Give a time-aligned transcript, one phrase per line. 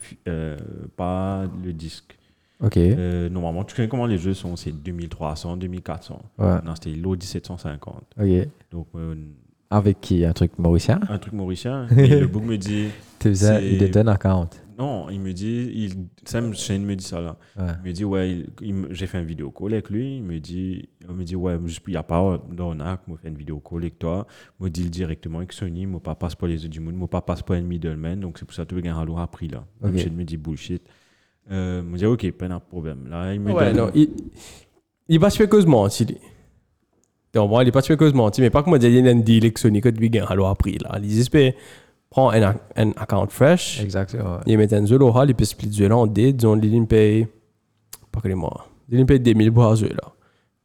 [0.00, 0.56] fi- euh,
[0.96, 2.16] pas le disque.
[2.60, 2.76] Ok.
[2.76, 4.56] Euh, normalement, tu connais comment les jeux sont?
[4.56, 6.20] C'est 2300, 2400.
[6.38, 6.46] Ouais.
[6.64, 8.02] Non, c'était l'eau 1750.
[8.20, 8.48] Ok.
[8.72, 9.14] Donc, euh,
[9.70, 10.24] Avec qui?
[10.24, 10.98] Un truc mauricien?
[11.08, 11.86] Un truc mauricien.
[11.96, 12.88] Et le book me dit
[13.18, 14.48] Tu faisais, il était un account.
[14.78, 17.36] Non, il me dit, il, Sam Shane me dit ça là.
[17.58, 17.72] Ouais.
[17.84, 20.18] Il me dit, ouais, il- il me- j'ai fait une vidéo call avec lui.
[20.18, 21.56] Il me dit, il me dit ouais,
[21.86, 23.00] il n'y a pas d'arnaque.
[23.08, 24.26] Moi, fait une vidéo call avec toi.
[24.60, 25.84] Moi, deal directement avec Sony.
[25.86, 26.94] Moi, pas passe pas les autres du monde.
[26.94, 28.20] Moi, pas passe pas un middleman.
[28.20, 29.64] Donc, c'est pour ça que tu veux un prix là.
[29.82, 29.90] Ok.
[29.90, 30.10] Okay.
[30.10, 30.82] me dit bullshit.
[31.50, 33.08] Euh, il me dit, ok, pas de problème.
[33.08, 34.10] Là, il me Ouais, donne- non, il,
[35.08, 36.04] il est pas spéculeusement menti.
[36.04, 36.18] lui.
[37.32, 37.60] Tu comprends?
[37.62, 39.88] Il est pas spéculeusement menti, mais pas il y a un deal avec Sony que
[39.88, 40.98] tu gagnes alors après, là.
[41.02, 41.54] Il espèrent
[42.10, 44.36] prendre un, un account fresh, Exactement.
[44.36, 44.40] ouais.
[44.46, 47.26] il met un jeu local, il peut split jeu là en D, disons, il paye,
[48.10, 50.12] pas que les mois, il paye 2000 pour un jeu là.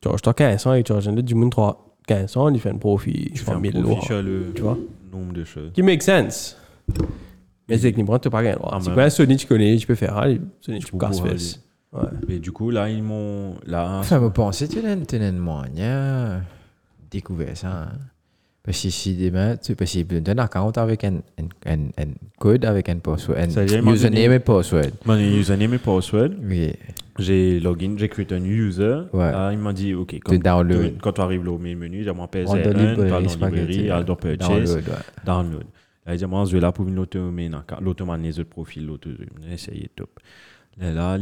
[0.01, 2.77] Tu vois, je t'en 1500 et tu as du monde 3 1500, il fait un
[2.77, 4.01] profit, je tu fais fais un 1000 profit euros.
[4.01, 4.77] sur le Tu vois?
[5.11, 5.71] nombre de choses.
[5.73, 6.57] Qui make sense.
[7.69, 8.57] Mais techniquement, tu n'as pas gagné.
[8.63, 10.17] Ah, Si mais- tu connais Sony, tu connais, tu peux faire,
[10.59, 11.63] Sony, tu peux peux casse pouvoir fesses.
[11.93, 12.01] Ouais.
[12.35, 13.55] Et du coup, là, ils m'ont.
[13.65, 16.41] Là, Ça me pensait tu as une moyen
[17.11, 17.83] découvert ça.
[17.83, 17.87] hein.
[18.63, 22.07] Parce que si demain, tu parce qu'il donne un account avec un, un, un, un
[22.39, 23.49] code, avec un password, un
[23.93, 24.91] username et password.
[25.05, 26.29] mon username et password.
[26.41, 26.71] Oui.
[27.19, 29.01] J'ai login, j'ai créé un user.
[29.11, 29.31] Ouais.
[29.31, 30.93] Là, il m'a dit, OK, download.
[31.01, 34.93] quand tu arrives au menu, mon PSN, tu dans librairie, purchase, Download, ouais.
[35.25, 35.63] download.
[36.05, 36.85] Là, dit, moi, je vais là pour
[38.39, 38.85] le profil,
[39.95, 40.09] top.
[40.77, 41.17] Là, là,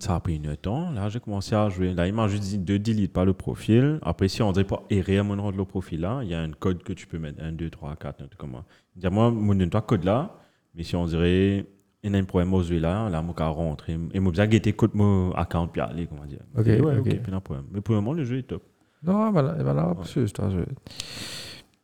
[0.00, 0.90] ça a pris une temps.
[0.90, 1.94] Là, j'ai commencé à jouer.
[1.94, 3.98] Là, il m'a juste dit de delete pas le profil.
[4.02, 6.40] Après, si on dirait pas errer à mon rendre le profil là, il y a
[6.40, 7.42] un code que tu peux mettre.
[7.42, 8.64] 1, 2, 3, 4, un truc comme ça.
[8.96, 10.36] Il dit, moi, mon donne code là.
[10.74, 11.64] Mais si on dirait,
[12.02, 13.90] il y a un problème au jeu là, là, moi, je rentre.
[13.90, 16.40] Et moi, j'ai guetté code mon account, puis aller, comment dire.
[16.56, 17.06] Ok, ouais, ok.
[17.06, 17.66] ok, pas de problème.
[17.70, 18.62] Mais pour le moment, le jeu est top.
[19.04, 20.66] Non, voilà, voilà, parce que c'est un jeu.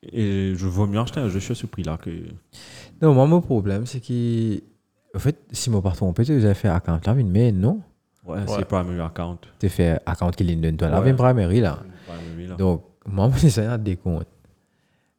[0.02, 2.10] Et je veux mieux acheter un jeu sur ce prix-là que.
[3.00, 4.60] Non, moi, mon problème, c'est que.
[5.14, 7.80] En fait, si mon partout, on peut avez fait account là, mais non.
[8.26, 9.38] Ouais, c'est pas un meilleur account.
[9.58, 11.10] Tu fait account qui donne toi là, Ouais.
[11.10, 11.78] une primary là.
[12.08, 12.56] Un meilleur.
[12.56, 14.26] Donc, moi, j'ai un des comptes.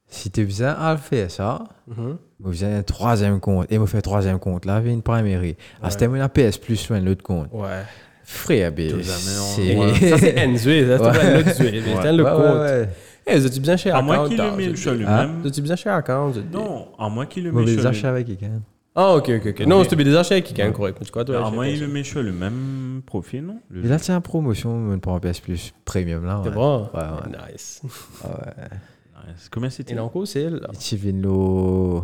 [0.07, 2.17] Si tu besoin à faire ça, Mhm.
[2.39, 3.71] moi, j'ai un troisième compte.
[3.71, 5.55] Et moi, fait un troisième compte là, avec une primary.
[5.81, 7.47] À ce moment-là, PS Plus sur un autre compte.
[7.51, 7.83] Ouais.
[8.23, 10.09] Frère, ben, c'est.
[10.09, 10.97] Ça, c'est Enzo, ça, c'est Ouais.
[10.97, 11.81] pas un autre jeu.
[12.01, 12.55] C'est un le Ouais, ouais, compte.
[12.59, 12.89] ouais.
[13.27, 14.05] Eh, vous êtes bien chez À account?
[14.05, 15.25] moins qu'il le là, met vous sur le Ah.
[15.27, 15.41] même.
[15.41, 16.27] Vous êtes bien chez account?
[16.29, 18.61] vous êtes- Non, à moins qu'il le met Mauvais sur achat le avec quelqu'un.
[18.93, 19.59] Ah, ok, ok, ok.
[19.67, 20.97] Non, c'était des achats qui gagnent correct.
[20.99, 23.61] Mais tu crois, toi, moins il met le même profil, non?
[23.69, 26.41] Le Et là, tiens, promotion, même pour un PS Plus premium là.
[26.43, 26.55] C'est ouais.
[26.55, 26.89] bon.
[26.93, 27.51] Ouais, ouais.
[27.53, 27.81] Nice.
[27.83, 29.49] Nice.
[29.49, 32.01] Combien c'était Et quoi c'est tu viens le.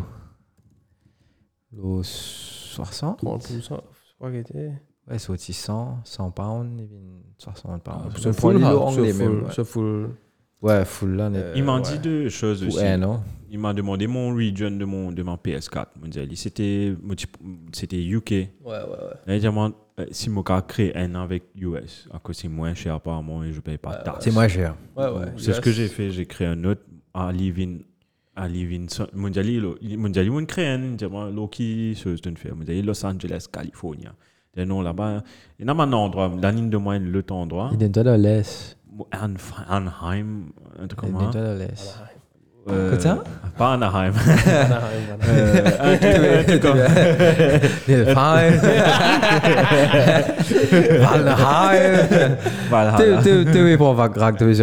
[1.70, 3.50] Le 60 30%.
[3.60, 4.72] Je crois qu'il était.
[5.10, 6.96] Ouais, c'est au 600, 100 pounds, et puis
[7.38, 8.12] 60 pounds.
[8.16, 10.10] C'est C'est full, hein, c'est full.
[10.62, 10.84] Ouais.
[10.84, 11.10] Full.
[11.10, 11.46] Ouais, là, net.
[11.56, 11.82] Il m'a ouais.
[11.82, 12.84] dit deux choses aussi.
[12.84, 13.22] un an.
[13.50, 15.86] Il m'a demandé mon region de mon de ma PS4.
[15.96, 16.94] Il m'a dit, C'était
[17.72, 18.30] c'était UK.
[18.30, 18.74] Ouais, ouais,
[19.26, 19.36] ouais.
[19.36, 22.48] Il dit, moi, euh, si mon cas crée un an avec US, à cause c'est
[22.48, 24.24] moins cher apparemment et je paye pas de taxes.
[24.24, 24.74] C'est moins cher.
[24.96, 25.32] Ouais, ouais.
[25.38, 26.10] C'est ce que j'ai fait.
[26.10, 26.82] J'ai créé un autre
[27.14, 27.82] à Living.
[28.36, 28.88] À Living.
[29.14, 29.60] Mondiali,
[29.96, 30.96] mondiali, on crée un.
[31.00, 32.50] Il moi, Loki, ce que je fais.
[32.52, 34.04] Mondiali, Los Angeles, Californie.
[34.56, 35.22] Et non, là-bas,
[35.58, 37.70] il y a un endroit, la ligne de moins, l'autre endroit.
[37.72, 37.78] Il.
[37.78, 38.77] Anf- Anaheim, un truc Il
[40.96, 41.94] comme donne ça.
[41.94, 42.17] toi
[42.68, 43.06] laisse.
[43.06, 43.14] Euh,
[43.58, 44.12] Pas Anaheim.
[47.90, 48.60] Euh, fine.
[52.70, 53.22] Valheim.
[53.22, 53.94] Tu veux pour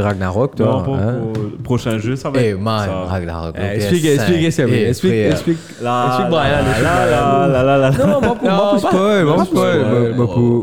[0.01, 1.15] Ragnarok, Non, pour, hein?
[1.33, 2.93] pour le prochain jeu, ça va Eh être man, ça.
[3.09, 3.55] Ragnarok.
[3.59, 5.57] Eh, Explique, explique, explique, Eh, explique, explique.
[5.81, 6.81] Brian, là, Brian.
[6.81, 7.91] là, là, là, là.
[7.91, 10.13] Non, moi, pour spoil, moi, spoil,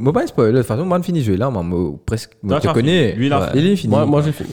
[0.00, 0.52] moi, pas spoil.
[0.52, 1.62] De toute façon, moi, je finis le jeu là, moi,
[2.06, 2.30] presque,
[2.60, 3.12] tu connais.
[3.12, 3.94] Lui, il a fini.
[4.06, 4.50] Moi j'ai fini.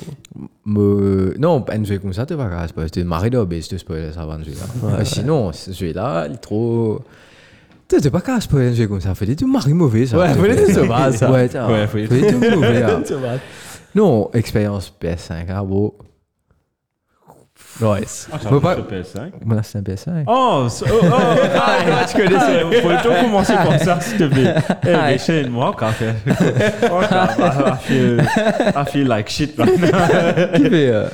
[0.66, 2.88] Non, un jeu comme ça, tu vas pas spoil.
[2.88, 4.90] C'était Marie Dobé, je te spoil ça avant le jeu là.
[4.98, 7.02] Mais Sinon, ce jeu là, il est trop.
[7.88, 10.18] Tu t'es pas qu'à spoiler un jeu comme ça, faut tout Marie mauvais ça.
[10.18, 10.66] Ouais, plaît.
[10.66, 11.32] tout ça.
[11.32, 12.84] Ouais, tout mauvais.
[13.96, 15.94] Non, expérience PS5, ah bon.
[17.82, 18.28] Nice.
[18.32, 19.32] Ah, pas- sur PS5.
[19.46, 20.24] Moi, c'est un PS5.
[20.28, 21.08] Oh, so- oh, oh,
[21.56, 22.48] ah, tu connais ça.
[22.82, 24.54] Faut tout commencer par ça, s'il te plaît.
[24.88, 26.14] Eh, mais chez moi, quand fait.
[26.92, 28.22] Oh, I feel,
[28.76, 29.88] I feel like shit right now.
[29.88, 31.06] Fait, euh,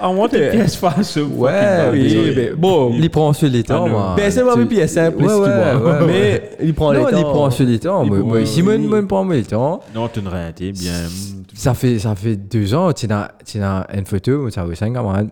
[0.00, 2.92] I want a PS5 so Ouais, oui, mais bon.
[2.94, 3.98] Il prend sur les temps, Ah, non.
[3.98, 4.14] moi.
[4.16, 7.16] PSN, moi, Tu- mais PSN, plus Ouais, ouais, Mais il prend les Non, temps.
[7.16, 8.02] il prend sur les temps.
[8.04, 8.62] Il Moi, prend- moi, oui.
[8.88, 9.80] moi, il prend les temps.
[9.94, 10.92] Non, tu ne rien, t'es bien.
[11.54, 14.74] Ça fait, ça fait deux ans, tu as, tu as une photo, moi, ça fait
[14.74, 15.28] cinq camarades.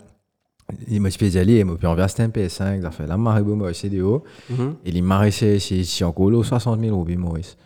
[0.89, 3.07] Il m'a dit d'y aller, il m'a puis on vient c'était un PS5, ça fait
[3.07, 4.25] la marée, moi, vidéo.
[4.51, 4.75] Mhm.
[4.85, 7.57] Et il m'a resté chez Chiancolo, 60 000 euros, Maurice.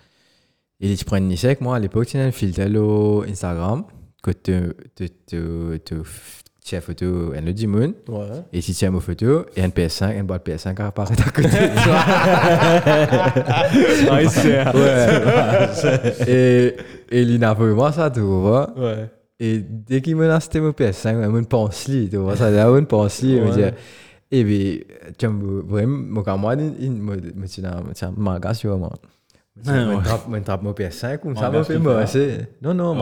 [0.81, 2.61] Et il prend une avec moi, à l'époque, tu as un filtre
[3.29, 3.85] Instagram,
[4.23, 4.75] que tu,
[6.61, 7.95] tiens photo, et le Dimon.
[8.53, 11.31] Et si tu tiens ma photo, et un PS5, une boîte PS5 qui apparaît à
[11.31, 11.49] côté.
[14.11, 14.65] Ouais, c'est.
[16.29, 16.77] et,
[17.11, 18.71] et il n'a pas moi ça, tu vois.
[18.77, 19.09] Ouais.
[19.39, 22.37] Et dès qu'il me lance mon PS5, il me pense li, tu vois.
[22.37, 22.51] Ça,
[22.87, 23.77] pense li, il me dit,
[24.31, 24.79] eh bien,
[25.19, 27.33] tu me vraiment, moi, moi, il me dit,
[27.95, 28.13] tiens,
[28.61, 28.91] tu vois.
[29.67, 29.97] Ouais, ouais.
[30.01, 32.49] Je trappe me trappe mon PS5 comme ça, fait tu moi, fais c'est.
[32.63, 32.95] Non, non,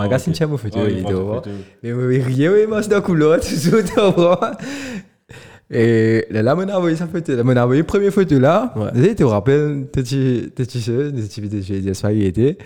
[0.81, 1.45] Ah, il il doit prend ta voir.
[1.45, 1.51] photo.
[1.83, 3.57] Mais mais rien, oui, moi, c'est dans la couleur, tu
[4.17, 4.53] vois.
[5.75, 7.35] Et là, on a envoyé sa photo.
[7.35, 8.73] Là, on a envoyé la première photo là.
[8.77, 9.03] Ouais.
[9.09, 12.57] Tu te rappelles, tu sais, tu sais, tu sais, tu sais, tu sais, spaghetti.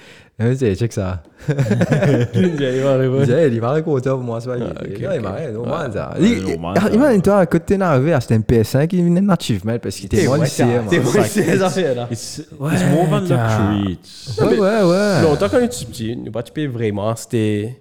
[0.40, 1.22] Et on dit, check ça.
[1.48, 4.38] Il Il il m'a content pour moi.
[4.46, 6.14] Ah, ok, Non, il m'a ça.
[6.20, 6.90] Il- il- ça.
[6.92, 10.26] Imagine-toi, à côté de Narvé, c'était un PS5 qui venait d'un achievement parce qu'il était
[10.26, 10.64] moins lycée.
[10.88, 11.10] T'es moi.
[11.10, 12.08] vrai, c'est les affaires là.
[12.12, 13.98] It's, more than luxury.
[14.40, 15.22] Ouais, ouais, ouais.
[15.22, 17.76] Longtemps quand tu petit, nous pas tu payes vraiment, c'était.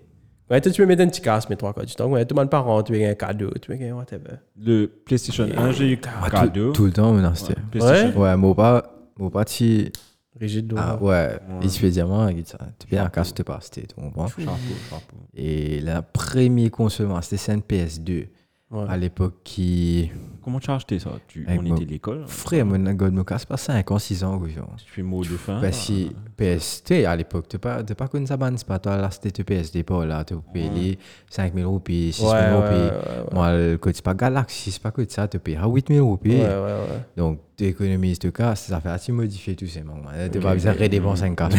[0.49, 2.07] Ouais, toi, tu peux mettre un petit casque, mais trois quarts du temps.
[2.07, 4.37] Ouais, tout le monde parent, tu veux un cadeau, tu veux un whatever.
[4.57, 6.71] Le PlayStation 1, j'ai eu cadeau.
[6.71, 7.59] Tout le temps, maintenant, c'était.
[7.71, 8.83] PlayStation Ouais, mon pas,
[9.19, 9.91] mon pas, tu.
[10.39, 12.59] Rigide, Ah ouais, il se fait diamant, il dit ça.
[12.79, 14.27] Tu viens à casse, tu pas, c'était, tu comprends?
[14.27, 14.51] Chapeau,
[14.89, 15.17] chapeau.
[15.33, 18.27] Et la première consommation, c'était une PS2.
[18.69, 18.83] Ouais.
[18.89, 20.11] À l'époque, qui.
[20.43, 21.11] Comment tu as acheté ça?
[21.29, 22.23] Tu, On mon- était à l'école.
[22.27, 24.67] Frère, mon gars me casse pas 5 ans, 6 ans, goujon.
[24.85, 25.61] Tu fais mot de fin.
[25.61, 28.77] Parce que PS, tu sais, à l'époque, tu n'as pas, pas connu ça, c'est pas
[28.79, 30.99] toi, là, c'était PSD, pas là, tu payes les
[31.29, 33.33] 5 000 roupies, 6 000 Ouais, ouais, roupies.
[33.33, 36.31] Moi, le c'est pas Galaxy, c'est pas que ça, tu payes à 8 000 roupies.
[36.31, 37.01] Ouais, ouais, ouais.
[37.15, 40.09] Donc, tu économises tout cas, ça fait assez modifier tout ces moments.
[40.29, 41.53] Tu Ok, pas besoin de redépenser un casse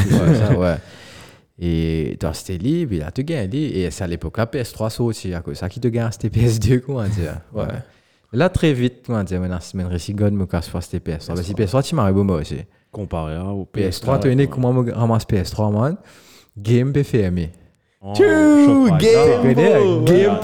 [1.60, 3.52] Et toi, c'était libre, et là, tu gagnes.
[3.54, 6.80] Et c'est à l'époque, la PS3 sorti, à cause ça qui te gagne, c'était PS2,
[6.80, 7.40] comment dire.
[7.52, 7.64] Ouais.
[8.32, 9.58] Là, très vite, comment dire, maintenant,
[9.88, 11.26] récit God me casse pas, c'était PS3.
[11.34, 12.58] Parce que PS3, tu m'arrives moi aussi.
[12.92, 15.96] Comparé à- au PS3, tu es comment me ramasse PS3, man.
[16.56, 16.92] Game.
[18.00, 20.38] Oh, Tchou, game, oh, game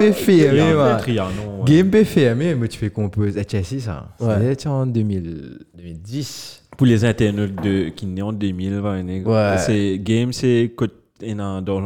[0.99, 1.65] Trianon, man.
[1.65, 3.35] Game fermer, mais tu fais compose.
[3.49, 4.09] Sais, ça.
[4.19, 6.63] C'était en 2000 2010.
[6.77, 9.55] Pour les internautes de, qui naissent en 2000, va, né, Ouais.
[9.59, 11.81] c'est Game, c'est côté dans dans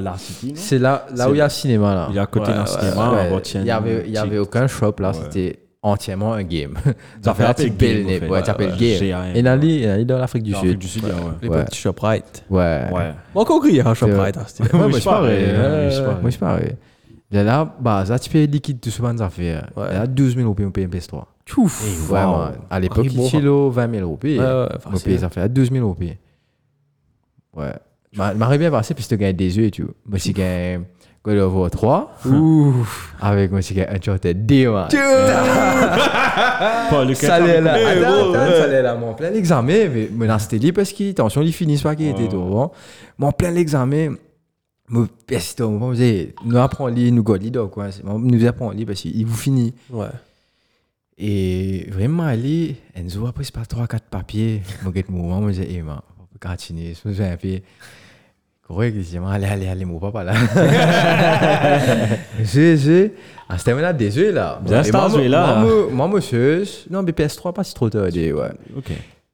[0.00, 0.52] La City, non?
[0.56, 2.06] C'est là, là où il y a le cinéma, là.
[2.10, 4.18] Il y a à côté Ouais, d'un ouais, cinéma, Ouais, il y avait, il y
[4.18, 5.14] avait aucun shop là, Ouais.
[5.22, 6.74] c'était entièrement un game.
[7.22, 8.28] Ça fait fait Game, fait.
[8.28, 8.98] ouais, Ouais, game.
[8.98, 9.36] G-A-M.
[9.36, 10.78] Et là, il est dans l'Afrique du Sud.
[10.78, 11.58] du Sud, il y a, ouais.
[11.58, 12.44] Les petits ShopRite.
[12.50, 12.84] Ouais.
[13.34, 14.36] Encore crié à ShopRite.
[14.36, 14.42] Ouais.
[14.72, 15.44] hein, Moi, je pareil.
[15.46, 16.72] ouais, moi, je pareil.
[17.30, 19.02] Là, bah, ça, tu payes liquide tout ce.
[19.02, 19.90] Ouais.
[19.90, 21.24] Et Là, 12 000 roupies, on paye un PS3.
[21.46, 22.10] Tchouf.
[22.10, 22.52] Ouais, man.
[22.70, 24.38] À l'époque, il kilo 20 000 roupies.
[24.38, 26.14] Ouais, ouais, ça fait à 12 000 roupies.
[27.54, 27.72] Ouais.
[28.16, 29.90] M'a- M'aurait bien passé, puis tu gagnes des yeux et tout.
[30.06, 30.80] Moi, j'ai gagné
[31.24, 32.14] God of War 3.
[32.26, 33.14] Ouf.
[33.20, 34.88] Avec moi, j'ai gagné Uncharted 2, man.
[36.90, 37.78] Pas le Ça allait là.
[37.78, 38.94] Eh, Attends, attends, ça allait là.
[38.96, 42.22] Mon plein l'examen, mais maintenant c'était libre parce que, attention, ils finissent pas qui était
[42.22, 42.28] Ouais.
[42.28, 42.72] devant.
[43.18, 44.14] Mon plein l'examen,
[44.88, 45.92] mon peste, on
[46.44, 47.90] nous apprenons à lire, nous godis, donc, quoi.
[47.92, 49.74] C'est- Nous apprenons à lire parce qu'il vous finit.
[49.90, 50.06] Ouais.
[51.18, 54.62] Et vraiment, aller, Enzo a pris pas 3-4 papiers.
[54.84, 56.94] Mon gars, moi, moi, j'ai dit, eh, man, on peut continuer.
[57.02, 57.58] Je me suis un peu.
[58.68, 60.34] Correct, il dit, allez, allez, allez, mon papa là.
[62.44, 63.14] J'ai, j'ai.
[63.48, 64.60] Ah, c'était maintenant des yeux là.
[64.62, 65.56] Bien, Et c'est moi, un jeu, là.
[65.56, 68.32] Moi, moi, moi, monsieur, non, mais PS3, pas si trop tard, ouais.
[68.76, 68.90] Ok.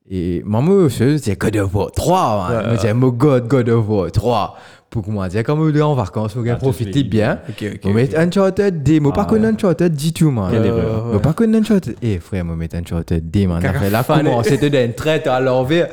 [0.09, 2.57] Et maman, monsieur, c'est God of War 3, man.
[2.59, 4.57] Ouais, Moi, j'ai mon God, God of War 3.
[4.91, 7.41] Pour moi, dire, comme on est en vacances, on Ah, profiter bien.
[7.49, 7.81] Ok, ok.
[7.87, 9.01] On met Uncharted D.
[9.01, 9.49] Moi, pas Ah, connu ouais.
[9.53, 10.53] Uncharted du tout, man.
[10.53, 11.97] Ouais, ouais, Moi, pas connu Uncharted.
[12.01, 13.65] Eh, frère, moi, mettre Uncharted D, man.
[13.67, 15.89] Après, la commencé, c'était d'une traite à l'envers.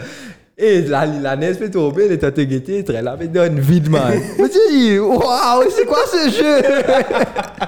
[0.64, 4.14] Et la, la neige fait tomber, elle était guettée, très là, mais donne vide, man.
[4.38, 6.62] Je me dis, waouh, c'est quoi ce jeu?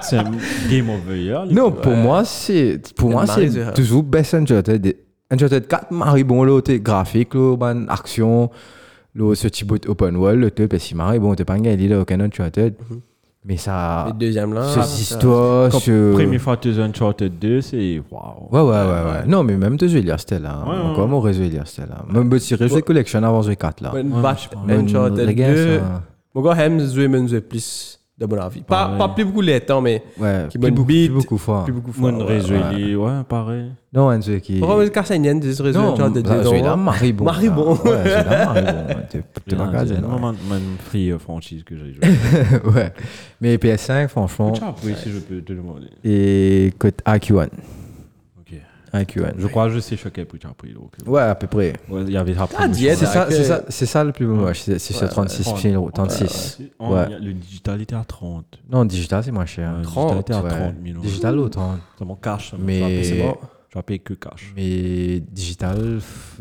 [0.00, 0.30] C'est un
[0.70, 1.44] Game Over Year.
[1.46, 4.96] Non, pour moi, c'est pour moi c'est toujours best Uncharted.
[5.30, 8.50] Uncharted 4, Marie bon là, t'es graphique, là, ban action,
[9.14, 11.88] là, ce petit bout open world, là, tout, parce que Marie bon, t'es pas gagné
[11.88, 12.74] là, aucun Uncharted.
[13.46, 14.62] Mais ça, Le deuxième là.
[14.68, 16.14] ce ça- histoire, Quand ce.
[16.14, 18.48] Première fois que tu as Uncharted 2, c'est waouh.
[18.50, 19.26] Ouais, ouais, ouais, ouais.
[19.26, 19.76] Non, mais même
[20.10, 20.64] a c'était là.
[20.66, 22.04] Ouais, Encore mon réseau, il y a c'était là.
[22.10, 23.92] Même petit réseau collection avant jeu 4 là.
[23.94, 24.00] Je
[24.74, 25.78] Uncharted les gars, 2.
[25.78, 26.02] ça-
[26.34, 28.60] Mon gars aime jouer, mais jouer plus de mon avis.
[28.60, 31.38] Pas, pas plus beaucoup les temps, mais Ouais, Qui plus bonne beaucoup, beat, plus beaucoup
[31.38, 31.64] fort.
[31.64, 32.20] plus beaucoup Moi, fort.
[32.20, 32.60] une ouais, réseau, ouais.
[32.78, 33.72] il est- ouais, pareil.
[33.92, 34.58] Non, un jeu qui.
[34.60, 36.76] Pourquoi le Cassagnen, des réseaux Non, Uncharted ça, 2, celui-là, non?
[36.76, 37.24] Marie bon.
[37.24, 37.52] Marie ça.
[37.52, 37.70] bon.
[37.72, 38.68] Ouais, celui-là, Marie bon.
[38.68, 39.06] ouais.
[39.10, 39.18] T'es-
[39.56, 40.08] pas C'est casé, non.
[40.08, 42.00] vraiment une free euh, franchise que j'ai joué.
[42.74, 42.92] Ouais.
[43.40, 44.54] Mais PS5, franchement.
[44.54, 45.88] Ciao, oui, si je peux te demander.
[46.04, 47.48] Et côté IQ1.
[48.94, 49.16] Ok.
[49.16, 49.34] IQ1.
[49.38, 50.66] Je crois que je sais choquer pour Chapo.
[50.68, 50.92] donc.
[51.06, 51.72] Ouais, à peu près.
[51.88, 52.34] Ouais, Il y avait.
[52.56, 54.60] Ah, le diète, C'est ça, c'est ça, c'est ça le plus moche.
[54.60, 55.60] C'est c'est sur Ouais, 36 ouais.
[55.60, 55.86] 000 euros.
[55.86, 56.58] Ouais, 36.
[56.60, 56.92] ouais, ouais.
[56.92, 56.98] Ouais.
[57.14, 58.60] A- Le digital était à 30.
[58.70, 59.72] Non, digital, c'est moins cher.
[59.72, 60.50] Ouais, Le 30, digital était à Ouais.
[60.72, 61.04] 30 000 euros.
[61.06, 61.80] Digital ou 30.
[61.98, 62.50] C'est mon cash.
[62.52, 63.36] ça, Mais- Je vais payer- C'est bon.
[63.70, 64.52] Je vais payer que cash.
[64.56, 65.98] Mais digital,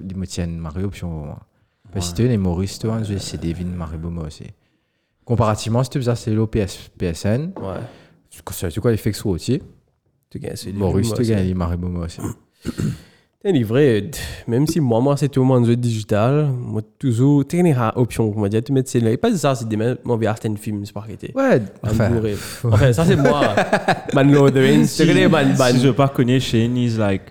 [0.07, 1.39] ils me tiennent Mario option pour moi.
[1.91, 4.45] Parce que les Maurice, toi, c'est Devin Mario moi aussi.
[5.25, 7.79] Comparativement, si tu faisais c'est le PS, PSN, Ouais.
[8.29, 9.61] C'est quoi, il fait que ça aussi?
[10.29, 12.19] Tu gagnes, c'est Maurice, tu gagnes, m'arrive moi aussi.
[13.43, 14.09] T'es livré,
[14.47, 18.31] même si moi, moi, c'est tout le monde jeu digital, moi, toujours, t'es une option,
[18.31, 19.11] comment dire, tu mets c'est là.
[19.11, 21.33] Et pas ça, c'est des mêmes, moi, vers un film, c'est pas arrêté.
[21.35, 22.37] Ouais, Enfin, enfin.
[22.71, 23.41] enfin, ça, c'est moi.
[24.13, 25.73] Man Lord of the Rings, tu connais, man, man.
[25.75, 27.23] Si je pas connais Shane, he's like.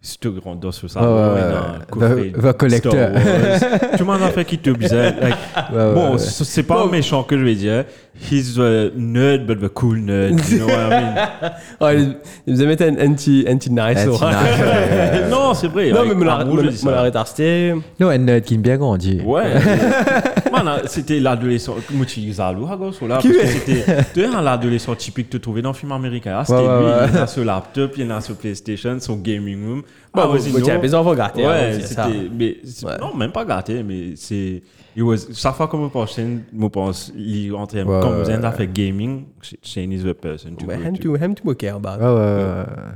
[0.00, 1.00] C'est tout grand dans ce ça.
[1.00, 2.30] Ouais, ouais, ouais, ouais.
[2.34, 3.10] Va- va collecteur.
[3.96, 5.12] Tu m'en as fait qui te bizarre.
[5.20, 5.34] Like,
[5.72, 7.84] Ouais, ouais, bon, c'est pas méchant que je vais dire.
[8.30, 10.40] He's a nerd, but a cool nerd.
[10.50, 11.52] You know what I mean?
[11.80, 14.60] Ah, il a mis un anti, ouais.
[14.60, 15.28] ouais, ouais.
[15.30, 15.90] non, c'est vrai.
[15.92, 17.74] Non, mais me l'arrête arsté.
[18.00, 19.20] Non, un nerd qui me bien grandi.
[19.24, 19.44] Ouais.
[20.86, 21.76] C'était l'adolescent.
[21.90, 23.84] Moi, tu dis ça, là, gosse, là, parce que c'était.
[24.42, 26.36] L'adolescent typique que tu trouvais dans le film américain.
[26.40, 27.06] Ah, c'était Ouais, ouais, lui, ouais.
[27.12, 29.82] il a ce laptop, il a ce PlayStation, son gaming room.
[30.14, 30.78] Bah, Ah, vous, vas-y, vous, hein,
[31.46, 32.06] Ouais, c'est ça.
[32.06, 32.28] c'était.
[32.36, 32.98] Mais, c'est- Ouais.
[33.00, 34.62] Non, même pas gâté, mais c'est.
[34.96, 38.32] It was, chaque fois que je pense je pense, il rentrait, Ouais, comme vous ouais,
[38.44, 39.26] avez fait gaming,
[39.62, 41.22] Shane is the person to Ouais, go to.
[41.22, 42.02] hem to care about.
[42.02, 42.42] Ouais, ouais,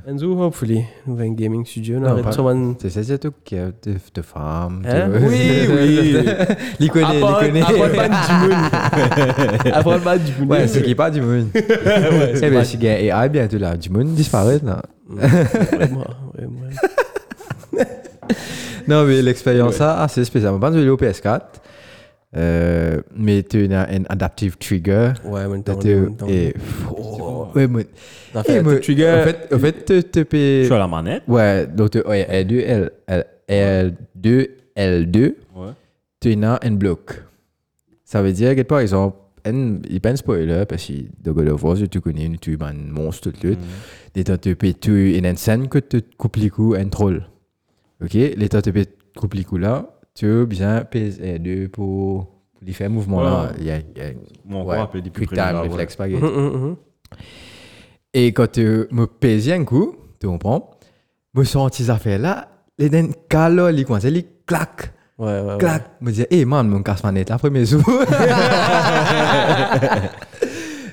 [0.08, 0.10] ouais.
[0.12, 2.74] Enzo, hopefully, nous avons un gaming studio, nous Non, arrête pas- sur un...
[2.80, 3.72] C'est ça, c'est tout de,
[4.14, 4.82] de femmes.
[4.84, 5.10] Hein?
[5.12, 5.38] Oui,
[5.70, 6.16] oui.
[6.80, 7.62] Il connaît, il Après, connaît.
[7.62, 9.72] après le bad du moon.
[9.72, 10.48] Après le bad du moon.
[10.48, 11.48] Ouais, c'est qui pas du monde.
[11.54, 14.82] Ouais, Eh c'est bien, si il y a AI bientôt là, du monde disparaît là.
[15.08, 16.60] Vraiment, vraiment.
[18.88, 20.54] Non, mais l'expérience, ça, assez spéciale.
[20.58, 21.40] Moi, je vais aller au PS4.
[22.34, 25.12] Euh, mais tu as un adaptive trigger.
[25.24, 25.74] Ouais, mais t'as-
[26.28, 26.54] et-
[26.90, 27.86] oh, ouais, mais-
[28.32, 29.10] t'as fait mais- un trigger.
[29.20, 30.64] En fait, en fait, tu te payes.
[30.66, 31.24] Sur la manette.
[31.28, 35.72] Ouais, donc tu ouais, L2, L, L, L2, L2, Ouais.
[36.20, 37.22] tu as un bloc.
[38.04, 41.64] Ça veut dire que par exemple, il pas un spoiler parce que de God of
[41.64, 43.60] War, tu connais, tu es un monstre tout le temps.
[44.14, 47.26] L'état te paye tu une scène que tu coupes les coups un troll.
[48.02, 48.86] Ok, l'état te paye
[49.16, 53.42] coupe les coups là, tu as bien PS2 pour, pour lui faire un mouvement là.
[53.44, 53.48] Ouais.
[53.58, 54.10] Il y a, il y a
[54.44, 55.98] Mon ouais, corps appelle des quick time, réflexe.
[55.98, 56.76] Mhm, mhm, mhm.
[58.14, 60.70] Et quand tu me pèses un coup, tu comprends,
[61.34, 65.58] me sens ces affaires là, les dents calo, les coins, les clac, Ouais, ouais, ouais.
[65.58, 65.84] clac.
[66.00, 67.82] Me dis, eh man, mon casse manette là, premier jour.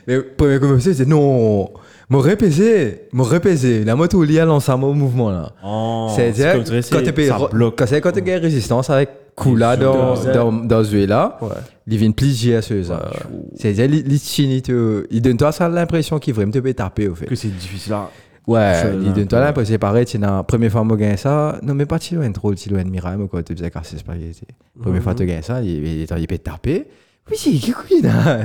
[0.07, 1.71] Mais premier coup, je me suis dit, non,
[2.09, 3.83] me repaiser, me repaiser.
[3.83, 5.51] La moto liée à l'ensemble au mouvement là.
[5.63, 9.09] Oh, C'est-à-dire, quand tu payes, quand c'est quand tu as résistance avec
[9.55, 11.47] là dans, dans, dans ce là, Ouais.
[11.87, 13.09] il vient plier à ce ça.
[13.55, 17.25] C'est-à-dire, il, il, donne toi ça l'impression qu'il vraiment te peut taper au fait.
[17.25, 18.09] Que c'est difficile là.
[18.47, 21.59] Ouais, il donne toi l'impression, c'est pareil, tu as première fois que tu gagnes ça,
[21.61, 23.97] non mais pas si loin trop, si loin de Mirai, mais quoi, tu faisais casser
[23.97, 24.41] spaghetti.
[24.81, 26.87] Première fois que tu gagnes ça, il, il, peut taper.
[27.29, 28.39] Oui, si, qui couille là?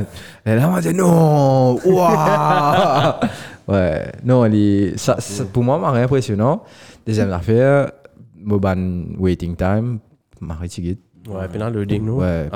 [0.45, 3.15] Et là, on dit non, waouh
[3.67, 6.63] Ouais, non, il- ça, ça, pour moi, c'est impressionnant.
[7.07, 7.91] Deuxième affaire,
[8.37, 9.99] Moban waiting time,
[10.41, 10.99] Marie Tigit.
[11.29, 12.21] Ouais, puis dans le loading, nous.
[12.21, 12.49] Ouais,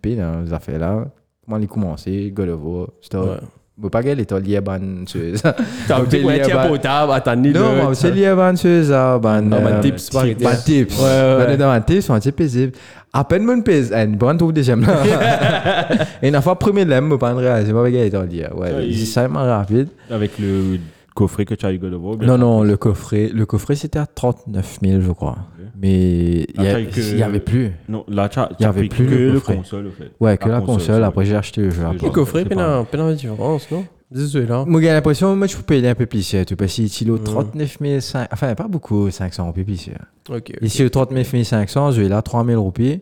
[0.00, 1.04] puis dans les affaires là,
[1.44, 3.26] comment il commencé, God of War, stop.
[3.28, 3.36] Ouais.
[3.78, 5.52] Bon, pas qu'elle est liée à ban, ça.
[5.88, 9.42] T'as lié tiers à- potable, attends, ni Non, c'est lié à ban, c'est ça, ban.
[9.52, 10.10] Ah, ban euh, tips.
[10.12, 10.22] Ban
[10.64, 10.98] tips.
[10.98, 11.46] Ouais, ouais, ouais.
[11.48, 12.72] Ban dans ban tips, on dit paisible.
[13.18, 14.96] À peine mon pèse, un bon tour deuxième là.
[16.22, 18.46] Et une fois, premier l'aime, me prendre réaliser, moi, avec elle est lié.
[18.54, 19.88] Ouais, il- c'est vraiment rapide.
[20.10, 20.78] Avec le
[21.14, 22.16] coffret que tu as eu God of War.
[22.18, 25.36] Non, non, le coffret, le coffret, c'était à 39 000, je crois.
[25.80, 27.72] Mais il y, Ah, a- t'as eu que- il y avait plus.
[27.88, 30.10] Non, là, tu as, Il y avait pris plus que le console, au fait.
[30.20, 33.06] Ouais, que la console, après j'ai acheté le jeu Le coffret, puis dans puis dans
[33.06, 33.84] la différence, non?
[34.10, 34.64] Désolé, là.
[34.66, 37.24] Moi, j'ai l'impression que je peux payer un peu plus cher, tu que ici, Mhm.
[37.24, 40.06] 39 500, enfin, pas beaucoup, 500 roupies plus cher.
[40.28, 40.36] Ok.
[40.54, 40.58] ok.
[40.62, 43.00] Ici, le 39 500, je vais là 3 000 roupies.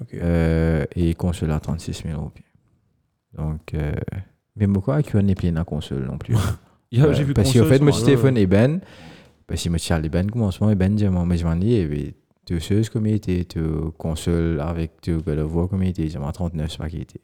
[0.00, 0.08] Ok.
[0.14, 2.42] Euh, et console à 36 000 roupies.
[3.36, 3.92] Donc, euh,
[4.56, 6.34] même pourquoi qu'il y a plein la console non plus.
[6.90, 8.80] Il y a- Ouais, J'ai vu parce qu'en fait, moi, ça, téléphone et Ben,
[9.46, 12.14] parce que moi, Charles et Ben, commencement, et Ben, dit, moi, je m'en dis, et
[12.44, 13.60] tu sais ce comme il était, tu
[13.98, 17.20] console avec tu God of War comme il était, j'ai 39, c'est pas qu'il était.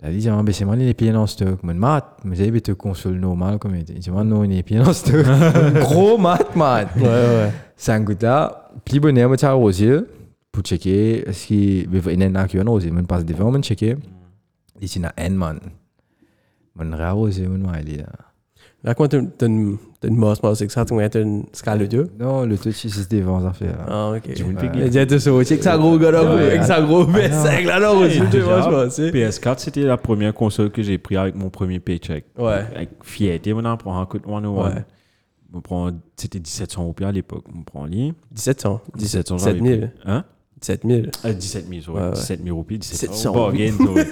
[0.00, 1.62] C'est moi, les pieds dans stock.
[1.62, 5.26] Moi, mat, mais j'avais tu console normal comme il est pieds dans stock.
[5.74, 6.88] Gros mat, mat.
[6.96, 7.52] Ouais, ouais.
[7.76, 10.00] C'est un goût là, bonheur, moi, tu as rosé
[10.52, 13.96] pour checker, est-ce qu'il y a un qui a rosé, je passe devant, je checker.
[14.80, 15.60] Il dit, il y a un man.
[16.76, 18.06] Vais arroser, je vais aller là.
[18.84, 21.80] Là, quand t'as une t'as une mosse, moi, c'est que ça, tu as une scale
[21.80, 22.08] de Dieu.
[22.20, 23.66] Non, le touch, c'est devant, ça fait.
[23.66, 23.86] là.
[23.88, 24.32] Ah, ok.
[24.34, 24.70] Tu veux une Ouais.
[24.70, 27.80] piggy Il dit, tu sais, c'est que ça gros gars avec ça gros B5 là,
[27.80, 27.92] là,
[28.38, 28.94] vois, je pense.
[28.94, 32.26] c'est- PS4, c'était la première console que j'ai pris avec mon premier paycheck.
[32.38, 32.64] Ouais.
[32.74, 34.48] Avec fierté, on en prend un coup de 101.
[34.48, 34.84] Ouais.
[35.52, 37.44] On prend, c'était 1700 roupies à l'époque.
[37.52, 38.12] On prend lit.
[38.30, 38.80] 1700.
[38.96, 39.80] 1700, 17 j'avais 000.
[39.80, 39.90] pris.
[40.04, 40.24] Hein?
[40.60, 41.02] 17 000.
[41.24, 41.98] Euh, 17 000, sorry.
[42.00, 42.14] Ouais, ouais.
[42.14, 43.44] 17 000 roupies, 17 700 000.
[43.44, 44.04] Bargain, sorry.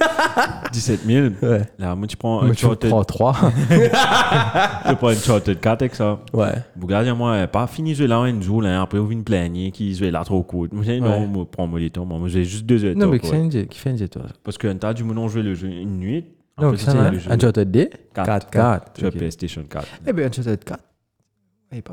[0.73, 1.27] 17 000.
[1.43, 1.63] Ouais.
[1.79, 3.37] Là, moi, tu prends Moi, un tu Chartered, prends 3.
[4.89, 6.21] tu prends une Chartered 4 avec ça.
[6.33, 6.53] Ouais.
[6.77, 9.95] Vous regardez, moi, pas fini ce là un jour, là, après, vous venez plaigner, qui
[9.95, 10.67] se là trop court.
[10.73, 11.27] Moi, j'ai non, Ouais.
[11.27, 12.97] moi, prends-moi les temps, moi, j'ai juste deux heures.
[12.97, 14.23] Non, mais qui fait un un jet, toi?
[14.45, 16.25] Parce qu'un tas du moment jouer le jeu une nuit,
[16.59, 17.11] tu va.
[17.11, 18.51] le jeu Uncharted D 4.
[18.51, 18.99] 4.
[18.99, 19.15] Sur ok.
[19.17, 19.87] PlayStation 4.
[20.07, 20.81] Eh bien, Uncharted 4.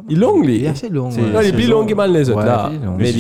[0.10, 0.58] Il est long, lui.
[0.58, 1.10] Il est assez long.
[1.12, 1.28] C'est- ouais.
[1.32, 1.82] Non, il est c'est plus long.
[1.82, 2.70] long que mal les autres Ouais, là.
[2.72, 2.96] il est long.
[2.98, 3.16] Mais il-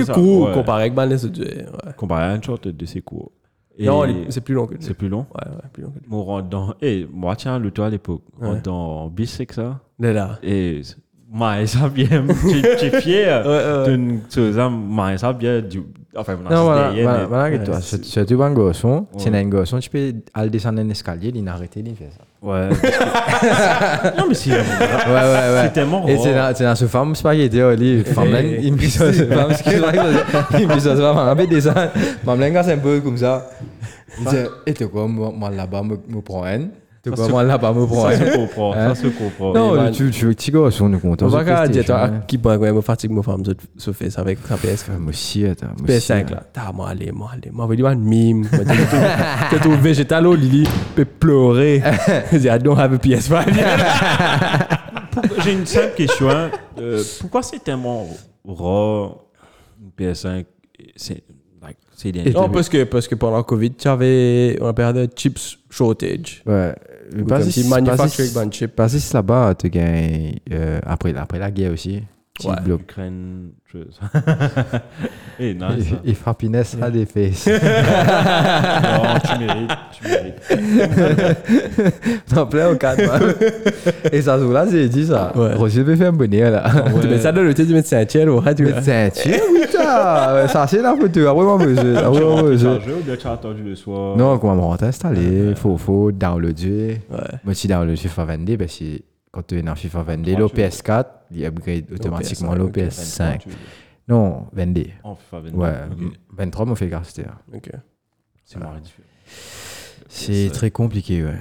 [0.00, 0.54] un ça, court ouais.
[0.54, 1.40] comparé avec mal les autres.
[1.40, 1.66] ouais.
[1.96, 3.32] Comparé à Uncharted de c'est court.
[3.78, 4.78] Et Non, il est- c'est plus long que lui.
[4.82, 5.26] c'est plus long.
[5.34, 6.06] Ouais, ouais, plus long que lui.
[6.10, 6.74] On rentre dans.
[6.80, 8.50] Et moi, tiens, le toi à l'époque, on Ouais.
[8.52, 9.80] rentre dans Bissek, ça.
[9.98, 10.38] Là, là.
[10.42, 10.80] Et
[11.30, 12.24] moi, ça bien.
[12.50, 13.44] Tu tu es fier.
[13.46, 13.84] Ouais, ouais.
[14.70, 15.60] moi, ça bien.
[15.60, 15.82] du-
[16.18, 17.80] Enfin, Non, voilà, derrière, voilà, mais- voilà que Ouais, toi.
[17.80, 19.06] c'est- C'est c'est tout un garçon.
[19.12, 19.18] Ouais.
[19.18, 22.24] C'est un garçon, tu peux aller descendre un escalier, il a arrêté, il fait ça.
[22.42, 22.68] Ouais.
[24.18, 24.50] non, mais c'est.
[24.50, 25.22] Ouais, ouais,
[25.54, 25.60] ouais.
[25.64, 28.78] C'est tellement Et c'est dans, c'est ce femme spaghetti, oh, lui, femme là, il me
[28.78, 29.90] dit c'est femme, excuse-moi,
[30.58, 31.90] il me dit ça, c'est femme.
[32.24, 33.48] Femme là, c'est un peu comme ça.
[34.18, 36.68] Il dit, et tu quoi, moi, là-bas, me, me prends un.
[37.10, 38.16] Tu quoi, moi, là-bas, me prends Ça un.
[38.32, 38.72] se comprend.
[38.74, 38.94] Hein?
[38.94, 39.52] Ça se comprend.
[39.54, 41.26] Non, tu, tu veux petit garçon, nous comptons.
[41.26, 42.24] On va sur pas dire, PlayStation, toi, hein.
[42.26, 43.42] qui pourrait quand même fatigue ma femme
[43.76, 44.84] se fait avec sa PS4.
[44.88, 45.66] Ah, Moi aussi, attends.
[45.78, 46.26] moi aussi, PS5 hein.
[46.30, 46.42] là.
[46.52, 47.50] T'as moi aller, moi aller.
[47.52, 48.46] Moi vais dire un mime.
[48.52, 50.68] Moi, t'es tout- T'es tout végétal, Lily.
[50.94, 51.82] Peut pleurer.
[52.32, 53.44] Il dit, I don't have a PS5.
[55.12, 56.28] Pourquoi- J'ai une simple question.
[56.78, 58.06] Euh, pourquoi c'est tellement
[58.46, 59.16] rare
[59.80, 60.44] une PS5
[60.94, 61.22] C'est
[61.62, 65.06] like, c'est Non, parce que, parce que pendant le Covid, tu avais, on appelle ça
[65.16, 66.42] chips shortage.
[66.46, 66.74] Ouais.
[67.28, 68.32] Pas manufacturing
[68.88, 72.02] si c'est là-bas, tu gagnes, euh, après, après la guerre aussi.
[72.36, 72.54] Petit Ouais.
[72.64, 72.80] bloc.
[72.82, 73.98] Ukraine, chose.
[75.38, 75.62] Et nice.
[75.92, 76.00] hein.
[76.04, 77.48] Et happiness a des faces.
[77.48, 80.42] Non, tu mérites, tu mérites.
[82.34, 83.34] T'en plein au cadre, man.
[84.12, 85.32] Et ça, se là, c'est dit ça.
[85.34, 85.54] Ouais.
[85.54, 86.64] Roger un bonnet, là.
[87.00, 87.98] Tu mets ça dans le thé du médecin
[89.22, 90.34] c'est putain.
[90.34, 91.20] Ouais, Ça, c'est la photo.
[91.26, 91.58] Après, moi,
[91.98, 92.42] Après, moi,
[92.98, 94.16] ou bien tu as attendu le soir?
[94.16, 97.00] Non, comment installé, faut, faut downloader.
[97.10, 97.18] Ouais.
[97.44, 98.84] Moi, si download FIFA 22, parce que
[99.36, 103.40] quand tu es dans FIFA 22, Ouais, l'OPS4, il upgrade automatiquement ok, l'OPS5.
[104.08, 104.84] Non, 22.
[105.04, 105.58] En FIFA 22.
[105.58, 106.12] Ouais, ok.
[106.38, 107.08] 23, m'a fait garder.
[107.54, 107.70] Ok.
[108.44, 108.72] C'est différent.
[110.08, 111.34] C'est très compliqué, ouais.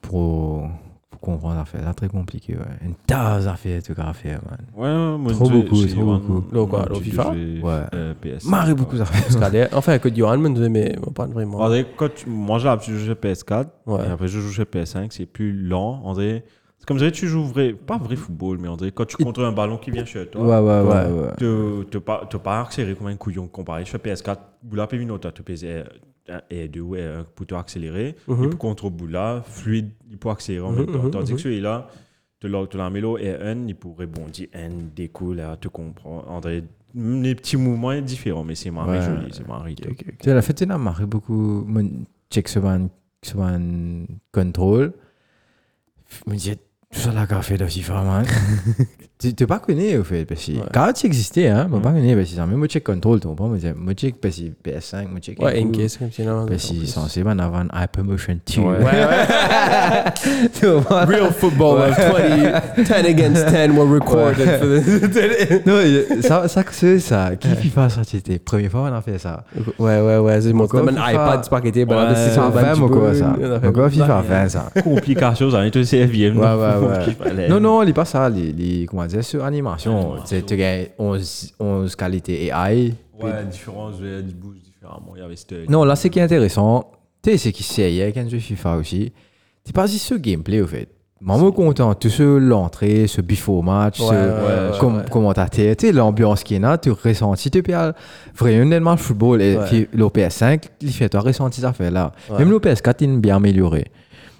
[0.00, 0.68] Pour,
[1.10, 2.62] pour comprendre l'affaire, là, très compliqué, ouais.
[2.84, 4.58] Une tasse à faire, tout à faire, man.
[4.76, 6.44] Ouais, moi, Trop beaucoup, trop beaucoup.
[6.52, 7.62] Le quoi, le FIFA Ouais.
[7.94, 8.44] euh, PS.
[8.44, 9.68] Marre beaucoup d'affaires.
[9.72, 11.58] Enfin, que Johan me disait, mais pas vraiment.
[11.60, 14.06] En vrai, quand tu- moi j'ai l'habitude de jouer PS4 Ouais.
[14.06, 16.00] et après je joue sur PS5, c'est plus lent.
[16.04, 16.44] En vrai,
[16.84, 19.46] c'est comme si tu joues vrai, pas vrai football, mais en vrai, quand tu contrôles
[19.46, 21.22] un ballon qui vient chez toi, Ouais, ouais, ouais, Ouais.
[21.22, 21.32] ouais.
[21.88, 24.36] tu n'as pas, pas accéléré comme un couillon comparé sur PS4.
[24.62, 25.82] Boula Pevino, tu as pesé
[26.50, 28.16] et deux ouais, pour te accélérer.
[28.28, 28.44] Mhm.
[28.44, 31.02] Et pour contre Boula, fluide, il peut accélérer en Mhm, même temps.
[31.04, 31.36] mhm, Tandis mhm.
[31.36, 31.88] que celui-là,
[32.38, 36.22] tu l'as tu mis là et un, il peut rebondir, un découle, là, tu comprends.
[36.28, 39.00] En vrai, les petits mouvements sont différents, mais c'est marrant Ouais.
[39.00, 39.96] joli, c'est top.
[39.96, 41.66] Tu sais, la fête, il a marqué beaucoup.
[42.30, 42.46] Check
[43.46, 44.92] un contrôle.
[46.26, 46.58] Je me disais,
[46.94, 47.12] tout ça
[47.56, 48.26] dans FIFA, man.
[49.32, 50.24] tu n'es pas connu, au fait.
[50.24, 50.58] Parce que Ouais.
[50.72, 51.80] quand tu existais, hein, Mhm.
[51.80, 52.14] pas connu.
[52.16, 53.48] Parce que ça, même mon check contrôle, tu comprends.
[53.48, 55.40] Moi, moi, check, parce que PS5, moi, check.
[55.42, 56.46] Ouais, case, comme si non.
[56.46, 58.60] Parce que censé, man, avoir un Hypermotion 2.
[58.60, 58.74] Ouais.
[60.60, 61.04] Tu vois?
[61.04, 65.64] Real football of 20, 10 against 10 were recorded for the.
[65.66, 67.30] Non, ça, ça, c'est ça.
[67.38, 69.44] Qui FIFA, ça, c'était première fois qu'on a fait ça.
[69.78, 71.96] Ouais, ouais, ouais, c'est mon Encore un iPad, c'est pas qu'il était bon.
[71.96, 73.36] Ouais, c'est un 20, mon quoi, ça.
[73.62, 74.28] Mon quoi, FIFA Ouais.
[74.28, 74.70] 20, ça.
[74.82, 76.38] Complication, ça va être CFM.
[76.38, 77.48] Ouais, ouais, ouais.
[77.48, 78.28] Non, non, il pas ça.
[78.28, 80.24] Les, les, comment dire, sur animation, Animation.
[80.26, 82.94] tu tu gagnes 11, 11 qualités AI.
[83.20, 85.12] Ouais, différence, ils bougent différemment.
[85.16, 85.68] Il y avait cette.
[85.70, 86.90] Non, là, c'est qui est intéressant,
[87.22, 89.12] tu sais, c'est qu'il sait, avec un jeu FIFA aussi,
[89.64, 90.88] tu pas si ce gameplay, au fait.
[91.20, 94.96] Moi, je suis content, tout ce l'entrée, ce before match, Ouais, ce ouais, ouais, com-
[94.96, 95.10] ouais.
[95.10, 97.72] commentateur, tu sais, l'ambiance qui est là, tu ressens, tu peux
[98.36, 102.12] vraiment le football et puis le PS5, il fait toi ressentir ça fait là.
[102.38, 103.86] Même le PS4, il est bien amélioré.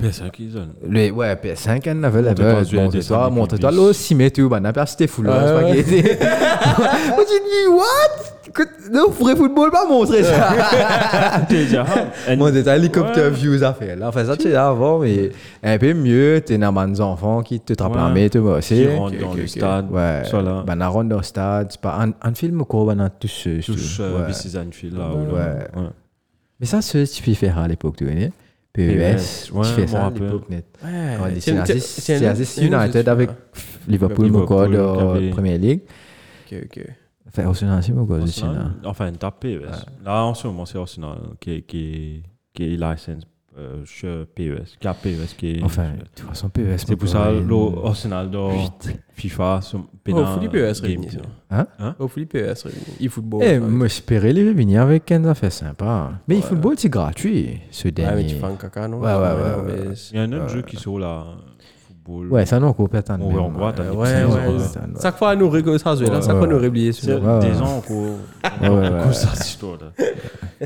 [0.02, 0.68] PS5 qu'ils ont.
[0.86, 4.48] Le, ouais, PS5, un level, Montre-toi level, sur un montre-toi, montre-toi, là, si met tout,
[4.48, 6.18] bah, n'a pas c'était fou, là, c'est.
[7.08, 8.30] Moi, j'ai dit, what?
[8.92, 10.52] Le vrai football, pas montrer ça.
[12.36, 13.30] Moi, des hélicoptère Ouais.
[13.30, 13.96] views à faire.
[13.96, 15.30] Là, enfin, ça, tu sais, avant, mais
[15.62, 17.98] un peu mieux, t'es dans des enfants qui te trappent Ouais.
[17.98, 18.96] l'armée, tu vois, Qui c'est.
[18.96, 19.90] rentrent dans le stade.
[19.90, 20.22] Ouais.
[20.66, 23.10] Ben, on rentre dans le stade, c'est pas un, un film quoi, ben, on a
[23.10, 23.60] tous euh,
[24.28, 25.08] This is Anfield là.
[25.12, 25.34] ou.
[25.34, 25.88] Ouais.
[26.60, 28.30] Mais ça, c'est ce que tu peux faire à l'époque, tu connais.
[28.74, 30.66] PES, PES, ouais, tu fais ça à l'époque, net.
[30.82, 33.30] Ouais, c'est United avec
[33.86, 34.44] Liverpool, mon
[35.00, 35.80] en avait- Premier League.
[36.52, 36.86] Ok, ok.
[37.28, 38.46] Enfin, Arsenal, c'est mon aussi, là.
[38.48, 39.62] Arsenal, Enfin, une tape PES.
[40.04, 43.22] Là, en ce moment, c'est Arsenal qui, qui, qui est license
[43.58, 44.76] euh, chez PES.
[44.80, 45.62] Qui a PES qui est.
[45.62, 46.76] Enfin, de toute façon, PES.
[46.86, 48.50] c'est pour ça le Arsenal dans
[49.14, 49.60] FIFA.
[49.62, 50.90] son- Oh, pénal Philippe PES game.
[50.90, 51.18] réuni, ça.
[51.50, 53.06] Hein Hein Oh, Philippe PES réuni.
[53.08, 53.42] E-football.
[53.44, 56.12] Eh, moi, j'espérais les venir avec un affaire sympa.
[56.28, 56.46] Mais le Ouais.
[56.46, 58.26] football, c'est gratuit, ce Ouais, mais dernier.
[58.26, 60.76] tu fais un caca, non Ouais, ouais, ouais, Il y a un autre jeu qui
[60.76, 61.24] sort là.
[62.04, 62.28] Football.
[62.32, 63.26] Ouais, ça, non, qu'on peut attendre.
[63.26, 63.96] Ouais, on va attendre.
[63.96, 64.58] Ouais, C'est- ouais.
[64.58, 66.20] c'est- Chaque fois, nous rigolons ça, là.
[66.20, 66.60] Chaque fois, nous
[66.92, 67.38] C'est celui-là.
[67.38, 69.12] Ouais, des ans qu'on Ouais, ouais, qu'on ouais.
[69.12, 69.86] ça, cette histoire-là.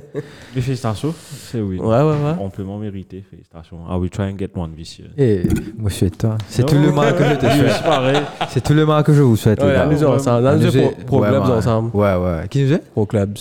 [0.55, 1.15] Mais félicitations,
[1.51, 1.79] c'est oui.
[1.79, 2.45] Ouais, ouais, ouais.
[2.45, 3.79] Amplement mérité, félicitations.
[3.91, 5.09] I will try and get one this year.
[5.17, 5.43] Et
[5.79, 6.37] moi, je souhaite toi.
[6.49, 7.73] C'est tout le mal que je te souhaite.
[7.73, 8.17] C'est pareil.
[8.49, 9.63] C'est tout le mal que je vous souhaite.
[9.63, 10.47] Ouais, nous ensemble.
[10.47, 11.51] Ah, Nous nous faisons est- pro ouais, clubs ouais.
[11.53, 11.91] ensemble.
[11.95, 12.49] Ouais, ouais.
[12.49, 12.79] Qui nous est?
[12.93, 13.37] Pro clubs.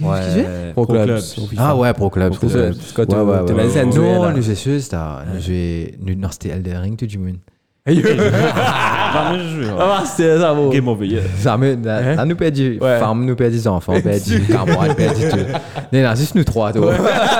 [0.00, 0.72] Ouais.
[0.74, 1.20] Pro clubs.
[1.56, 2.34] Ah ouais, Pro Clubs.
[2.36, 2.74] Pro Clubs.
[2.94, 3.86] Quand Ouais, tu- ouais, ouais, ouais.
[3.86, 4.96] dit, Non, nous, c'est sûr, c'était...
[5.34, 7.38] Nous, joué- nous, non, c'était Elden Ring, tout du monde.
[7.86, 9.68] Jamais joué.
[9.70, 9.76] hein.
[9.80, 10.68] Ah, c'était ça, bon.
[10.68, 11.22] Game of the year.
[11.38, 11.74] Ça me...
[11.82, 12.14] Là, Hein?
[12.16, 12.78] là, nous perdu...
[12.80, 12.98] Ouais.
[12.98, 15.36] Femme, nous perdu des enfants, on perdu camarades, perdu tout.
[15.92, 16.92] Non, non, juste nous trois, toi.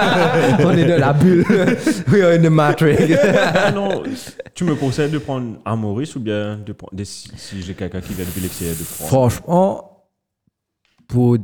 [0.64, 1.44] On est dans la bulle.
[2.10, 3.14] We are in the matrix.
[3.54, 4.02] Ah non,
[4.54, 7.74] tu me conseilles de prendre un Maurice ou bien de prendre, de- si, si j'ai
[7.74, 10.06] quelqu'un qui vient de l'extérieur de prendre Franchement,
[11.08, 11.36] pour...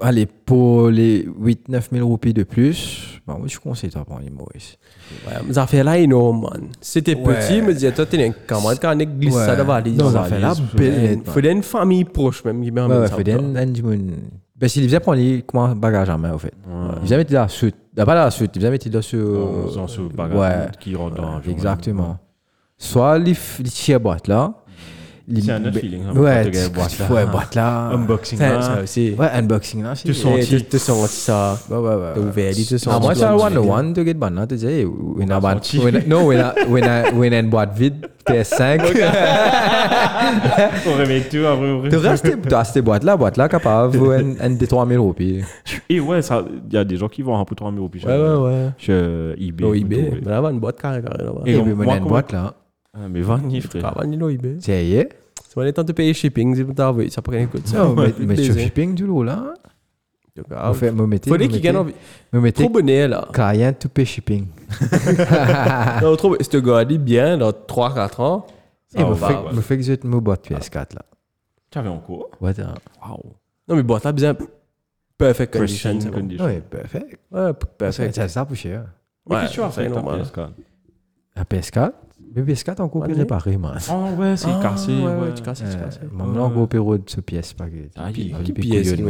[0.00, 4.30] Allez, pour les 8-9 000 roupies de plus, bah, moi, je conseille de prendre les
[4.30, 4.78] Maurice.
[5.26, 6.68] Ouais, mais ça fait là énorme, man.
[6.80, 7.34] C'était Ouais.
[7.38, 9.98] petit, me disais, toi, t'es un camarade quand on glisse ça la valise.
[9.98, 11.20] Non, ça fait là, belle.
[11.24, 13.14] Il faut une famille proche, même, qui en ouais, ça.
[13.16, 14.12] faut des un du monde.
[14.56, 16.52] Ben, s'il faisait prendre les comment bagage en main, au fait.
[16.66, 16.88] Ouais.
[16.96, 17.76] Il faisait mettre la suite.
[17.94, 19.64] Pas la suite, il faisait mettre la sur.
[19.64, 20.66] En faisant ce bagage Ouais.
[20.80, 21.40] qui rentre dans.
[21.42, 22.18] Exactement.
[22.76, 23.34] Soit les
[23.88, 24.54] les boîtes là.
[25.44, 27.14] C'est un autre ben, feeling, hein, Ouais, tu boîte, là.
[27.14, 27.88] ouais, boîte là.
[27.92, 28.62] Unboxing Ça, là.
[28.62, 29.14] ça aussi.
[29.18, 29.92] Ouais, unboxing là.
[29.94, 30.46] Tu senti.
[30.48, 31.58] Tu te sens ça.
[31.70, 32.12] Ouais, ouais, ouais.
[32.14, 33.68] T'as ouvert, sent Ah, moi, tu c'est dois un one faire.
[33.70, 34.84] one, tu get banane, tu senti.
[36.88, 38.80] A- où il y a une boîte vide, PS5.
[40.86, 41.90] On remet tout après.
[41.90, 45.40] Tu restes, tu as cette boîte là, boîte là, capable, un, un des 3000 roupies.
[45.90, 47.90] Et ouais, ça- il y a des gens qui vont un peu 3 000 euros.
[48.06, 48.70] Ouais, ouais, ouais.
[48.78, 49.64] Chez eBay.
[49.64, 50.02] Vous eBay.
[50.06, 50.20] trouvez.
[50.24, 51.42] Mais là, on a une boîte carré, carré là-bas.
[51.46, 52.54] Et moi, on a une boîte là.
[52.94, 53.24] Ah, mais il
[54.20, 54.56] est au eBay.
[54.60, 55.06] C'est hier.
[55.46, 57.10] C'est pas le temps de payer shipping, c'est pour t'envoyer.
[57.10, 57.78] Ça prend un coup de ça.
[57.84, 58.54] Non, mais, mais Plaisir.
[58.54, 59.54] sur shipping du lot là.
[60.54, 61.94] Ah, fait, me mettez, me qu'il gagne envie.
[62.32, 63.26] me mettez Trop bonnet, là.
[63.32, 64.46] client to pay shipping.
[66.02, 68.46] Non, trop, ce gars dit bien dans 3-4 ans.
[68.94, 69.52] Et Ça me va, fait, ouais.
[69.52, 71.02] me fait que j'ai mon boîte PS4 là.
[71.70, 72.60] Tu avais en cours the-
[73.02, 73.34] Waouh.
[73.68, 74.34] Non, mais bon, t'as besoin.
[75.18, 75.98] Perfect condition.
[76.10, 76.44] Condition.
[76.46, 77.04] Ouais, parfait.
[77.32, 78.14] Ouais, C'est perfect.
[78.14, 78.84] c'est ça pour cher.
[79.26, 80.22] Ouais, qu'est-ce que tu as fait normal.
[80.22, 80.50] PS4
[81.36, 81.92] La PS4
[82.42, 83.14] Mais PS4 encore Année.
[83.14, 83.78] réparé, man.
[83.90, 84.92] Oh ouais, c'est Ah, cassé.
[84.92, 86.00] ouais, Ouais, ouais, tu casses, tu casses.
[86.12, 87.76] Maintenant, encore de ce pièce pas que.
[87.96, 89.02] Ah, il- peut pièce qui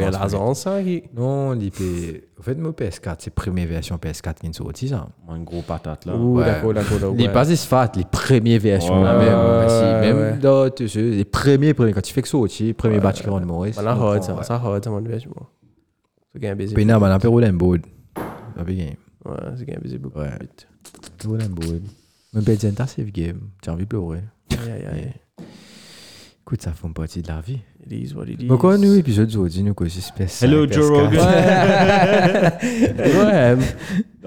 [0.55, 0.81] ça.
[1.17, 2.21] Non, il peut.
[2.39, 5.09] En fait, mon PS4, c'est la première version PS4 qui est sortie, ça.
[5.29, 6.15] Un gros patate là.
[6.17, 6.45] Ouh, Ouais.
[6.45, 6.99] d'accord, d'accord.
[6.99, 7.33] d'accord, Il n'est ouais.
[7.33, 10.39] pas fat, les premières versions là même.
[10.41, 13.75] dans sais, les premiers, premiers, quand tu fais que sortir, premier batch qui Maurice.
[13.75, 14.91] Voilà, on hard, prend, ça, ça, hard, ça,
[15.27, 15.47] mon.
[16.33, 16.75] C'est baiser.
[17.41, 17.83] L'emboard.
[18.15, 18.95] Pas bien game.
[19.25, 20.21] Ouais, c'est baiser beaucoup.
[20.21, 20.31] Ouais.
[22.35, 23.41] Mais ben, c'est un save game.
[23.63, 24.21] Tu as envie de pleurer.
[24.51, 25.13] Aïe, aïe, aïe.
[26.43, 27.59] Écoute, ça fait partie de la vie.
[27.91, 28.47] It is what it is.
[28.47, 30.51] Pourquoi nous, épisode aujourd'hui, nous, quoi, c'est spécial.
[30.51, 31.21] Hello, Joe Rogan.
[32.99, 33.57] Ouais,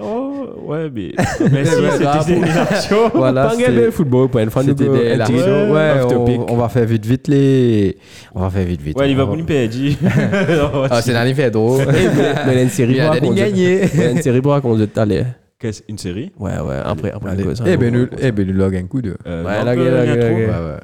[0.04, 1.12] Oh, ouais, mais.
[1.52, 1.74] Merci,
[2.26, 3.08] c'était une action.
[3.14, 3.56] Voilà, pas
[3.92, 7.98] football pour une un la petit- Ouais, on, on va faire vite, vite les.
[8.34, 8.98] On va faire vite, vite.
[8.98, 9.74] Ouais, il va pour nous perdre.
[10.90, 11.82] Ah, c'est faits drôles.
[11.88, 13.40] Eh, mais- mais il y a une série Il y a pour raconter.
[13.40, 13.80] gagnés.
[13.94, 15.26] Il y a une série pour raconter tout à l'heure.
[15.62, 16.32] Qu'est-ce Une série?
[16.40, 17.30] Ouais, ouais, après, après.
[17.30, 17.44] Allez.
[17.44, 19.16] on cause, Eh ben, nous, eh ben, nous log un coup de.
[19.28, 20.80] Euh, ouais.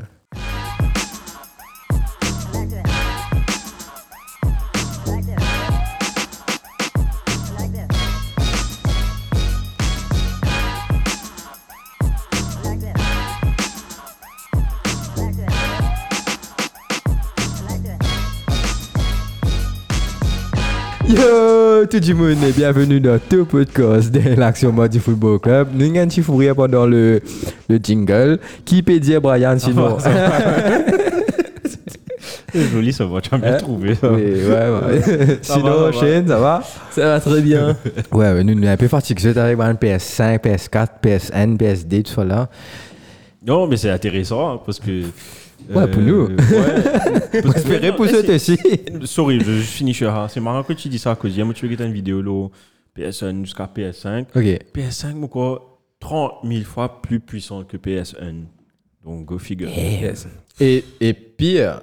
[21.09, 21.48] Yo,
[21.87, 25.69] tout le monde et bienvenue dans tout podcast de l'Action Mode du Football Club.
[25.75, 27.21] Nous avons un petit fou rire pendant le,
[27.69, 28.39] le jingle.
[28.65, 29.97] Qui peut dire Brian sinon?
[32.53, 33.21] C'est joli, ça va.
[33.21, 33.57] Tu as bien Hein?
[33.59, 33.95] trouvé.
[33.95, 34.11] ça.
[34.13, 35.39] Oui, ouais, ouais.
[35.43, 36.27] Ça Sinon, va, ça va.
[36.27, 36.63] Ça va?
[36.91, 37.77] Ça va très bien.
[38.13, 42.03] Ouais, ouais, nous, nous, on est un peu fatigués avec un PS5, PS4, PSN, PSD,
[42.03, 42.49] tout ça là.
[43.47, 45.03] Non, mais c'est intéressant hein, parce que.
[45.69, 46.27] Ouais, pour nous.
[46.29, 47.43] Ouais.
[47.43, 48.59] Parce que- pour aussi.
[49.05, 50.29] Sorry, je, je finis sur ça.
[50.29, 52.49] C'est marrant que tu dis ça à cause hier, moi, tu veux une vidéo là,
[52.97, 54.27] PS1 jusqu'à PS5.
[54.35, 54.59] Ok.
[54.75, 58.45] PS5, mon quoi, 30 000 fois plus puissant que PS1.
[59.05, 59.69] Donc, go figure.
[59.69, 60.27] Yes.
[60.61, 61.81] Et, et pire,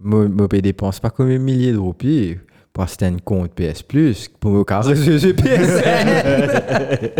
[0.00, 2.36] je dépense pas comme un millier de roupies
[2.78, 7.10] pour acheter un compte PS Plus pour me carrer ce PS5.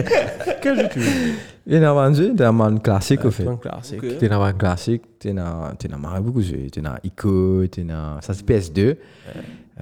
[0.62, 1.32] Quel jeu tu veux?
[1.66, 3.44] Il y en a vendu, il y a un classique au fait.
[3.44, 4.18] Un classique.
[4.20, 6.68] Tu as un classique, as tu as beaucoup de jeux.
[6.72, 8.98] Tu as Ico, tu as ça c'est PS2.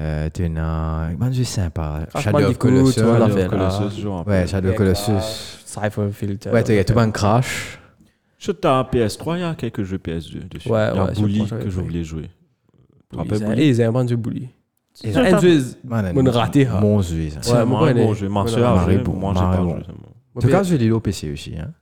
[0.00, 2.06] Euh, tu as un jeu sympa.
[2.20, 2.94] Shadow of Colossus.
[2.94, 3.46] Shadow of.
[3.46, 4.30] Colossus, genre un peu.
[4.30, 5.58] Ouais, Shadow of Colossus.
[5.66, 6.52] Cypher Filter.
[6.52, 7.78] Ouais, tu as tout un crash.
[8.38, 10.70] Je t'as PS3, il y a quelques jeux PS2 dessus.
[10.70, 12.30] Ouais, il y a ouais, je Bully que que je voulais jouer.
[13.12, 13.68] Bully?
[13.68, 14.44] ils ont vendu Bully.
[14.44, 14.65] Et C'est
[15.04, 15.60] un jeu.
[15.84, 16.80] Man, Mon raté, hein.
[16.80, 17.30] Mon jeu, Ouais,
[17.90, 18.28] elle est- bon jeu.
[18.28, 18.44] En
[20.40, 21.54] tout cas, je l'ai au PC aussi.
[21.58, 21.72] Hein.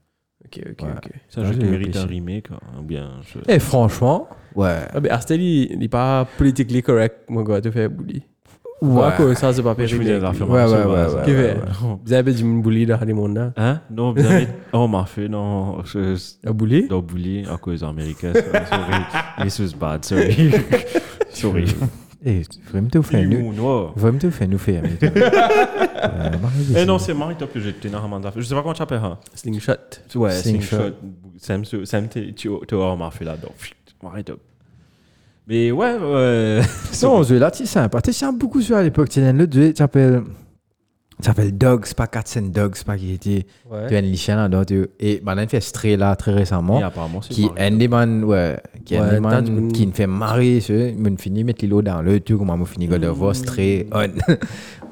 [0.45, 0.93] Ok, ok, Ouais.
[0.97, 1.09] ok.
[1.27, 2.51] C'est un jeu qui j'ai mérite un remake.
[2.51, 3.09] hein, Ou bien.
[3.23, 4.77] je- Et franchement, ouais.
[4.93, 8.21] Ah, mais il n'est pas politically correct, mon gars, tu fais bully.
[8.81, 8.89] Ouais.
[9.05, 10.77] Ouais, quoi, ça, c'est pas Moi, je Ouais, l'affirmation.
[10.77, 11.97] Ouais, ouais, Qui ouais, fait ouais.
[12.05, 13.53] Vous avez dit une bully dans les mondes.
[13.57, 13.81] Hein?
[13.89, 14.47] Non, vous avez.
[14.73, 15.81] Oh, m'a fait, non.
[15.85, 16.15] Je.
[16.45, 16.87] Un bully?
[16.87, 18.33] Dans bully à cause américaine.
[18.35, 19.43] Sorry.
[19.43, 20.03] This was bad.
[20.05, 20.51] Sorry.
[21.29, 21.65] Sorry.
[22.25, 23.51] Eh, vraiment te faire nous.
[23.95, 24.83] Vraiment te faire nous faire.
[26.05, 28.31] Euh, Marie, Eh non, c'est Marie Top que j'ai tenu dans Hamanda.
[28.35, 29.19] Je sais pas comment tu appelles ça.
[29.33, 29.71] Slingshot.
[30.15, 30.91] Ouais, Slingshot.
[31.37, 33.51] Sam, Sam, tu tu auras m'a fait là-dedans.
[34.03, 34.39] Marie Top.
[35.47, 36.61] Mais ouais, ouais.
[37.03, 38.01] Non, ce jeu-là, c'est sympa.
[38.01, 39.09] Tu sais, beaucoup sur à l'époque.
[39.09, 40.23] Tu sais, le tu s'appelle.
[41.21, 43.45] Ça s'appelle Dogs, pas Cats and Dogs, pas qui était.
[43.87, 44.65] Tu as une lichen là-dedans.
[44.65, 46.79] tu- Et maintenant, il fait Stray là très récemment.
[46.79, 48.59] Et apparemment, c'est Qui est un des man, ouais.
[48.85, 50.59] Qui est un Ouais, des man t'as- qui me fait marrer.
[50.61, 53.87] ce- Me finit mettre l'îlot dans le, tu comment me finit God of War, Stray,
[53.91, 53.97] on.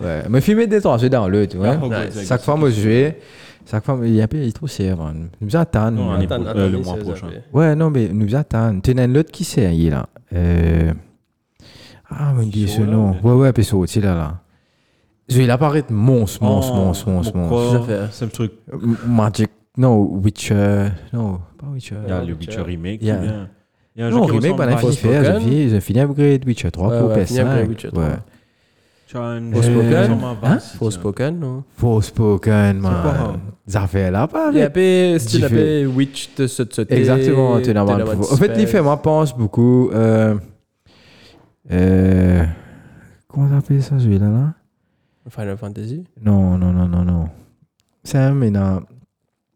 [0.04, 0.28] Ouais.
[0.30, 1.78] Me filmer des trois jeux dans le, tu vois.
[1.82, 2.04] Ah.
[2.28, 3.16] Chaque fois, moi, je joue.
[3.70, 5.30] Chaque fois, il est un peu, il est trop man.
[5.40, 6.12] Nous attendons.
[6.14, 7.28] Euh, le c'est mois prochain.
[7.54, 8.82] Ouais, non, mais nous attendons.
[8.82, 10.08] Tu as l'autre qui c'est, il est là?
[10.34, 10.92] Euh...
[12.10, 13.16] Ah, me dit ce nom.
[13.24, 14.40] mais- Ouais, ouais, puis sorti là, là.
[15.30, 18.10] Je vais l'apparaître monstre, monstre, Oh, monstre, monstre, mon monstre.
[18.12, 18.52] C'est un truc.
[19.08, 19.50] Magic.
[19.78, 20.90] Non, Witcher.
[21.14, 21.96] Non, pas Witcher.
[22.06, 22.58] Il y a le Witcher.
[22.60, 23.02] Witcher remake
[23.96, 24.10] Il y a-.
[24.10, 24.58] Il un Non, jeu qui remake,
[24.98, 25.40] faire.
[25.42, 27.70] J'ai fini- upgrade Witcher 3 Ouais, pour ouais, fini upgrade PS5.
[27.70, 28.04] Witcher 3.
[28.04, 28.10] Ouais.
[29.08, 30.20] Tu as un Forspoken.
[30.44, 30.58] Hein?
[30.78, 31.64] Forspoken, non?
[31.78, 33.40] Forspoken, man.
[33.68, 37.62] Ça fait là, pas Il y a pas style appelé Witch de ce de Exactement,
[37.62, 39.90] tu es dans le En fait, les faits, moi, pense beaucoup.
[39.94, 40.36] Euh,
[41.72, 42.44] euh,
[43.28, 44.54] comment ça s'appelle ça, celui-là là?
[45.30, 46.04] Final Fantasy?
[46.22, 47.30] Non, non, non, non, non.
[48.04, 48.82] C'est un, mais dans.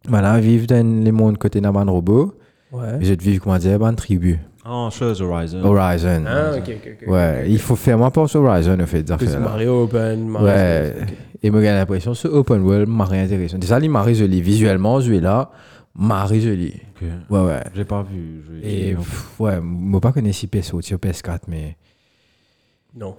[0.08, 2.34] Voilà, vivre dans les mondes côté d'un robot.
[2.72, 3.00] Ouais.
[3.02, 4.40] Je vivre, comment dire, bande tribu.
[4.66, 5.64] Ah, chose Horizon.
[5.64, 6.26] Horizon.
[6.28, 7.08] Ah, ok, ok, ok.
[7.08, 9.40] Ouais, il faut faire, moi, pense Horizon, au fait, c'est.
[9.40, 10.28] Mario Open.
[10.28, 10.94] Mario Ouais.
[11.02, 11.14] ok.
[11.44, 13.58] Et moi, j'ai l'impression, ce open world m'a rien intéressant.
[13.58, 14.42] Déjà, il m'a joli.
[14.42, 15.52] Visuellement, celui-là,
[15.96, 16.74] m'a joli.
[16.96, 17.08] Ok.
[17.30, 17.64] Ouais, ouais.
[17.76, 18.44] J'ai pas vu.
[18.64, 18.96] Et,
[19.40, 21.78] ouais, moi, pas connais si PS sur PS4, mais.
[22.96, 23.16] Non.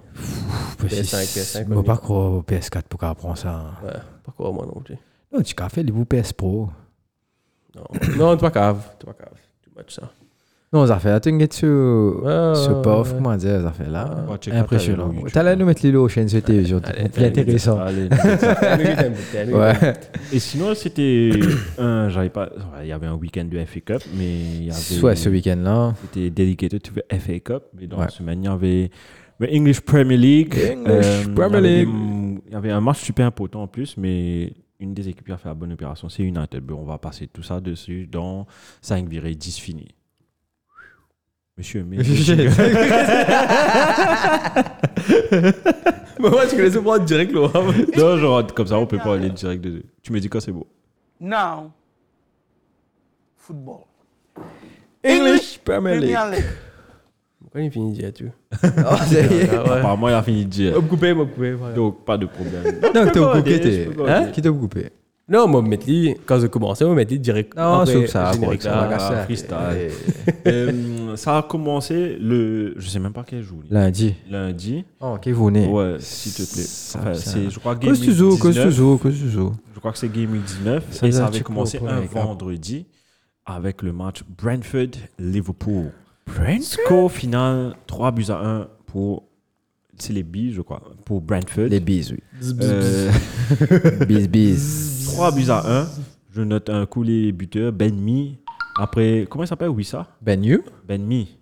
[0.83, 3.71] PS5, PS5, Moi, pas croire au PS4 pour qu'on apprend ça.
[3.83, 3.93] Ouais.
[4.23, 4.97] Pas quoi, moi non plus.
[5.33, 6.69] Non, tu as fait les PS Pro.
[7.75, 7.83] Non,
[8.17, 8.81] non t'es pas cave.
[8.99, 9.37] T'es pas cave.
[9.63, 10.09] Too much ça.
[10.71, 11.67] Non, ça fait là, tu es sur.
[12.23, 13.17] Ouais, sur ouais, POF, ouais.
[13.17, 14.23] comment dire, ça fait là.
[14.29, 15.11] Ouais, Impressionnant.
[15.33, 16.79] T'as là nous mettre les lots aux chaînes sur télévision.
[16.85, 17.79] C'est intéressant.
[17.79, 18.07] Allez,
[19.47, 19.53] Ouais.
[19.53, 19.93] Ouais.
[20.31, 21.31] Et sinon, c'était
[21.79, 22.09] un.
[22.09, 22.45] J'avais pas.
[22.49, 24.79] ouais, Il y avait un week-end de FA Cup, mais il y avait.
[24.79, 25.93] Soit ce week-end-là.
[26.03, 28.03] C'était dedicated to the FA Cup, mais dans Ouais.
[28.05, 28.91] la semaine, il y avait
[29.39, 30.53] le English Premier League.
[30.53, 31.89] English y Premier League.
[32.45, 35.37] Il y avait un match super important en plus, mais une des équipes qui a
[35.37, 36.63] fait la bonne opération, c'est United.
[36.63, 38.47] Bon, on va passer tout ça dessus dans
[38.81, 39.89] 5 virées 10 fini.
[41.57, 41.97] Monsieur, mais.
[46.21, 47.49] Mais moi, tu connais ce point direct, là.
[47.97, 49.83] non, genre, comme ça, on peut pas aller direct dessus.
[50.01, 50.67] Tu me dis quand c'est beau?
[51.19, 51.71] Now,
[53.35, 53.81] football.
[55.03, 56.17] English Premier League.
[57.51, 58.25] Pourquoi il finit déjà, tu
[58.63, 58.67] Oh,
[59.07, 59.49] ça y est.
[59.51, 59.69] Ah ouais.
[59.79, 60.79] Apparemment, il a fini de dire.
[60.81, 61.53] M'a coupé, m'a coupé.
[61.53, 61.73] voilà.
[61.75, 62.79] Donc, pas de problème.
[62.79, 63.85] T'as pas coupé, t'es.
[63.95, 64.27] je Hein.
[64.31, 64.89] Qui t'a coupé?
[65.27, 65.85] Non, moi, mettre
[66.25, 67.55] quand j'ai commencé, moi, mettre lui direct.
[67.55, 69.57] Non, sauf ça, générique, ça freestyle.
[70.47, 72.73] Euh, ça a commencé le.
[72.77, 73.59] Je sais même pas quel jour.
[73.69, 74.15] Lundi.
[74.29, 74.85] Lundi.
[74.99, 76.63] Oh, qui vous venez Ouais, s'il te plaît.
[76.63, 78.69] Ça- Enfin, c'est, je crois, Game Cause Week tu joues, cause 19.
[78.69, 79.53] tu joues, cause tu joues.
[79.73, 80.83] Je crois que c'est Game Week 19.
[80.91, 82.85] Ça et ça avait commencé un les vendredi
[83.45, 85.91] avec le match Brentford-Liverpool.
[86.61, 89.23] Score final 3 buts à 1 pour.
[89.97, 90.81] C'est les Bees, je crois.
[91.05, 91.65] Pour Brentford.
[91.67, 92.19] Les bises, oui.
[92.61, 93.11] Euh,
[94.07, 95.09] Bises, bises.
[95.13, 95.87] 3 buts à 1.
[96.35, 97.73] Je note un coup les buteurs.
[97.73, 98.37] Ben Mi.
[98.79, 99.69] Après, comment il s'appelle?
[99.69, 101.37] Wissa Ben you Ben Mi.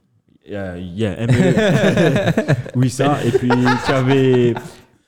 [0.50, 2.44] Euh, yeah, M-E.
[2.76, 3.18] Wissa.
[3.26, 3.52] Et puis,
[3.86, 4.54] tu avais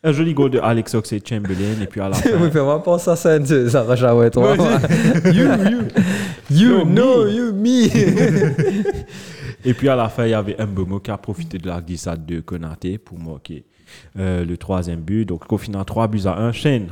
[0.03, 1.81] un joli goal de Alex Oxlade-Chamberlain.
[1.81, 2.29] Et puis à la fin.
[2.39, 3.39] Oui, fais-moi penser à ça,
[3.69, 4.55] ça rajoute ouais, toi.
[5.25, 5.79] You, you.
[6.51, 7.31] You, No, no, me.
[7.31, 7.89] you, me.
[9.65, 12.26] Et puis à la fin, il y avait Mbomo qui a profité de la glissade
[12.26, 13.65] de Konaté pour marquer
[14.17, 15.26] euh, le troisième but.
[15.26, 16.52] Donc au final, 3 buts à 1.
[16.52, 16.88] Shane.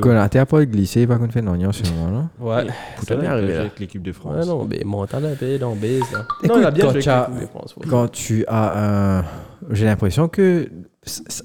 [0.00, 2.28] Konaté a pas glissé, pas qu'on fait non, sur moi, non?
[2.44, 2.66] Ouais.
[2.96, 3.60] Pour Ça m'est arrivé, là.
[3.60, 4.34] avec l'équipe de France.
[4.44, 6.26] Ouais, non, mais mental un peu dans base, là.
[6.42, 7.76] Écoute, non, il a bien quand joué tu as- avec l'équipe de France.
[7.76, 7.86] ouais.
[7.88, 9.24] Quand tu as un.
[9.70, 10.68] J'ai l'impression que.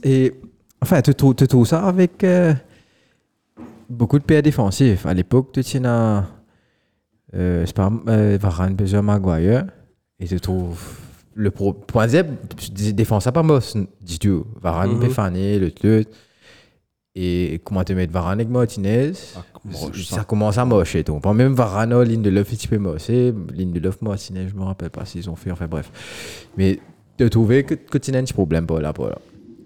[0.04, 0.34] Et,
[0.82, 2.54] enfin, tu trouves, ça avec euh,
[3.89, 5.06] beaucoup de paires défensifs.
[5.06, 6.25] À l'époque, tu tiens à.
[7.36, 9.65] Euh, c'est pas euh, Varane, Maguire.
[10.19, 10.82] Et tu trouves.
[11.34, 11.73] Le pro.
[11.73, 12.08] Point
[12.93, 14.45] défense pas boss du tout.
[14.62, 14.99] Varane, Mhm.
[15.01, 16.08] Péfané, le truc.
[17.17, 19.12] Et comment te mettre Varane avec Martinez?
[19.38, 21.04] Ah, ça, moche, commence à mocher.
[21.04, 23.34] Donc, Pas même Varane, ligne de l'œuf, petit peu moché.
[23.54, 25.51] Ligne de l'œuf, Martinez, je me rappelle pas s'ils ont fait.
[25.51, 25.91] Enfin, bref.
[26.58, 26.80] Mais
[27.17, 29.17] de trouver que, que tu n'as un petit problème pour là, pour là.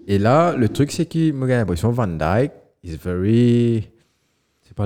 [0.06, 2.52] Et là, le truc, c'est que moi, j'ai l'impression Van Dyke
[2.84, 3.88] is very.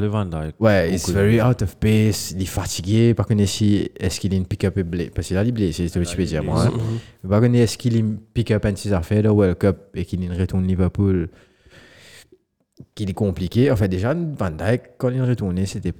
[0.00, 0.54] Le Van Dijk.
[0.60, 1.12] Ouais, it's Beaucoup.
[1.18, 4.76] very out of pace, il est fatigué, par contre, si, est-ce qu'il est une pick-up
[4.78, 6.70] et blé, parce qu'il a dit blé, c'est ce que tu peux dire, moi.
[7.22, 10.04] Mais Par contre, est-ce qu'il est une pick-up et ses affaires de World Cup et
[10.04, 11.28] qu'il retourne Liverpool,
[12.94, 13.70] qu'il est compliqué.
[13.70, 15.92] En fait, déjà, Van Dijk, quand il est retourné, c'était,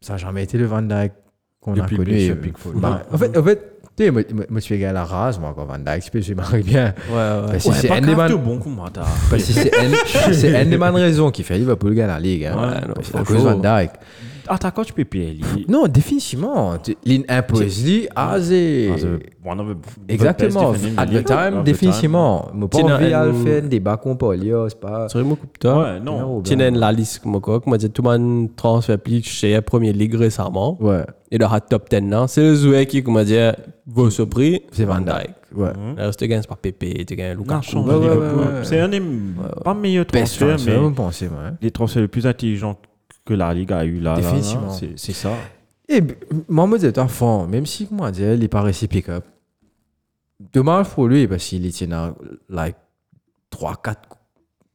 [0.00, 1.12] ça n'a jamais été le Van Dijk
[1.60, 2.04] qu'on a Depuis le
[2.34, 2.52] connu.
[2.80, 5.04] bah, en fait, en fait, tu sais, moi, moi, moi, je suis égal à la
[5.04, 6.94] race, moi, quand Van Dijk, je peux, je marque bien.
[7.10, 7.16] Ouais,
[7.52, 9.04] Ouais, c'est pas un des man- bon commentaire.
[9.28, 12.44] parce que c'est un, c'est un des man raisons qui fait Liverpool gagner la Ligue.
[12.44, 12.56] Hein.
[12.86, 13.42] Ouais, Parce à cause.
[13.42, 13.90] Van Dijk.
[14.48, 15.40] Attaquant, tu peux payer.
[15.68, 16.78] Non, définitivement.
[16.78, 18.36] Tu- L'in impose lui à
[20.08, 20.72] Exactement.
[20.96, 22.48] At the time, définitivement.
[22.54, 25.06] Je Tiens, pas envie le faire un débat qu'on peut lire, c'est pas.
[25.08, 25.36] Time.
[25.60, 25.82] toi.
[25.82, 26.42] Ouais, non.
[26.42, 27.60] Tu as la liste, moi, quoi.
[27.66, 30.76] Moi, tout le monde transfert plus chez la Premier League récemment.
[30.80, 33.54] Ouais, Et dans la top 10, là, c'est le joueur qui, comment dire,
[33.86, 34.62] vaut ce prix.
[34.72, 35.30] c'est Van Dijk.
[35.54, 35.70] Ouais.
[35.96, 37.84] Reste, tu gagnes, pas Pépé, tu gagnes Lukaku.
[38.62, 39.00] C'est un des
[39.64, 40.56] pas meilleurs transferts,
[40.94, 42.76] transfer, mais les transferts les plus intelligents
[43.28, 44.14] que la Ligue a eu là.
[44.14, 44.70] là, là, Définitivement.
[44.70, 45.32] c'est- ça.
[45.88, 46.00] Et
[46.66, 49.24] me dis, à fond, même si, comment dire, il n'est pas réussi pick-up.
[50.52, 52.14] Dommage pour lui, parce qu'il était dans,
[52.48, 52.76] like,
[53.50, 53.96] 3-4,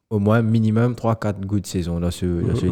[0.10, 2.66] au moins minimum 3-4 good saisons dans ce, dans ce.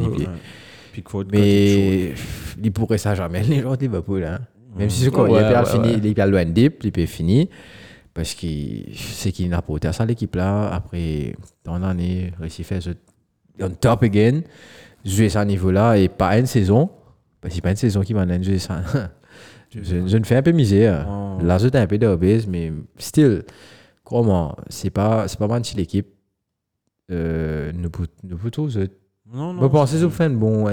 [0.93, 2.13] Pickford, quand il Mais
[2.61, 4.23] il pourrait ça jamais, les gens de Liverpool.
[4.25, 4.39] Hein.
[4.75, 6.99] Même si c'est quoi, Ouais, il a ouais, fini, il est loin de deep, il
[6.99, 7.49] est fini.
[8.13, 8.47] Parce que
[8.93, 10.67] c'est qu'il n'a apporté à ça l'équipe là.
[10.73, 12.89] Après, dans l'année, faire ce
[13.61, 14.41] on top again,
[15.05, 16.89] jouer ça à niveau là et pas une saison.
[17.41, 18.81] Que c'est pas une saison qui m'a donné jouer ça.
[19.73, 21.07] je, je me fais un peu misère.
[21.09, 21.37] Oh.
[21.43, 23.43] Là, j'étais un peu d'obèse, mais still,
[24.03, 26.07] comment, c'est pas, c'est pas mal si l'équipe.
[27.11, 28.77] Euh, nous peut tous.
[28.77, 28.87] euh,
[29.33, 29.61] Non, non.
[29.63, 30.67] je pense que c'est- bon,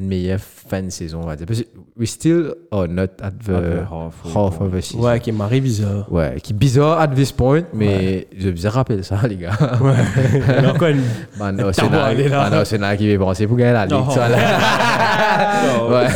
[0.00, 1.46] meilleure fin de saison, on va dire.
[1.46, 3.52] Parce que we still are not at the the
[3.90, 4.66] half, half ouais.
[4.66, 5.00] of a season.
[5.02, 6.10] Ouais, qui m'arrive bizarre.
[6.12, 9.52] Ouais, qui est bizarre at this point, mais je vous rappelle ça, les gars.
[9.60, 11.02] Y a encore une.
[11.38, 12.44] Man, T'as Arsenal, allé là.
[12.50, 13.94] Man, Arsenal qui veut penser pour gagner la Ligue.
[13.94, 14.10] Non.
[14.10, 14.36] ça, là.
[15.88, 16.08] ouais.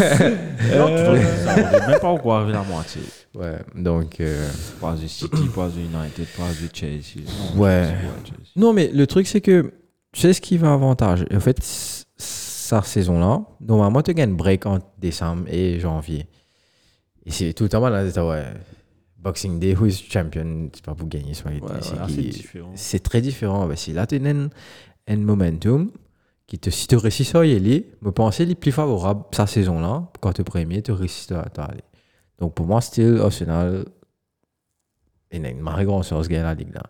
[0.76, 3.02] Non, tu vois, ça, on est même pas encore arrivé la moitié.
[3.34, 4.20] ouais, donc.
[4.20, 4.48] euh,
[4.80, 7.24] Pas de City, pas de United, pas de Chelsea.
[7.54, 7.84] Non, Ouais.
[8.24, 8.42] Chelsea.
[8.56, 9.72] Non, mais le truc, c'est que
[10.12, 11.24] tu sais ce qui va avantage.
[11.34, 11.58] En fait,
[12.68, 16.26] sa saison-là, normalement, tu gagnes break entre décembre et janvier.
[17.24, 18.44] Et c'est tout le temps, là, c'est ouais.
[19.16, 21.32] Boxing Day, who is champion, c'est pas pour gagner.
[21.34, 22.70] c'est différent.
[22.74, 23.66] c'est très différent.
[23.66, 24.48] Parce que là, tu as un,
[25.08, 25.90] un momentum
[26.46, 30.06] qui te, si tu réussis ça, il est, me penser les plus favorable sa saison-là.
[30.20, 31.82] Quand tu es premier, tu réussis à aller.
[32.38, 33.86] Donc pour moi, still, Arsenal,
[35.32, 36.84] il a une marée grande chance de gagner la Ligue là.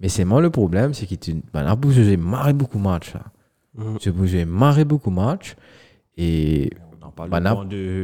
[0.00, 2.82] Mais c'est moi le problème, c'est que tu ben, là, pour jouer marre beaucoup de
[2.82, 3.12] matchs.
[3.12, 3.24] Là.
[3.74, 3.98] Mhm.
[3.98, 5.56] Tu peux jouer marre beaucoup de matchs.
[6.16, 6.70] Et
[7.02, 7.40] On Bah,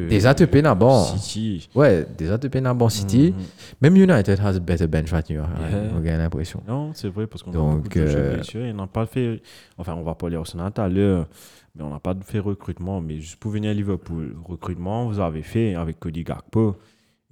[0.08, 1.04] des ATP n'a bon.
[1.04, 1.68] City.
[1.74, 3.32] Ouais, des ATP n'a bon City.
[3.36, 3.44] Mhm.
[3.82, 5.48] Même United has a better bench New York.
[5.58, 5.90] Yeah.
[5.94, 6.62] On a l'impression.
[6.66, 9.42] Non, c'est vrai, parce qu'on a beaucoup de jeunes euh, on n'a pas fait.
[9.78, 11.26] Enfin, on va pas aller au tout à l'heure,
[11.74, 13.00] mais on n'a pas fait recrutement.
[13.00, 16.76] Mais juste pour venir à Liverpool, recrutement, vous avez fait avec Cody Gakpo.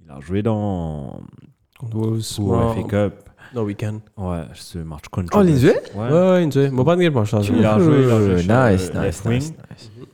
[0.03, 1.19] Il a joué dans.
[1.79, 1.97] Contre
[2.39, 3.29] moi, FA Cup.
[3.53, 3.99] Week-end.
[4.17, 5.37] Ouais, ce match contre.
[5.37, 5.75] Oh, les yeux?
[5.95, 6.09] Ouais.
[6.09, 6.69] Ouais, une jouée.
[6.69, 9.53] Moi, pas de gueule, je Il a joué, il a joué Euh, Nice, nice, nice.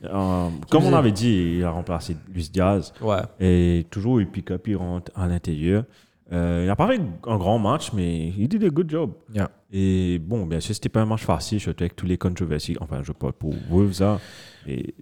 [0.04, 2.92] Euh, comme on avait dit, il a remplacé Luis Diaz.
[3.00, 3.22] Ouais.
[3.40, 5.84] Et toujours, il pick up, il rentre à l'intérieur.
[6.32, 9.12] Euh, il n'a pas fait un grand match, mais il dit a good job.
[9.34, 9.50] Yeah.
[9.70, 12.76] Et bon, bien sûr, c'était pas un match facile, surtout avec tous les controversies.
[12.80, 14.18] Enfin, je parle pour Wolves, ça.
[14.66, 14.94] Et,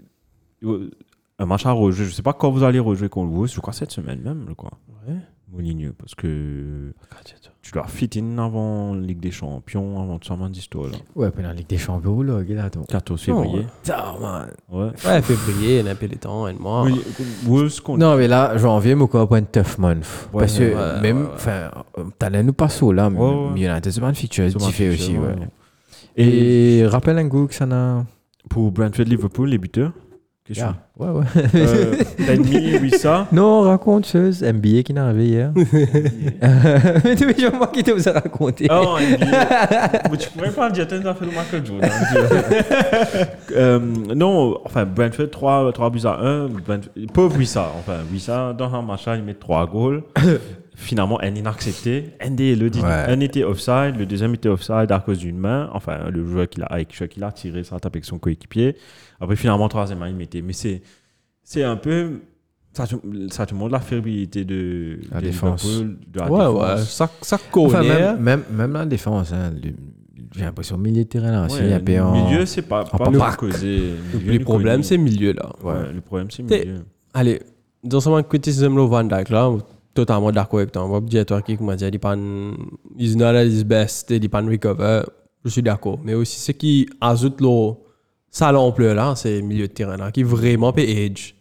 [1.39, 2.07] un match à rejouer.
[2.07, 3.53] Je sais pas quand vous allez rejouer contre Wolves.
[3.53, 4.73] Je crois cette semaine même, je crois.
[5.07, 5.15] Ouais.
[5.53, 5.95] Mouligneux.
[5.99, 6.93] Parce que
[7.63, 10.87] tu dois fit in avant Ligue des Champions, avant tout ça, man, d'histoire.
[10.87, 10.97] là.
[11.15, 12.85] Ouais, puis dans la Ligue des Champions, là, regarde, attends.
[12.85, 13.67] 14 février.
[14.71, 14.91] Ouais.
[15.05, 16.87] Ouais, février, il y a un peu les temps, un mois.
[17.99, 20.29] Non, mais là, janvier, mon corps un tough month.
[20.33, 21.71] Ouais, Parce que ouais, même, enfin,
[22.19, 23.19] t'as nous pas saut là, mais.
[23.67, 25.19] United, c'est pas une feature, C'est tu fais aussi, ouais.
[25.19, 25.49] ouais.
[26.17, 28.05] Et Et rappelle un goût que ça n'a.
[28.49, 29.93] pour Brentford Liverpool, les buteurs
[30.57, 30.75] Yeah.
[30.99, 31.25] Ouais, ouais.
[31.55, 31.95] Euh,
[32.81, 33.29] oui, ça.
[33.33, 35.53] Non, raconte chose, NBA qui n'est arrivé hier.
[37.05, 38.67] Mais tu veux moi qui te vous a raconté.
[38.71, 39.91] Oh, NBA.
[40.11, 41.91] Mais tu pourrais pas dire, t'as fait le Michael Jordan.
[43.53, 43.79] euh,
[44.15, 46.49] non, enfin, Brentford 3, 3 buts à 1.
[46.49, 47.71] Brentford, pauvre Wissa.
[47.79, 50.03] Enfin, Wissa, dans un match, il met 3 goals.
[50.81, 52.07] Finalement, un inaccepté.
[52.21, 52.81] Un des le dit.
[52.81, 52.87] Ouais.
[52.89, 55.69] Un était offside, le deuxième était offside à cause d'une main.
[55.75, 58.05] Enfin, le joueur qui l'a, avec le joueur qui l'a tiré, ça a tapé avec
[58.07, 58.77] son coéquipier.
[59.21, 60.41] Après, finalement, troisième main, il mettait.
[60.43, 60.81] Mais c'est,
[61.43, 62.21] c'est un peu.
[62.73, 62.95] Ça te,
[63.31, 65.65] ça te montre la fébrilité de, La de défense.
[65.65, 66.79] Liverpool, de la Ouais, défense.
[66.81, 66.85] ouais.
[66.87, 67.67] Ça, ça connaît.
[67.67, 69.73] Enfin, même, même, même la défense, hein, le-
[70.37, 72.13] j'ai l'impression milieu de terrain là, Ouais, peu le en.
[72.29, 73.95] milieu, c'est pas, en pas pour causer.
[74.25, 75.51] Le problème, c'est le milieu, là.
[75.63, 76.85] Ouais, le problème, c'est le milieu.
[77.13, 77.41] Allez,
[77.83, 79.51] dans ce moment, criticisme le Van Dijk, là,
[79.95, 80.85] totalement d'accord avec toi.
[80.85, 82.17] On va dire, toi, qui m'a dit, il pas
[82.99, 85.03] is not at his best, il pas recover.
[85.45, 85.99] Je suis d'accord.
[86.05, 87.73] Mais aussi, ce qui ajoute le
[88.31, 91.35] ça l'ampleur là, c'est milieu de terrain là, qui vraiment peut edge.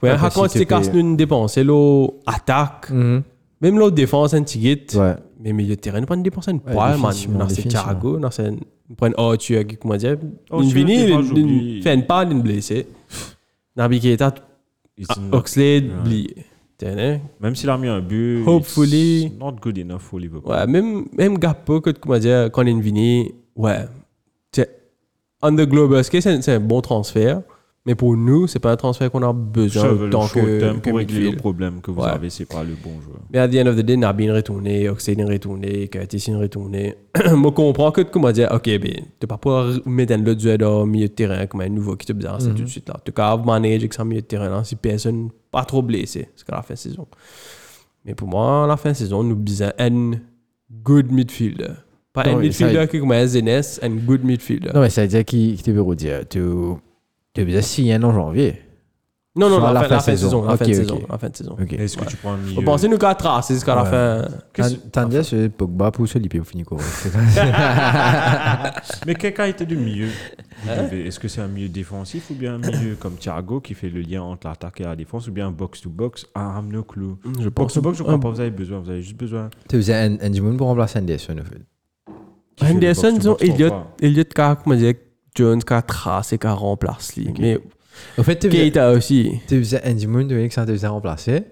[0.00, 3.22] Quand parce quand tu casses c'est- une dépense, et l'eau attaque, Mhm.
[3.60, 5.16] même l'autre défense, un petit guide, Ouais.
[5.40, 7.12] mais milieu de terrain, nous pas une dépense, une Ouais, poil, man.
[7.36, 7.66] Dans c'est.
[7.66, 10.16] Thiago, dans c'est nous prennent Arthur, qui, comment dire,
[10.50, 12.86] Oh, une tu sais, une fait une panne, une blessée.
[13.76, 14.32] Nabi Keita,
[14.96, 15.90] It's ah, Oxlade, Ouais.
[16.00, 16.36] oublié.
[16.82, 19.24] Même s'il a mis un but, Hopefully.
[19.26, 20.52] it's not good enough for Liverpool.
[20.52, 23.84] Ouais, même, même Gakpo, que, comment dire, quand il est venu, ouais.
[24.52, 24.70] C'est,
[25.42, 27.42] on the global scale, c'est, c'est un bon transfert?
[27.86, 30.72] Mais pour nous, c'est pas un transfert qu'on a besoin veux le tant short que,
[30.78, 32.08] pour régler le problème que vous Ouais.
[32.10, 33.20] avez, c'est pas le bon joueur.
[33.32, 36.96] Mais à the end of the day, Nabi est retourné, Oxlade est retourné, est retourné.
[37.34, 40.80] Moi, comprends que, comment dire, ok, ben, tu pas pouvoir mettre un autre joueur dans
[40.84, 42.96] le milieu de terrain comme un nouveau qui te besoin, c'est tout de suite là.
[43.02, 46.46] Tu peux manager avec son milieu de terrain là, si personne pas trop blessé, c'est
[46.46, 47.06] qu'à la fin de saison.
[48.04, 50.12] Mais pour moi, à la fin de saison, nous besoin un
[50.70, 51.74] good midfielder.
[52.12, 54.70] Pas Non, un midfielder qui comme un Zenes, un good midfielder.
[54.74, 56.40] Non, mais ça veut dire qu'il qu'il te veut dire, tu
[57.34, 58.62] tu veux signer en janvier.
[59.38, 60.44] Non, non, Sur la, la fin, fin la fin de saison.
[60.44, 61.00] La fin de saison.
[61.08, 61.56] La fin de saison.
[61.70, 64.26] Est-ce que tu prends un milieu Vous pensez nous qu'à tracer jusqu'à la fin
[65.06, 66.78] dit c'est Pogba pour se liper au fini quoi.
[69.06, 70.08] Mais quel qualité de milieu
[70.68, 70.88] Hein?
[70.90, 74.00] Est-ce que c'est un milieu défensif ou bien un milieu comme Thiago qui fait le
[74.00, 77.14] lien entre l'attaque et la défense ou bien un box-to-box Ah, no clue.
[77.40, 78.80] Je Box-to-box, je crois pas vous avez besoin.
[78.80, 79.50] Vous avez juste besoin.
[79.68, 81.62] Tu faisais un un Jimoun pour remplacer Anderson en fait.
[82.56, 84.24] qui Henderson, disons, box-to-box, Elliot, Elliot,
[84.64, 84.94] comment dire,
[85.34, 87.20] Jones, qu'a tracé, qu'a remplacé.
[87.20, 87.30] lui.
[87.30, 87.36] Ok.
[87.38, 87.60] Mais
[88.18, 89.32] En fait, tu faisais Keita aussi.
[89.48, 91.44] tu faisais un Jimoun de que ça te faisait remplacer.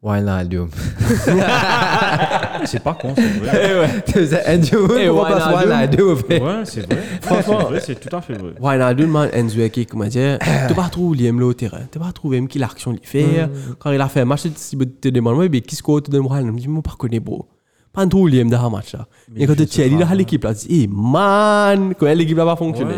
[0.00, 0.68] Wijnaldum.
[2.64, 4.02] C'est pas con, c'est vrai.
[4.06, 6.12] Tu faisais un Jimoun Eh, Wijnaldum.
[6.12, 6.40] En fait?
[6.40, 7.02] Ouais, c'est vrai.
[7.20, 7.68] Franchement.
[7.80, 8.52] C'est tout à fait vrai.
[8.60, 10.38] Wijnaldum, man, Enzo, qui, comment dire,
[10.68, 11.80] tu pas trouvé Liam au terrain?
[11.90, 13.48] Tu pas trouvé qui l'action il fait?
[13.78, 16.46] Quand il a fait un match, tu te demandes, ouais, mais qui score te demande,
[16.46, 17.48] je me dis, moi, pas connais, bro.
[17.92, 19.06] Pas un trou Liam dans le match là.
[19.32, 20.14] Mais Et quand tu es dans hein.
[20.14, 22.94] l'équipe là, tu dis, eh, man, quand l'équipe n'a pas fonctionné?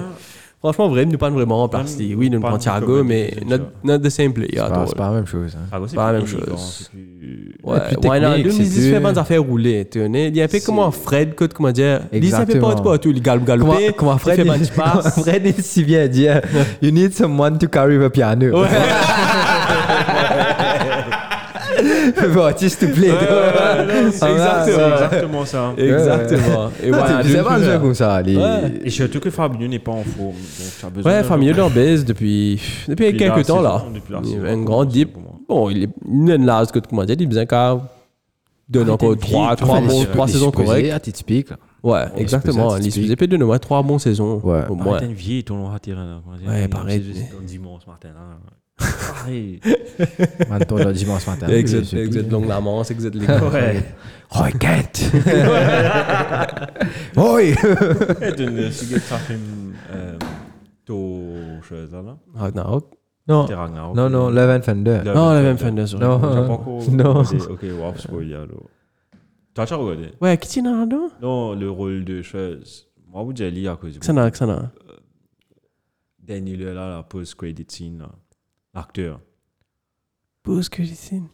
[0.63, 2.09] Franchement, vrai, nous pas vraiment remplacé.
[2.11, 3.33] Pas- Oui, nous pas prend nous Thiago, mais
[3.83, 4.51] not, the same player.
[4.57, 5.57] C'est pas- c'est la même chose.
[5.57, 5.67] hein.
[5.71, 6.89] Thiago, c'est Pas la même chose.
[6.93, 9.89] c'est Ouais, Wijnaldum, c'est il se fait pas des affaires rouler.
[9.95, 12.75] Il y a un peu comme un Fred, que, comment dire, il se fait pas
[12.99, 15.21] tout, il galop Comment, galopé, comment il Fred, fait passe.
[15.23, 16.43] Fred il si bien dire
[16.83, 18.61] You need someone to carry the piano.
[18.61, 18.69] Ouais.
[22.29, 23.11] bon, s'il te plaît.
[24.13, 25.75] C'est Ah, c'est exactement ça.
[25.77, 26.71] Exactement.
[26.83, 27.81] Et voilà, tu jeu joueurs.
[27.81, 28.23] comme ça.
[28.23, 28.73] les- Ouais.
[28.85, 30.33] Et surtout que Fabinho n'est pas en forme.
[30.33, 30.35] Donc,
[30.79, 33.83] tu Ouais, joueur- dans baisse depuis, depuis quelques temps là.
[34.25, 35.11] Il y a un grand dip.
[35.49, 37.79] Bon, il est une lase que comment dire, il besoin qu'à
[38.69, 40.67] donner Ah, encore il était trois, vieille, trois enfin, bons, les- trois les saisons supposés
[40.67, 40.93] correctes.
[40.93, 41.53] à titre là.
[41.83, 42.77] Ouais, exactement.
[42.77, 44.41] Il c'est se faisait de nous trois bons saisons.
[44.45, 44.61] Ouais.
[44.69, 44.99] Au moins.
[45.01, 46.05] t'as une vieille, ton long à terrain.
[46.07, 47.03] là, comment dire, Ouais, il- pareil.
[47.15, 48.11] c'est- c'est un dimanche matin.
[50.49, 51.49] Maintenant, le dimanche matin.
[51.49, 52.31] Exit, exit plus.
[52.31, 53.85] longue la manche, exit les Ouais.
[54.31, 55.11] Roy Kent.
[57.17, 57.43] Oi.
[57.53, 59.39] De que ça fait
[59.93, 60.17] euh,
[60.85, 62.17] to chose là.
[62.35, 62.93] Ragnarok.
[63.29, 63.97] Non, C'était Ragnarok.
[63.97, 65.01] non, non, Leven Fender.
[65.05, 66.03] Le- Non, la le- même le- Fender, sorry.
[66.05, 67.13] J'ai Non.
[67.23, 67.39] regardé.
[67.51, 68.69] Ok, wow, spoil alors.
[69.55, 70.09] Tu as déjà regardé?
[70.21, 72.87] Ouais, qui tient dedans Non, le rôle de chose.
[73.09, 74.71] Moi, vous avez à cause Que ça n'a, que ça n'a.
[76.21, 78.09] Daniel là, la post-credit scene, là.
[78.75, 79.21] L'acteur.
[80.43, 81.27] Pose que j'ai signe.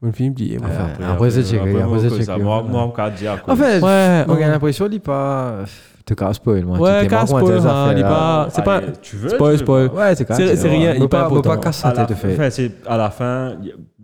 [0.00, 0.58] Mon film oublié.
[0.58, 0.68] moi.
[0.70, 2.32] Enfin, après, c'est checké, après, moi, c'est que ça.
[2.34, 2.44] checké.
[2.44, 3.52] Moi, moi, on dit à cause.
[3.52, 4.48] En fait, Ouais, on a ouais.
[4.48, 5.64] l'impression qu'il pas.
[6.06, 6.78] Te casse spoil, moi.
[6.78, 9.88] Ouais, spoil, hein, c'est pas- Allez, Tu veux Spoil, spoil.
[9.88, 11.58] Ouais, c'est C'est- c'est rien, il pas important.
[11.58, 12.32] casser À sa la, tête, de fait.
[12.34, 13.56] enfin, c'est à la fin,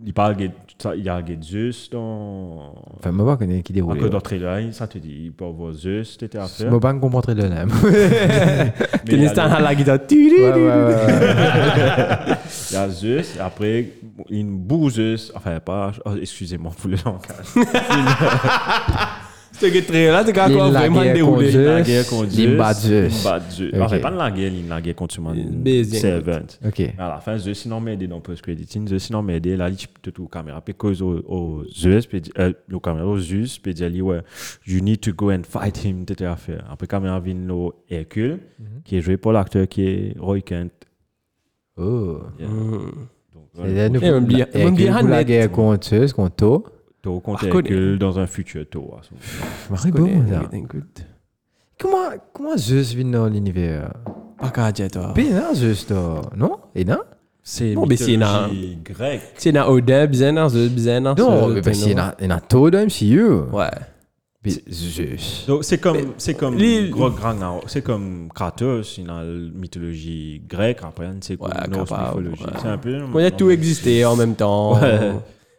[0.05, 0.49] il- parle de-
[0.97, 2.73] il y a Zeus dans.
[2.97, 3.93] Enfin, moi, pas connais qui déroule.
[3.97, 6.69] Encore dans le trailer, ça te dit, il peut avoir Zeus, c'était à faire.
[6.69, 6.91] Moi, pas
[9.05, 9.99] il y Tennis a dans le- la guitare.
[10.39, 12.35] Ouais.
[12.71, 12.89] il y a
[13.37, 13.89] et après,
[14.29, 17.55] une bouseuse, enfin, pas, oh, excusez-moi pour le langage.
[19.57, 21.51] Ce qui est très là, c'est quand la vraiment déroulé.
[21.51, 22.03] contre La guerre
[22.33, 23.25] il bat Zeus.
[23.25, 23.79] Ok.
[23.81, 25.97] Enfin, pas de la guerre, il la guerre contre son Baiser.
[25.97, 26.39] servant.
[26.65, 26.79] Ok.
[26.79, 28.87] Mais à la fin, Zeus, il n'a pas aidé dans post-crediting.
[28.87, 29.55] Zeus, il n'a pas aidé.
[29.55, 30.59] Là, il te tout caméra.
[30.61, 34.21] Puis, cause au, au Zeus, puis, euh, le caméra au Zeus, puis il dit, ouais,
[34.67, 36.65] you need to go and fight him, à faire.
[36.69, 38.39] Après, caméra vient au Hercule,
[38.83, 40.71] qui est joué par l'acteur qui est Roy Kent.
[41.77, 42.19] Oh.
[42.39, 42.91] Mm.
[43.33, 46.35] Donc, Et même bien- Hercule bien pour la guerre contre Zeus, contre
[47.05, 48.93] Contre, Hercule dans un futur Tau.
[48.99, 49.81] à ce moment.
[49.81, 50.35] C'est bon, ça.
[50.35, 50.83] Everything good.
[51.79, 53.91] Comment, comment Zeus vient dans l'univers?
[54.39, 55.13] Pas qu'à dire, toi.
[55.17, 56.21] Non, Zeus, toi.
[56.35, 56.57] Non?
[56.73, 56.99] Et non?
[57.43, 59.21] C'est Bon, mais c'est mythologie grecque.
[59.37, 61.95] C'est dans Odin, bien dans Zeus, bien dans Non, Zeus, mais parce bien qu'il y
[61.95, 63.23] dans- Thor dans MCU.
[63.53, 63.69] Ouais.
[64.69, 65.45] Zeus.
[65.47, 66.55] Donc, c'est comme, c'est comme
[66.89, 67.63] gros Ragnarok.
[67.67, 70.79] C'est comme Kratos, il a la mythologie grecque.
[70.83, 72.43] Après, c'est comme Ouais, mythologie.
[72.61, 72.99] C'est un peu.
[73.15, 74.79] Il y a tout existé en même temps.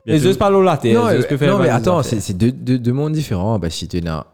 [0.07, 0.93] Et Zeus parle au latin.
[0.93, 3.59] Non, Zeus mais, peut faire non, mais attends, c'est c'est deux, deux, deux mondes différents.
[3.59, 4.25] Bah, si tu es dans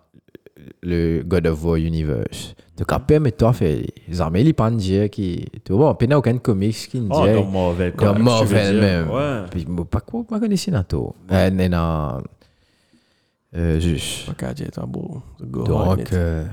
[0.83, 5.47] le God of War Universe, tu après, mais toi, fait, les armées, ils dire qui,
[5.65, 7.93] tu vois, il n'y a aucun comics qui Oh, dit, dans Marvel.
[7.97, 8.83] quand dans même, je veux Marvel dire.
[8.83, 9.11] même.
[9.11, 9.43] Ouais.
[9.51, 11.13] Puis, pas quoi, pas connaissez dans tout.
[11.31, 12.21] Euh, mais non,
[13.57, 14.27] euh, juste.
[14.27, 15.23] Pas qu'à dire, c'est un beau.
[15.39, 16.13] c'est Donc, honnête.
[16.13, 16.45] euh,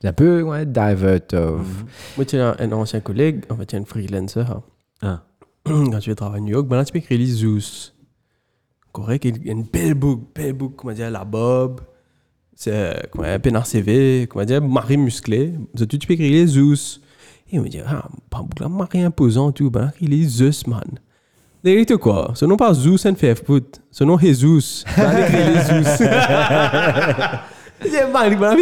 [0.00, 1.84] c'est un peu, ouais, divert of.
[2.16, 4.40] Moi, tu as un ancien collègue, en fait, tu es un freelancer.
[4.50, 4.62] hein.
[5.02, 5.22] Ah.
[5.64, 7.94] Quand tu travailles à New York, maintenant tu peux écrire les Zeus.
[8.92, 11.80] Correct, il y a une belle book, belle book, comment dire, la Bob.
[12.54, 15.54] C'est, comment dire, un dans CV, comment dire, Marie musclé.
[15.74, 17.00] Surtout, tu peux écrire les Zeus?
[17.50, 20.66] Et il me dit, ah, pas beaucoup, là, Marie imposant, tout, ben, écris les Zeus,
[20.66, 20.98] man.
[21.62, 22.32] Derrière quoi?
[22.34, 23.80] Ce nom pas Zeus and fait foot.
[23.90, 24.84] Ce nom Jesus.
[24.96, 26.08] Ben, écris les Zeus.
[27.84, 27.94] Il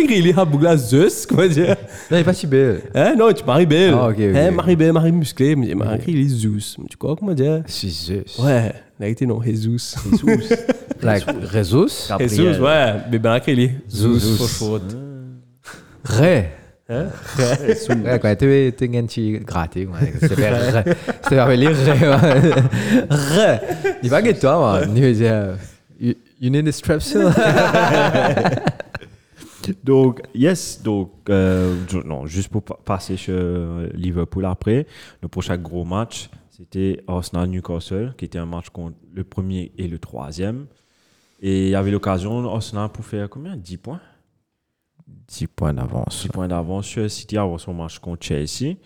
[0.04, 1.76] écris les Habougla Zeus, comment dire?
[2.10, 2.82] Non, il est pas si belle.
[2.94, 3.14] Hein?
[3.18, 3.94] Non, tu Marie Belle.
[3.94, 4.54] Ah, ok, ok, Hein, ok.
[4.54, 5.56] Marie Belle, Marie musclée.
[5.56, 6.76] Mais Marie écrit les Zeus.
[6.88, 7.62] Tu crois comment dire?
[7.66, 8.38] C'est Zeus.
[8.38, 8.72] Ouais,
[9.08, 9.96] été non, Jesus.
[11.02, 12.08] Like, Jesus?
[12.18, 12.94] Jesus, ouais.
[13.10, 13.18] Mais
[13.54, 14.60] les Zeus.
[16.04, 16.48] Ré.
[16.90, 17.06] Hein?
[17.38, 18.46] Ouais, quand tu
[18.98, 20.12] un petit gratté, pas Ré.
[20.20, 22.52] C'était pas les Ré.
[23.10, 23.58] Ré.
[24.02, 24.80] Dis pas que toi.
[24.94, 25.56] Tu veux dire,
[26.00, 27.26] you, you need a strepsil?
[29.84, 34.86] Donc, yes, donc, euh, non, juste pour pa- passer chez euh, Liverpool après,
[35.22, 39.98] le prochain gros match, c'était Arsenal-Newcastle, qui était un match contre le premier et le
[39.98, 40.66] troisième.
[41.40, 43.56] Et il y avait l'occasion, Arsenal, pour faire combien?
[43.56, 44.00] 10 points?
[45.28, 46.22] 10 points d'avance.
[46.22, 48.76] 10 points d'avance sur City avant son match contre Chelsea.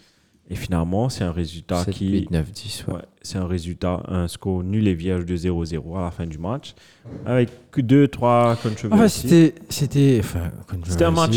[0.52, 2.10] Et finalement, c'est un résultat 7, qui.
[2.10, 2.84] 8, 9, 10.
[2.88, 2.94] Ouais.
[2.94, 6.36] Ouais, c'est un résultat, un score nul et vierge de 0-0 à la fin du
[6.36, 6.74] match,
[7.24, 8.86] avec que 2-3 controversies.
[8.92, 9.54] Enfin, c'était.
[9.70, 10.20] C'était.
[10.20, 10.50] Enfin,
[10.84, 11.36] C'était un match.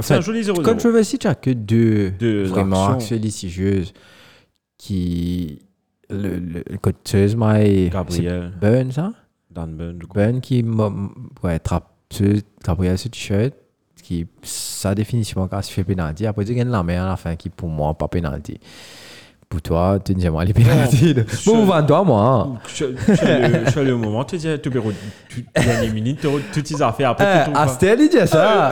[0.00, 0.62] C'est un joli 0-0.
[0.62, 3.16] Controversy, tu as que deux, Deux vraiment actions.
[3.16, 3.94] litigieuses
[4.76, 5.60] qui.
[6.10, 7.88] Le, le, le.
[7.88, 9.12] Gabriel, c'est Burn, ça?
[9.50, 10.22] Dan Burn, je crois.
[10.26, 10.62] Burn qui.
[11.42, 11.92] Ouais, trappe.
[12.62, 13.54] Gabriel, ce t-shirt.
[14.06, 16.26] Qui, ça, définitivement, quand tu fais pénalty.
[16.28, 18.60] Après, tu gagnes la main à la fin, qui, pour moi, pas pénalty.
[19.48, 21.12] Pour toi, tu dis, moi, les pénalty.
[21.12, 22.22] je- Bon, vends toi, moi.
[22.22, 22.58] hein.
[22.72, 27.46] Je au moment, tu dis, tu les minutes, tu toutes tes affaires, après.
[27.54, 28.70] Astel, il dit ça.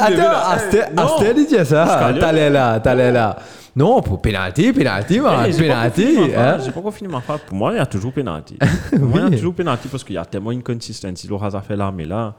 [0.00, 2.14] Attends, Astel, il dit ça.
[2.18, 3.36] T'allais là, t'allais là.
[3.76, 5.44] Non, pour pénalty, pénalty, man.
[5.48, 6.18] Eh, j'ai pas Pénalty.
[6.36, 6.58] hein.
[6.64, 7.40] J'ai pas encore fini ma phrase.
[7.46, 8.56] Pour moi, il y a toujours pénalty.
[8.90, 11.26] Pour moi, il y a toujours pénalty parce qu'il y a tellement une consistency.
[11.26, 12.34] Le a fait là, mais là,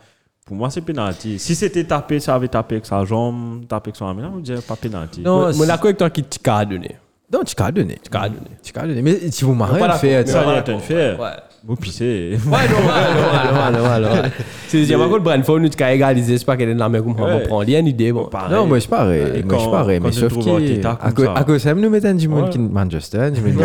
[0.45, 1.39] pour moi, c'est pénalty.
[1.39, 4.39] Si c'était tapé, ça avait tapé avec sa jambe, tapé avec son arme, là, on
[4.39, 5.21] dirait pas pénalty.
[5.21, 6.97] Non, d'accord avec toi qui t'a donné.
[7.31, 7.97] Non, tu t'as donné.
[8.03, 8.51] Tu t'as donné.
[8.61, 9.01] Tu t'as donné.
[9.01, 10.27] Mais si vous m'arrêtez, fait.
[10.27, 10.63] Ça, ça.
[10.67, 10.73] il
[11.21, 11.43] a
[14.67, 16.89] C'est a encore le Brentford, nous, tu as égalisé, c'est pas qu'elle est dans la
[16.89, 17.43] même comme on Ouais.
[17.43, 18.29] prend une idée, bon.
[18.51, 19.43] Non, moi, je pareil.
[19.45, 19.99] Moi, je pareil.
[20.03, 20.85] Mais sauf que.
[20.85, 21.73] À cause ça.
[21.73, 23.29] nous mettons du monde qui Manchester.
[23.33, 23.57] Je me dis.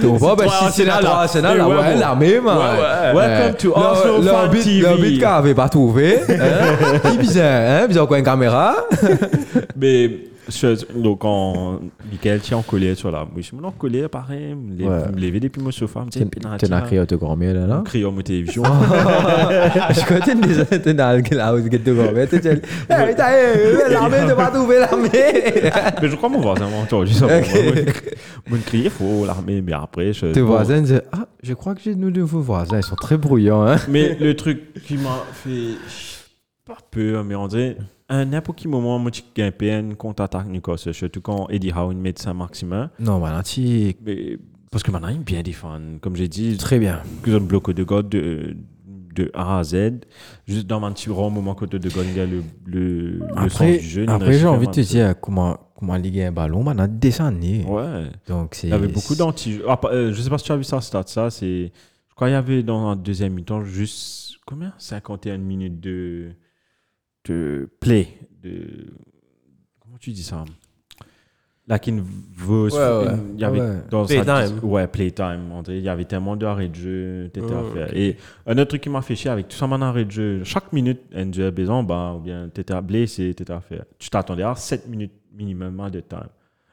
[0.00, 1.10] Tu vois, bah, si c'est la là.
[1.20, 2.56] Arsenal, là, ouais, l'armée, man.
[2.56, 5.18] Ouais, Welcome to Arsenal Fan TV.
[5.20, 6.20] Qu'on avait pas trouvé.
[6.26, 6.98] hein.
[7.10, 7.86] Qui bizarre, hein?
[7.86, 8.76] Bizarre quoi, une caméra?
[9.76, 10.10] Mais
[10.94, 11.80] donc, quand
[12.10, 16.04] Michael tient en collier sur la bouche, mon collier, pareil, me lever depuis mon sofa,
[16.04, 16.66] me dire pénalty.
[16.66, 17.82] Tu n'as crié autogrammé, là, là.
[17.84, 18.62] crié à ma télévision.
[18.64, 22.02] Je crois que tu es tu dans le to go.
[22.14, 22.56] Mais tu dis, hey,
[23.08, 25.10] putain, hey, l'armée, tu pas trouvé l'armée.
[26.02, 27.26] mais je crois mon voisin m'a entendu ça.
[28.48, 30.26] Mon crier, il faut l'armée, mais après, je.
[30.26, 33.66] Tes voisins disent, ah, je crois que j'ai de nouveaux voisins, ils sont très bruyants,
[33.66, 33.76] hein.
[33.88, 35.76] Mais le truc qui m'a fait
[36.64, 37.76] pas peur, mais on dirait,
[38.10, 42.34] à n'importe quel moment, moi, je gagne PN contre-attaque Newcastle, surtout quand Eddie Howe ça
[42.34, 42.90] maximum.
[42.98, 44.36] Non, maintenant, tu Mais,
[44.70, 46.00] parce que maintenant, il bien défendre.
[46.00, 47.02] Comme j'ai dit, très bien.
[47.22, 48.56] que un bloc de God de,
[49.14, 50.00] de A à Z.
[50.48, 53.48] Juste dans un petit rond moment côté de God, il y a le, le, le
[53.48, 54.06] sens du jeu.
[54.08, 57.38] après j'ai envie de te dire comment, comment liguer un ballon, maintenant, descendre.
[57.38, 58.10] Ouais.
[58.26, 58.66] Donc, c'est.
[58.66, 60.80] Il y avait beaucoup d'anti ah, euh, Je sais pas si tu as vu ça,
[60.80, 61.30] stat, ça.
[61.30, 61.70] C'est,
[62.08, 64.72] je crois qu'il y avait dans un deuxième mi-temps juste combien?
[64.78, 66.32] 51 minutes de,
[67.26, 68.08] de play.
[68.42, 68.86] De,
[69.80, 70.44] comment tu dis ça?
[71.66, 72.68] Là, qui ne veut.
[72.72, 73.14] Ouais, ouais.
[73.34, 73.76] Il y avait Ouais.
[73.90, 74.58] dans Playtime.
[74.64, 75.52] ouais, playtime.
[75.52, 75.78] André.
[75.78, 77.30] Il y avait tellement d'arrêts de jeu.
[77.32, 77.86] t'étais à Oh, faire.
[77.88, 77.92] ok.
[77.94, 78.16] Et
[78.46, 80.42] un autre truc qui m'a fait chier avec tout ça, maintenant, arrêt de jeu.
[80.42, 83.84] Chaque minute, un jeu besoin, bah, ou bien t'étais blessé, t'étais à faire.
[84.00, 86.26] Tu t'attendais à 7 minutes minimum de time.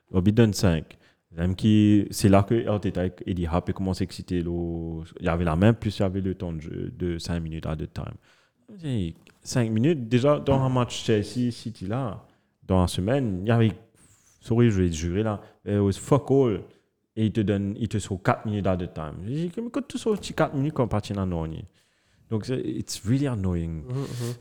[0.10, 0.98] Bout donne 5.
[1.36, 4.42] Même qui, c'est là que Arteta et Eddie Howe a commencé à exciter.
[4.42, 7.20] le- Il y avait la même, plus il y avait le temps de jeu de
[7.20, 8.16] 5 minutes à de time.
[9.48, 12.24] 5 minutes, déjà dans un match Chelsea-City là,
[12.64, 13.72] dans la semaine, il y avait,
[14.42, 16.62] sorry, je vais jurer là, it was fuck all.
[17.16, 19.14] Et il te donne, il te sort 4 minutes à de time.
[19.26, 21.66] J'ai dit, mais quand tu sors 4 minutes quand partir dans l'année.
[22.30, 23.82] Donc, c'est- it's really annoying.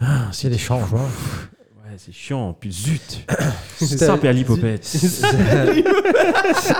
[0.01, 0.99] Ah, C'est des changements.
[0.99, 2.53] Ouais, c'est chiant.
[2.53, 3.25] Puis zut.
[3.77, 4.85] c'est ça, puis à l'hypopète.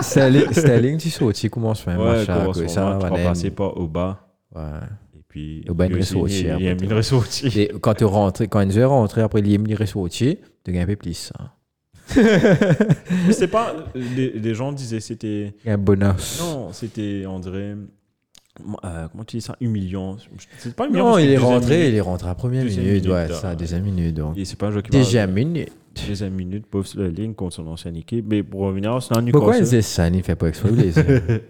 [0.05, 1.99] Sterling, tu sautes, tu commences même.
[1.99, 4.19] Ouais, ça, match, va remplacé par Oba.
[4.53, 4.61] Ouais.
[5.37, 5.63] Puis.
[5.67, 7.47] Y a une ressortie, Il y a une ressortie.
[7.59, 10.87] Et quand tu rentres, quand Enzo est rentré, après il est ressorti, tu gagnes un
[10.87, 11.31] peu plus.
[11.39, 11.49] hein.
[13.31, 13.75] C'est pas.
[13.93, 15.53] Les, les gens disaient c'était.
[15.65, 16.39] Y a un bonus.
[16.41, 17.75] Non, c'était, on dirait.
[18.83, 20.17] euh, comment tu dis ça Humiliant.
[20.57, 21.09] C'est pas humiliant.
[21.11, 23.35] Non, il est rentré, minute- il est rentré à première minute, minute, ouais, là.
[23.35, 24.15] ça, deuxième minute.
[24.15, 24.37] Donc.
[24.37, 25.69] Et c'est pas un jeu qui Deuxième minute.
[26.07, 28.25] Deuxième minute, pauvre la ligne contre son ancienne équipe.
[28.29, 29.63] Mais pour revenir à Arsenal, Pourquoi il Newcastle.
[29.77, 30.69] disait ça Il fait pas exprès.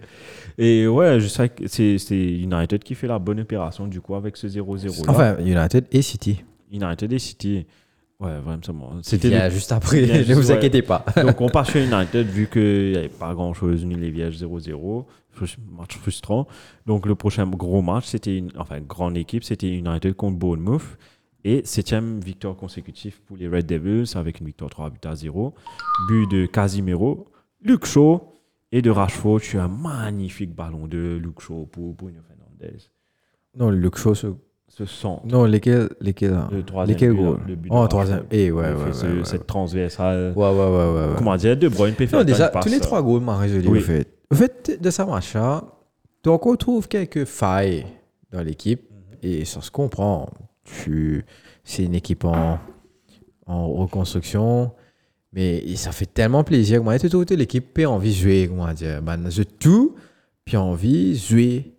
[0.58, 4.14] Et ouais, je sais que c'est c'est United qui fait la bonne opération du coup
[4.16, 5.12] avec ce 0-0 là.
[5.12, 6.42] Enfin, United et City.
[6.72, 7.64] United et City.
[8.20, 8.94] Ouais, vraiment.
[9.02, 10.56] C'était C'était juste après, ne vous ouais.
[10.56, 11.04] inquiétez pas.
[11.16, 14.34] Donc on part sur United vu qu'il n'y avait pas grand chose, nul et vierge
[14.42, 15.04] 0-0.
[15.32, 16.48] Frus- Match frustrant.
[16.86, 20.82] Donc le prochain gros match, c'était une enfin grande équipe, c'était United contre Bournemouth.
[21.44, 25.54] Et septième victoire consécutive pour les Red Devils avec une victoire 3 buts à 0.
[26.08, 27.28] But de Casimiro,
[27.62, 28.20] Luke Shaw
[28.72, 29.40] et de Rashford.
[29.40, 32.78] Tu as un magnifique ballon de Luke Shaw pour Bruno Fernandes.
[33.56, 34.26] Non, show, ce-
[34.68, 35.26] Ce centre.
[35.26, 36.48] non, lesquels, lesquels, hein?
[36.52, 38.24] Le troisième lesquels but, le but Oh, troisième.
[38.30, 39.24] Eh, ouais, ouais, ce-.
[39.24, 40.32] Cette transversale.
[40.36, 41.14] Ouais, ouais, ouais, ouais.
[41.16, 43.80] Comment dire, De Bruyne peut faire Non, déjà, tous les trois goals m'ont résolu, Oui.
[43.80, 44.06] fait.
[44.30, 45.64] Au fait, de ça match-là,
[46.22, 47.86] tu encore trouves quelques failles
[48.30, 48.82] dans l'équipe,
[49.22, 50.28] et ça se comprend.
[50.64, 51.24] Tu...
[51.64, 52.58] C'est une équipe en,
[53.46, 54.72] en reconstruction,
[55.32, 56.82] mais ça fait tellement plaisir.
[56.82, 59.02] Moi, tout toute l'équipe a envie de jouer, comment dire.
[59.02, 59.94] Ben, je tout,
[60.44, 61.74] puis envie de jouer.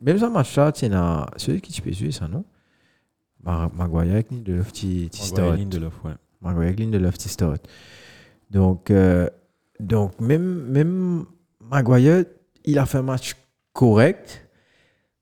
[0.00, 0.90] Même ça match-là, tu sais,
[1.36, 2.44] celui qui tu peux jouer, ça, non?
[3.42, 5.58] Maguire avec Lindelof, tu tu Maguire, start.
[6.40, 7.66] Maguire avec Lindelof, tu start.
[8.50, 9.28] Donc, euh,
[9.80, 11.24] donc même, même
[11.60, 12.24] Maguire,
[12.64, 13.34] il a fait un match
[13.72, 14.46] correct.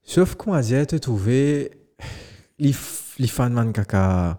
[0.03, 1.71] Sauf comment dire, tu trouvé
[2.59, 2.75] les,
[3.19, 4.39] les fans man caca.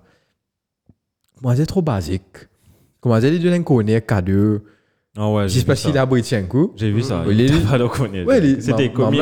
[1.38, 2.51] Comment dire, trop basique.
[3.02, 4.60] Comment dire, les deux n'en connaissent K2.
[5.18, 5.88] Ah ouais, Je j'ai sais pas vu ça.
[5.90, 6.06] s'il a
[6.38, 6.72] un coup.
[6.78, 7.24] J'ai vu ça.
[7.28, 8.28] Oui, il pas le connaître.
[8.30, 9.20] Ouais, les- C'était comique.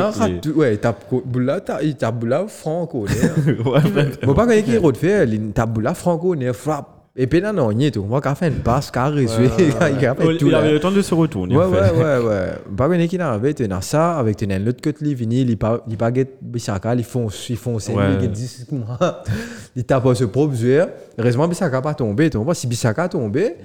[0.56, 3.08] Ouais, tape boula, ta- il tape boula franco.
[3.66, 6.99] Ouais, mais- pas qu'il a fait, il tape boula franco, né, frappe.
[7.16, 8.04] Et puis là, non, il est tout.
[8.04, 10.46] Moi, quand fait une passe, quand il a fait tout.
[10.46, 10.60] il là.
[10.60, 11.56] avait le temps de se retourner.
[11.58, 12.52] Ouais, ouais, ouais, ouais.
[12.78, 15.58] Pas qu'on est qui n'arrive, tu as ça, avec tu as l'autre côté, vini, il
[15.58, 18.12] pas, il pas get Bissaka, ils font, ils font, c'est Ouais.
[18.12, 18.66] lui qui dit,
[19.76, 20.88] il tape pas ce propre joueur.
[21.18, 22.54] Heureusement, Bissaka pas tombé, tu comprends?
[22.54, 23.56] Si Bissaka tombé,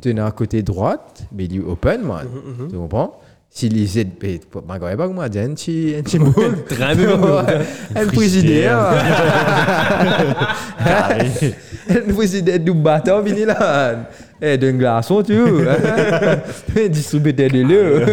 [0.00, 2.26] tu es à côté droite, mais il est open, man.
[2.68, 3.18] Tu comprends?
[3.52, 3.98] Si les
[5.08, 6.64] comment dire, un petit, un petit boule.
[6.68, 7.20] Très bien.
[7.96, 8.70] Un président.
[10.78, 11.54] Carré.
[11.88, 14.08] Un président du bâton, vini là.
[14.42, 15.76] Eh, d'un glaçon, tu vois.
[16.88, 18.06] Distributeur de l'eau.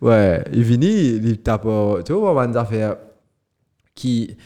[0.00, 1.66] Ouais, il vini, il tape,
[2.06, 2.94] tu vois, on va affaires
[3.96, 4.36] qui.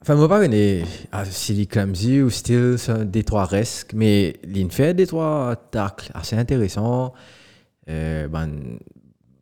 [0.00, 0.82] Enfin, moi, pas connais
[1.12, 6.10] ah, si il clumsy ou still, des trois risques, mais il fait des trois tacles
[6.14, 7.12] assez intéressants.
[7.86, 8.78] Ben,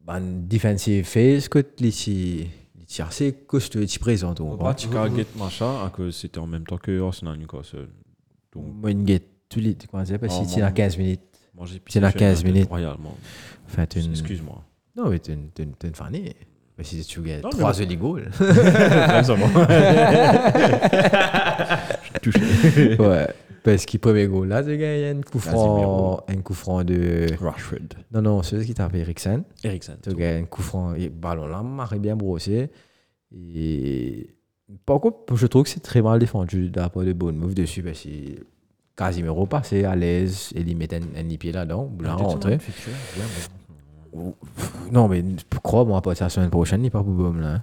[0.06, 4.56] ben, defensive phase, que il est il est assez costaud, il est présent, tu On
[4.56, 7.88] va checker get machin à cause c'était en même temps que Arsenal Newcastle.
[8.54, 10.70] Donc, Moi, une guette, tous les, comment dire, parce que c'est moi.
[10.70, 11.20] 15 minutes.
[11.66, 12.68] C'est piqué 15 United minutes.
[12.68, 13.16] Royalement.
[13.66, 14.10] Enfin, une...
[14.10, 14.62] Excuse-moi.
[14.96, 16.34] Non, mais t'es une, t'es une, fanée.
[16.76, 17.78] Mais si tu gagnes Non, mais 3 bon.
[17.78, 18.30] jolies goals.
[18.38, 19.48] Comme ça, moi.
[22.22, 22.96] Touché.
[22.98, 23.28] ouais.
[23.64, 27.26] Parce qu'il premier goal là, tu gagnes un coup franc, un coup franc de.
[27.40, 27.78] Rashford.
[28.12, 29.42] Non, non, celui qui tape Eriksen.
[29.64, 29.96] Eriksen.
[30.02, 32.70] Tu gagnes un coup franc, et ballon là, marre bien brossé.
[33.34, 34.28] Et.
[34.84, 37.82] Par contre, je trouve que c'est très mal défendu de la part de Bournemouth dessus
[37.82, 38.08] parce que
[38.96, 42.58] Casimiro passait à l'aise et il mettait un, un pied là-dedans, là rentré.
[44.92, 45.24] Non, mais
[45.62, 47.62] crois-moi, pas la semaine prochaine, il pas pour là.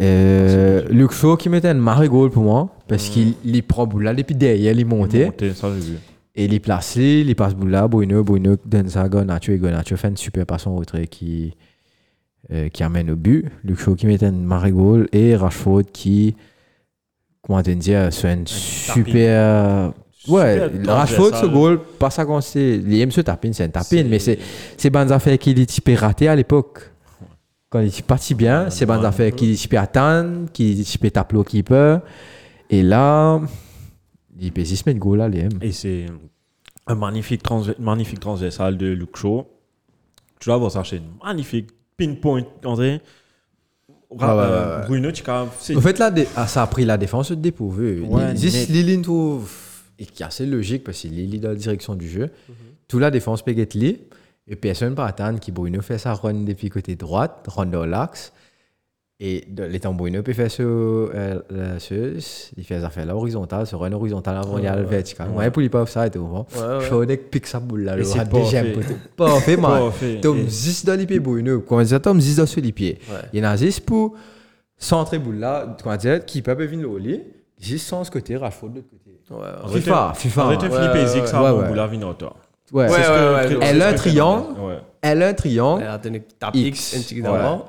[0.00, 4.04] Euh, Luke Shaw qui mettait un marée goal pour moi parce qu'il il prend boule
[4.04, 5.26] là, et puis derrière, il montait.
[5.26, 5.98] Monté, ça j'ai vu.
[6.36, 10.16] Et il est placé, il passe boule là, Bruno, Bruno Gonacho et Gonacho fait une
[10.16, 11.54] super passe en retrait qui,
[12.52, 13.46] euh, qui amène au but.
[13.64, 16.36] Luke Shaw qui met un marée goal et Rashford qui,
[17.42, 19.92] comment te dire, c'est un super.
[20.28, 22.76] Ouais, Rashford, ce goal, pas ça qu'on sait.
[22.76, 24.38] Il aime se taper, c'est un tapin, mais c'est
[24.76, 26.92] c'est bonnes affaires qu'il est typé raté à l'époque.
[27.70, 30.84] Quand il est parti bien, Ouais, c'est bonnes affaires qu'il est typé attendre, qu'il est
[30.84, 32.00] typé taper le keeper.
[32.70, 33.40] Et là,
[34.40, 35.58] il peut 6 mètres goal là, aime.
[35.60, 36.06] Et c'est
[36.86, 37.42] un magnifique,
[37.78, 39.46] magnifique transversal de Luke Shaw.
[40.40, 43.02] Tu vas voir ça, c'est magnifique pinpoint, André.
[44.10, 44.86] Ouais, ouais, euh, ouais.
[44.86, 45.42] Bruno, tu as.
[45.42, 48.00] En fait, là, ah, ça a pris la défense de dépourvu.
[48.00, 49.50] Ouais, Juste trouve,
[49.98, 52.30] et qui est assez logique parce qu'il est dans la direction du jeu.
[52.86, 54.08] Toute la défense peut être liée.
[54.48, 57.84] Et personne ne peut attendre que Bruno fait sa run depuis côté droite, run dans
[57.84, 58.32] l'axe.
[59.20, 63.16] Et de- l'étant Bruno peut faire ce, euh, le- ce- il fait ça fait là
[63.16, 65.28] horizontal, ce run horizontal avant il y a le vertical.
[65.30, 66.20] Ouais, pour les pas ça et tout.
[66.20, 66.80] Ouais, ouais.
[66.88, 68.62] Je vois pique sa boule là, le rat déjà
[69.16, 69.56] parfait.
[69.56, 69.72] man.
[70.20, 71.60] Tom Et- 10 dans les pieds Bruno.
[71.60, 73.00] Comment dire, Tom 10 dans sur les pieds.
[73.32, 74.14] Il y en a 10 pour
[74.76, 77.20] centré boule là, comment dire, qui peut venir au lit,
[77.58, 79.18] juste sans ce côté, Rashford de l'autre côté.
[79.30, 80.46] Ouais, FIFA, FIFA.
[80.46, 80.70] En fait, ouais.
[80.76, 81.52] Philippe ouais, Ezik, ouais, ça va
[82.14, 82.36] toi.
[82.72, 82.86] Ouais,
[83.62, 84.44] Elle a un triangle.
[85.12, 86.92] Elle a un triangle, Ouais, t'as une tape X.
[87.10, 87.22] X, Ouais.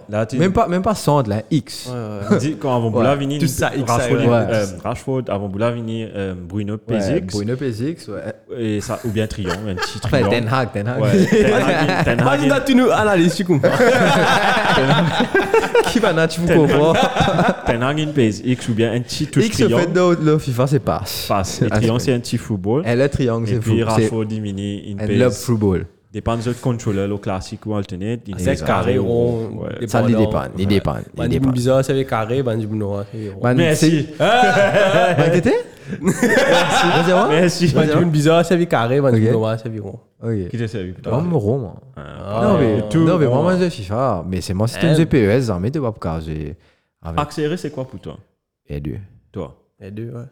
[0.09, 1.87] Là, même pas, même pas centre, là, X.
[1.89, 2.37] Ouais, ouais.
[2.39, 2.91] Dis, quand avant Ouais.
[2.93, 4.27] Boula vini, Tout ça, X, Rashford, ouais.
[4.27, 8.33] euh, Rashford, avant Boula vini, euh, Bruno Ouais, Pezix, Bruno Pezix, ouais.
[8.57, 10.29] et ça, ou bien Triangle, un petit Enfin, triangle.
[10.35, 11.01] Ten Hag, Ten Hag.
[11.01, 13.69] Ouais, Ten Hag, Ten Hag, Imagine, tu nous analyses, tu comprends.
[15.87, 16.93] Qui va tu vous comprends?
[17.65, 20.19] Ten Hag in Pezix, ou bien un petit touche X, le fait triangle.
[20.19, 21.25] de le FIFA, c'est passe.
[21.27, 21.61] Passe.
[21.61, 22.81] Et triangle, c'est- un petit football.
[22.85, 23.61] Elle a triangle, Et c'est fou.
[23.71, 25.35] puis C'est Rashford dimini in un love Pez.
[26.09, 26.13] Football.
[26.13, 28.21] Dépend de votre contrôleur, le classique ou alternate.
[28.27, 29.49] il C'est est carré, rond.
[29.63, 29.87] Ouais.
[29.87, 31.51] Ça, il dépend, il dépend, il Ben, du dépend.
[31.51, 34.07] bizarre, c'est carré, ben, du noir, c'est Merci.
[34.17, 35.63] c'est- Man, t'étais
[36.01, 37.29] ouais.
[37.29, 37.73] Merci.
[37.73, 39.99] Ben, du bizarre, c'est carré, ben, du noir, c'est rond.
[40.21, 40.49] Ok.
[40.49, 41.75] Qui t'a servi Moi, rond, moi.
[42.43, 44.25] Non, mais, tout, non, mais moi, moi, je FIFA.
[44.27, 44.89] Mais c'est moi, c'était Eh.
[44.89, 46.57] un GPES, mais caser.
[47.01, 48.17] Avec Accéléré, c'est quoi pour toi?
[48.67, 48.97] Les deux.
[49.31, 50.25] Toi Les deux, ouais.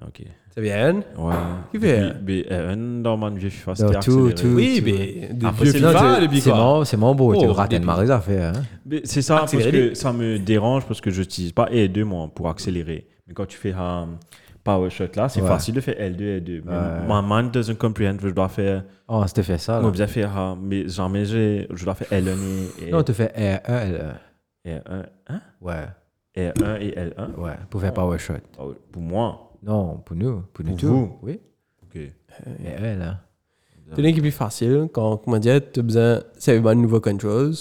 [0.00, 0.22] Ah, Ok.
[0.52, 1.02] C'est bien.
[1.16, 1.34] Ouais.
[1.72, 4.46] Qui fait Mais un dans mon vieux Non, c'était tout, tout.
[4.48, 7.52] Oui, mais des Après, c'est- Non, tu- depuis c'est mon, c'est mon beau, tu Oh,
[7.52, 8.52] rates depuis- une les affaires.
[8.56, 8.62] Hein.
[8.84, 12.28] Mais C'est ça, parce que ça me dérange parce que je n'utilise pas L2 moi
[12.34, 13.06] pour accélérer.
[13.28, 14.08] Mais quand tu fais un
[14.64, 16.62] power shot là, c'est facile de faire L2 L2.
[16.64, 17.06] Mais Ouais.
[17.08, 18.82] ma mind doesn't comprehend je dois faire.
[19.08, 19.80] Oh, c'était fait ça.
[19.80, 19.92] Je Là.
[19.92, 22.36] dois faire, ah, mais jamais j'ai- je dois faire L1
[22.80, 24.14] et, et, Non, tu fais R1, L1.
[24.64, 25.06] et R1.
[25.28, 25.40] Hein?
[25.60, 25.86] Ouais,
[26.36, 27.40] R1 et L1.
[27.40, 28.34] ouais, pour faire power shot.
[28.58, 29.46] Ah ouais, Pour moi.
[29.62, 30.86] Non, pour nous, pour nous Pour tous.
[30.86, 31.16] vous.
[31.22, 31.40] Oui,
[31.84, 32.00] Ok.
[32.64, 33.20] R1, là.
[33.92, 37.54] C'est une équipe plus facile quand, comment dire, tu as besoin, c'est une nouveau controls.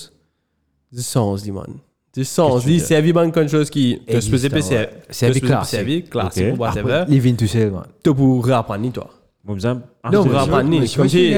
[0.91, 1.65] Du sens, dit man.
[2.13, 2.79] Du sens, tu dis?
[2.79, 4.75] c'est une controls qui, te Existe, supposé PC.
[4.75, 4.89] ouais.
[5.09, 5.79] C'est une classique.
[5.87, 7.05] C'est classique, ou whatever.
[7.07, 7.83] Les vignes tout seul, man.
[8.03, 9.09] Tu pour réapprendre, toi.
[9.43, 9.73] Bon, besoin.
[9.75, 10.29] Non, c'est mais sûr.
[10.31, 11.33] vraiment, ni- Mais comme si les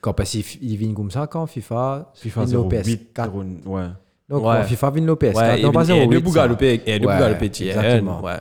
[0.00, 3.14] quand parce qu'ils viennent comme ça, quand FIFA, FIFA vient le 08.
[3.14, 3.30] PS4.
[3.66, 3.82] Ouais.
[4.28, 4.56] Donc, Ouais.
[4.60, 6.22] quand FIFA vient le PS4, Ouais, non, pas et deux 08.
[6.22, 6.42] bouts ça.
[6.42, 7.66] galopés, et deux Ouais, galopés, tiens.
[7.68, 8.22] exactement.
[8.22, 8.32] Ouais.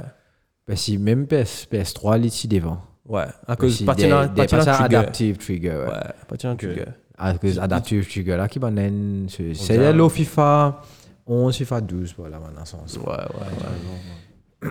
[0.66, 2.80] Parce que même PS, PS3, il est ici devant.
[3.08, 3.24] Ouais.
[3.48, 3.84] À Parce cause
[4.80, 5.84] adaptive trigger.
[5.88, 6.38] Ouais.
[6.58, 6.86] Trigger.
[7.18, 8.70] À cause adaptive trigger là qui va.
[9.28, 10.82] C'est le FIFA
[11.28, 12.98] 11, FIFA 12, voilà, maintenant, sens.
[12.98, 14.70] Ouais, ouais, ouais.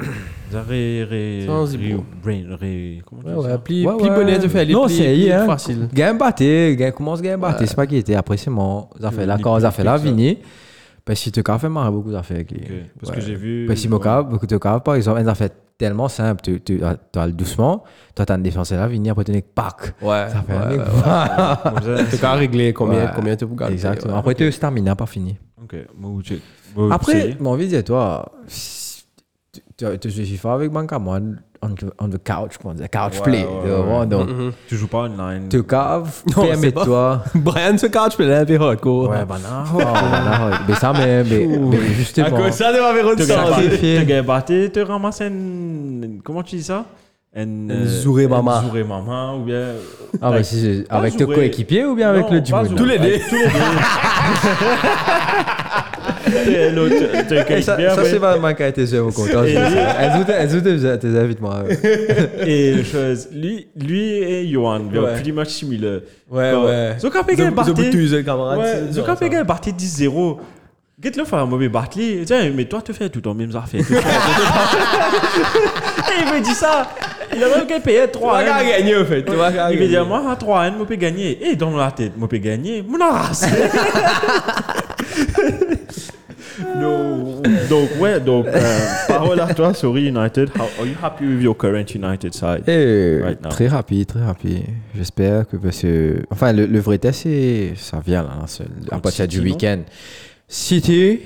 [0.50, 2.04] Vous avez ré, Sans ré, hibou.
[2.22, 4.16] brain, ré, comment tu Ouais, dis ouais, ça pli, Ouais, pli ouais.
[4.16, 5.44] bonnet de faire les Non, plis, c'est hier.
[5.46, 5.88] facile.
[5.92, 7.60] Gain batté, gain commence gain batté.
[7.60, 7.66] Ouais.
[7.66, 8.14] C'est pas qui était.
[8.14, 9.36] Après, c'est mon affaire là.
[9.36, 9.96] Les Quand plus on a fait là.
[9.98, 10.38] vini.
[11.04, 12.60] Parce que tu as fait marrer beaucoup d'affaires avec lui.
[12.62, 13.16] Ok, Parce Ouais.
[13.18, 13.66] que j'ai vu.
[13.66, 16.40] Parce que cas, beaucoup de cas, par exemple, un affaire tellement simple.
[16.42, 16.78] Tu, tu,
[17.12, 17.82] tu as le doucement.
[18.14, 19.94] Toi, tu as une défense là, venir après, tu n'es pack.
[20.00, 20.26] Ouais.
[20.28, 20.86] Ça fait un ouais, mec.
[20.86, 22.04] ouais.
[22.18, 23.10] Tu as réglé combien, Ouais.
[23.16, 23.74] combien tu peux garder.
[23.74, 24.12] Exactement.
[24.14, 24.18] ouais.
[24.20, 25.36] Après, tu stamina, pas fini.
[25.62, 26.20] Ok, moi,
[26.76, 28.30] moi, Après, mon envie de dire, toi,
[29.56, 31.18] tu- tu tu joues FIFA avec Bankama
[31.62, 33.44] on, the- on the couch, comment dire, couch Ouais, play.
[33.44, 34.06] ouais, tu ouais.
[34.06, 34.52] Donc, Mhm.
[34.68, 35.48] tu joues pas online.
[35.48, 37.22] tu caves, permets-toi.
[37.34, 39.08] Brian se cache, mais là, un peu hardcore.
[39.10, 42.30] Ouais, bah non, bah non, mais ça, mais, mais, mais À justement.
[42.30, 43.48] cause ça, tu vas faire une Tu sorte.
[43.54, 44.04] sacrifié.
[44.04, 45.30] gagnes tu battu, tu ramasses un.
[46.24, 46.84] Comment tu dis ça?
[47.34, 48.58] Un Un zouré mama.
[48.58, 49.68] Un zouré maman, ou bien.
[50.20, 52.74] Ah, bah, si avec tes coéquipiers ou bien avec le Djibouti.
[52.74, 53.18] Tous les deux.
[53.28, 53.48] Tous les deux.
[56.46, 59.44] Et Ça, c'est ma qualité, je vous content.
[59.44, 61.64] Et- Elles ont elles ont tes tes invites-moi.
[62.46, 65.12] Et chose, lui, lui et Johan, are Ouais.
[65.14, 66.00] pretty much similar.
[66.30, 66.96] Ouais, ouais.
[67.12, 67.72] Quand Pékin est parti.
[67.74, 67.82] Ça.
[69.18, 70.38] Pékin est parti 10-0.
[71.02, 72.22] Get le faire un mauvais Bartley.
[72.24, 73.80] Tiens, mais toi, tu fais tout en mêmes affaires.
[73.90, 73.94] Et
[76.20, 76.86] il me dit ça.
[77.34, 79.24] Il a même qu'à payer Tu 3 vas pas gagner, en fait.
[79.24, 81.44] Tu vas pas Il me dit, moi, à 3 N, je peux gagner.
[81.50, 82.84] Et dans la tête, je peux gagner.
[82.86, 83.44] Mon race.
[86.76, 87.42] no.
[87.68, 90.50] Donc, ouais, donc, euh, parole à toi, sorry United.
[90.56, 92.64] How, are you happy with your current United side?
[92.68, 93.48] Eh, Right now?
[93.50, 94.64] très rapide, très rapide.
[94.94, 98.46] J'espère que parce que enfin le, le vrai test c'est ça vient là, hein,
[98.90, 99.80] à partir du week-end.
[100.48, 101.20] City,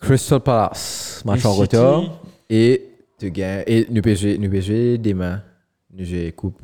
[0.00, 2.02] Crystal Palace, match Et en retard
[2.50, 2.82] et
[3.20, 5.40] de gain et nous PSG nous PSG demain
[5.96, 6.60] nous jouons coupe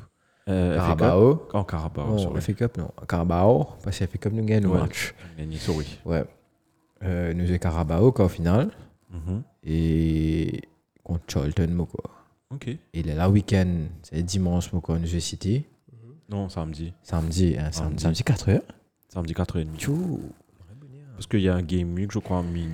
[0.48, 0.76] Euh?
[0.76, 1.46] Carabao.
[1.54, 2.40] Oh, Carabao, Non, sorry.
[2.40, 4.80] FA Cup non, Carabao parce que FA Cup nous gagne le Ouais.
[4.80, 5.14] match.
[5.38, 5.86] Gagné, sorry.
[6.04, 6.24] Ouais.
[7.04, 8.70] Euh, nous jouons Carabao quoi au final
[9.10, 9.42] Mhm.
[9.64, 10.60] et
[11.02, 12.10] contre Charlton moi, quoi.
[12.54, 12.68] Ok.
[12.94, 13.68] Et là, le week-end,
[14.02, 15.64] c'est dimanche, moi, quoi, nous jouons City.
[16.28, 16.92] Non, samedi.
[17.02, 18.02] Samedi, hein, samedi, Samedi.
[18.02, 18.60] samedi 4h.
[19.08, 19.76] Samedi 4h30.
[19.76, 20.20] Tchou.
[21.14, 22.68] Parce qu'il y a un game week, je crois, à min...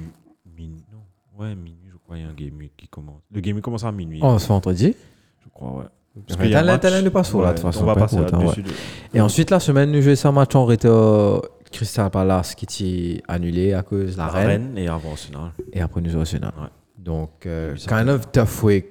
[0.57, 0.69] min...
[0.93, 0.99] Non.
[1.39, 3.23] Ouais, minuit, je crois, il y a un game week qui commence.
[3.33, 4.21] Le game week commence à minuit.
[4.23, 4.95] Oh, ce vendredi.
[5.43, 5.85] Je crois, ouais.
[6.33, 8.17] Enfin, t'as l'un- t'as l'un de passeport, là, de toute façon, On va pas passer
[8.21, 8.63] là-dessus.
[8.63, 8.71] de-
[9.15, 11.43] Et ensuite, la semaine, nous jouons ça match en retard.
[11.71, 14.77] Crystal Palace qui t'y annulé à cause de la, La reine.
[14.79, 15.53] Et avant Arsenal.
[15.73, 16.53] Et après, nous Arsenal.
[16.59, 16.69] Ouais.
[16.99, 18.89] Donc, euh, kind of tough week.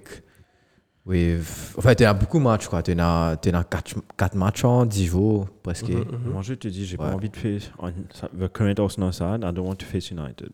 [1.06, 1.76] With...
[1.78, 2.82] En fait, tu as beaucoup de matchs, quoi.
[2.82, 5.90] Tu as 4 matchs en 10 jours, presque.
[5.90, 7.06] Moi, je te dis, j'ai Ouais.
[7.06, 9.44] pas envie de on the current Arsenal side.
[9.44, 10.50] I don't want to face United.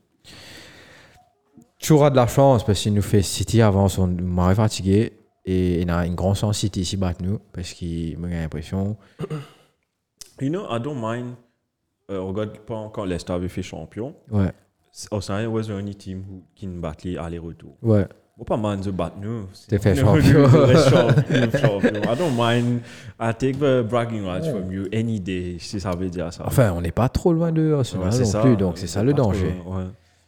[1.77, 5.13] tu auras de la chance parce qu'il nous fait City avant son marée fatigué
[5.45, 8.97] et il a une grande chance City ici battre nous parce qu'il me a l'impression.
[10.39, 11.35] You know, I don't mind.
[12.11, 14.13] Euh, regarde pas quand Leicester avait fait champion.
[14.31, 14.51] Ouais,
[15.11, 16.23] Arsenal was the only team
[16.55, 17.77] qui ne battait les aller-retour.
[17.81, 18.05] ouais.
[18.37, 19.45] Bon, pas mind de battre nous.
[19.67, 20.39] T'es fait Nous, champion.
[20.47, 22.01] nous, nous champion.
[22.01, 22.79] I don't mind.
[23.19, 26.45] I take the bragging rights from you any day, si ça veut dire ça.
[26.47, 28.41] Enfin, on n'est pas trop loin de Arsenal Ouais, c'est non ça.
[28.41, 29.53] plus, donc c'est ça le danger.
[29.67, 29.83] ouais.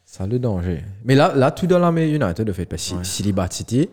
[0.06, 0.82] Ça le danger.
[1.06, 3.04] Mais là, là tout dans la main United, de fait, parce que Ouais.
[3.04, 3.90] s'il bat City,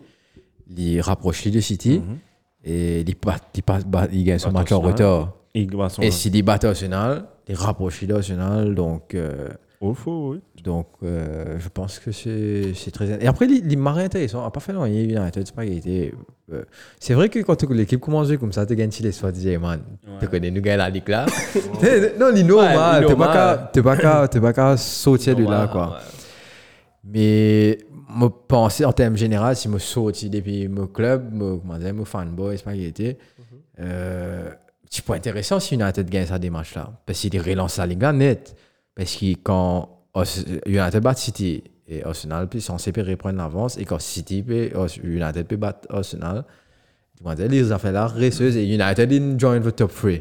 [0.69, 2.17] il rapproche lui de City Mhm.
[2.65, 5.33] et il, bat, il, bat- bat- il gagne son Bat match en retard.
[5.53, 6.01] Et il va son.
[6.01, 9.15] Et s'il bat Arsenal, il rapproche lui d'Arsenal, donc.
[9.15, 9.49] euh,
[9.83, 10.41] Oh, faut, oui.
[10.63, 13.09] Donc, euh, je pense que c'est très.
[13.19, 16.13] Et après, les, les marins intéressants, à part faire l'année, United, c'est pas qu'il était.
[16.53, 16.61] euh,
[16.99, 19.57] c'est vrai que quand l'équipe commence à jouer comme ça, tu gagnes les soit disais,
[19.57, 19.81] man,
[20.19, 21.25] tu connais, nous gagnons la ligue là.
[22.19, 23.15] non, il est normal, il t'es
[23.81, 25.97] pas qu'à- sauter de là, quoi.
[27.03, 27.79] Mais,
[28.19, 32.05] je pensais en termes généraux, si je sorti depuis mon club, mon, comment dire, mon
[32.05, 33.17] fanboy, c'est pas qu'il était.
[33.79, 34.51] Euh,
[34.91, 36.91] c'est pas intéressant si United gagne ça des matchs là.
[37.05, 38.55] Parce qu'il relance la là net.
[38.93, 39.89] Parce que quand
[40.67, 44.43] United bat City et Arsenal peut censé peut reprendre l'avance et quand City
[44.75, 46.43] Ars- United peut battre Arsenal,
[47.17, 50.11] tu vois, les affaires là resteuses et United in join the top 3.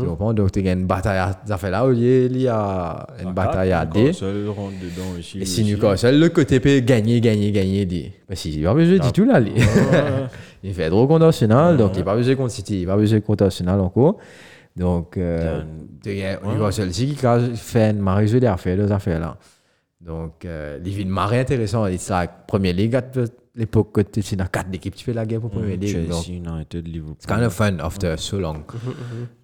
[0.00, 0.32] Tu comprends?
[0.34, 1.38] Donc tu as une bataille à
[1.70, 4.12] là il y a une bataille à D.
[5.42, 7.86] Et si Newcastle, le côté peut gagner, gagner, gagner,
[8.64, 9.38] va pas besoin du tout là.
[10.62, 13.00] il fait trop contre Arsenal, donc il va pas besoin contre City, il va pas
[13.00, 14.18] besoin contre Arsenal encore.
[14.76, 15.62] Donc, euh,
[16.02, 19.36] tu gagnes- Newcastle aussi qui a fait une marée de affaires, deux affaires là.
[20.00, 21.90] Donc, euh, il vit une marée intéressante.
[21.98, 23.02] C'est la première ligue, à
[23.54, 26.08] l'époque que tu es dans quatre équipes, tu fais la guerre pour première ligue.
[26.08, 27.14] Donc, Chelsea, United, Liverpool.
[27.16, 28.62] it's kind of fun after so long.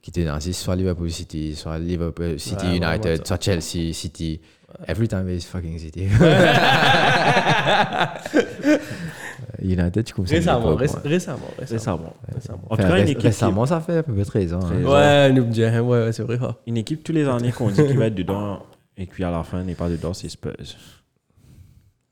[0.01, 4.41] Qui était dans soit Liverpool City, soit Liverpool City United, soit Chelsea City.
[4.89, 6.09] Every time it's fucking City.
[9.63, 11.01] United, tu comprends Récemment, pas, réc- quoi.
[11.05, 11.73] récemment, récemment.
[11.73, 12.15] Récemment.
[12.35, 12.61] récemment.
[12.71, 14.61] En tout Enfin, cas, une équipe, qui- récemment, ça fait à peu près 13 ans.
[14.63, 14.69] hein.
[14.69, 14.87] Treize.
[14.87, 16.39] Ouais, nous disons, ouais, ouais, c'est vrai.
[16.39, 16.57] ça.
[16.67, 18.63] une équipe tous les années qu'on dit qu'il va être dedans
[18.97, 20.53] et puis à la fin n'est pas dedans, c'est Spurs.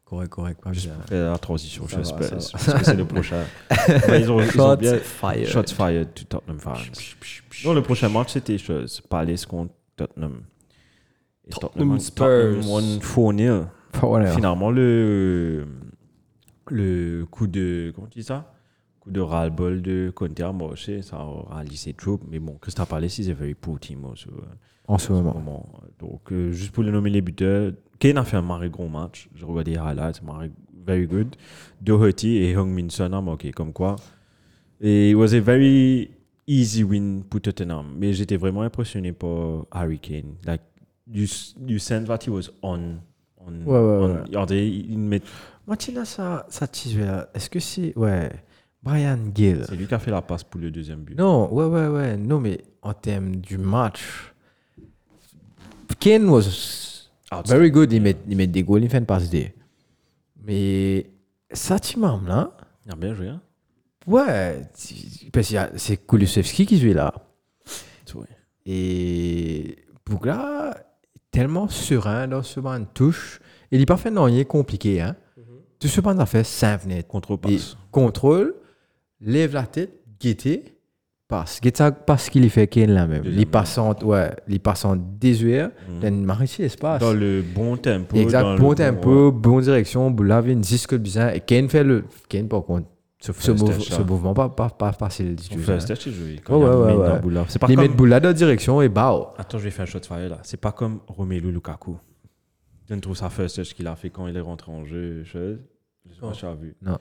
[0.05, 0.61] Correct, correct.
[0.63, 0.93] pas bien.
[1.11, 2.43] la transition Ça chez va, Spurs.
[2.43, 3.43] ça Parce que c'est le prochain.
[4.09, 4.99] Ils ont, ils ont Shots bien.
[4.99, 5.47] fired.
[5.47, 6.75] Shots fired to Tottenham fans.
[7.65, 8.57] Non, le prochain match, c'était.
[9.09, 10.43] Palace contre Tottenham.
[11.49, 12.27] Et Tottenham Spurs.
[12.61, 13.65] Tottenham won 4-0.
[13.93, 14.31] Pas voilà.
[14.33, 15.67] Finalement, le,
[16.71, 17.93] le coup de.
[17.95, 18.53] Comment tu dis ça?
[19.01, 21.03] Coup de ras-le-bol de Conte marché.
[21.03, 22.23] Ça a rallié ses troupes.
[22.31, 24.43] Mais bon, Crystal Palace, very poor team also, euh,
[24.89, 25.35] En ce en ce moment.
[25.35, 25.67] moment.
[25.99, 29.29] Donc, euh, juste pour les nommer les buteurs, Kane a fait un marré gros match.
[29.35, 30.51] J'ai regardé les highlights, marré
[30.87, 31.37] very good.
[31.81, 33.97] Doherty et Hung Min Son a marqué, comme quoi.
[34.81, 36.11] Et it was a very
[36.47, 37.87] easy win pour Tottenham.
[37.97, 40.35] Mais j'étais vraiment impressionné par Harry Kane.
[40.47, 40.61] Like,
[41.11, 41.27] you,
[41.67, 42.99] you sense that he was on.
[43.39, 44.21] on, Ouais, ouais, on- ouais.
[44.27, 45.23] Regardez, il met-
[45.67, 46.67] Martina, ça, ça.
[47.35, 47.97] Est-ce que c'est.
[47.97, 48.31] Ouais.
[48.83, 49.65] Brian Gill.
[49.67, 51.17] c'est lui qui a fait la passe pour le deuxième but.
[51.17, 52.17] Non, ouais, ouais, ouais.
[52.19, 54.35] Non, mais en termes du match,
[55.99, 57.47] Kane was Outstanding.
[57.47, 57.93] very good.
[57.93, 59.55] Il met, il met des goals, il fait une passe D.
[60.45, 61.07] Mais
[61.97, 62.51] m'as là.
[62.85, 63.41] Il a bien joué, hein?
[64.07, 64.61] Ouais,
[65.33, 67.15] parce que c'est Kulusevski qui joue là.
[68.67, 70.75] Et Bougla,
[71.31, 73.41] tellement serein dans ce de touche.
[73.71, 75.01] Il n'est pas fait non, il est compliqué.
[75.01, 75.17] Hein?
[75.85, 77.05] Tout ce banc a fait simple net.
[77.07, 77.77] Il Contre-passe.
[77.91, 78.55] contrôle,
[79.21, 80.63] lève la tête, guetter,
[81.29, 81.61] passe.
[81.61, 83.23] Guette ça parce qu'il fait Kane là même.
[83.51, 85.71] Passe en, ouais, il passe en désuet, Mhm.
[86.01, 87.01] il a une marée espace.
[87.03, 88.17] Dans le bon tempo.
[88.17, 91.35] Exact, dans bon le tempo, bonne direction, Boula vient disque bizarre.
[91.35, 92.05] Et Kane fait le.
[92.31, 92.89] Kane, par contre,
[93.21, 94.05] ce, ce, ce là.
[94.07, 95.59] mouvement pas, pas, pas facile du tout.
[95.71, 95.79] hein.
[95.79, 96.41] touch, il joué.
[96.49, 97.19] Ouais, ouais, ouais, ouais.
[97.21, 97.45] Boula.
[97.49, 97.89] C'est pas Il met.
[97.89, 99.29] Boula dans la direction et bao.
[99.37, 100.39] Attends, je vais faire un shot fire là.
[100.45, 101.97] C'est pas comme Romelu Lukaku.
[102.89, 105.23] Je ne trouve sa first touch qu'il a fait quand il est rentré en jeu.
[105.25, 105.57] Je
[106.29, 106.75] as vu.
[106.83, 106.99] Non.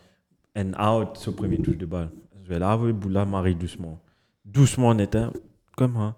[0.55, 2.09] And out, ce premier touche de balle.
[2.43, 3.99] Je vais là, avec Boula marie doucement.
[4.45, 5.32] Doucement, net, hein.
[5.76, 6.15] Comme ça.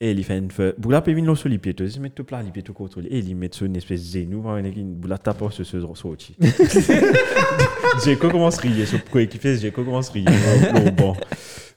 [0.00, 0.78] Et il fait une first.
[0.78, 1.74] Boula peut venir sur les pieds.
[1.76, 3.08] Il met tout plat, les pieds tout contrôlé.
[3.08, 4.44] Et il met sur une espèce de zénou.
[4.94, 6.36] Boula tape sur ce sorti.
[8.04, 8.86] J'ai commencé à rire.
[8.86, 10.72] Sur quoi il fait, j'ai commencé à rire.
[10.72, 11.16] Bon, bon.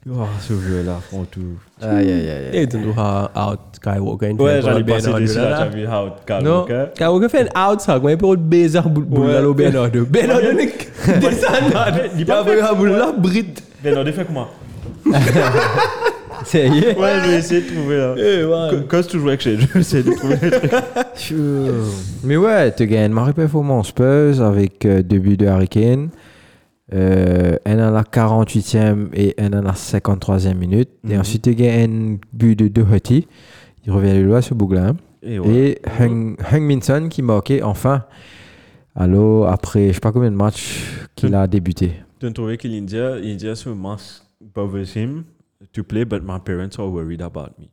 [0.10, 1.60] Oh, ce jeu-là, font tout.
[1.80, 2.50] Aïe, aïe, aïe.
[2.54, 4.32] Et tu nous as out Skywalker.
[4.32, 5.58] Ouais, j'allais passer de là, là.
[5.58, 6.86] tu as vu how Kyle Non, Walker.
[6.96, 10.02] Skywalker fait un out, ça, mais pour le baiser boule boule là, le Bernard de
[10.02, 10.90] Bernard de Nick.
[11.06, 11.54] Descend.
[12.16, 13.54] Il Il a fait un boule là, Brit.
[13.84, 14.48] Mais non, défais comment?
[16.46, 16.98] Ça y est.
[16.98, 18.72] Ouais, je vais essayer de trouver là.
[18.88, 20.72] Quand tu joues avec chez je vais essayer de trouver le truc.
[22.24, 26.10] Mais ouais, tu gagnes une marée performance Spurs avec euh, deux buts de Harry Kane.
[26.94, 30.90] Euh, un à la 48e et un à la 53e minute.
[31.08, 31.20] Et Mhm.
[31.22, 33.28] ensuite, tu gagnes un but de Doherty.
[33.86, 34.94] Il revient le loin sur Bougla.
[35.24, 35.50] Et ouais.
[35.54, 38.06] Et Hung, Hung Min Son qui marquait enfin
[38.96, 41.94] Alors, après, je sais pas combien de matchs qu'il a débuté.
[42.20, 44.24] Tu as trouvé que l'India, l'India se must
[44.54, 45.24] bothers him
[45.72, 47.70] to play, but my parents are worried about me.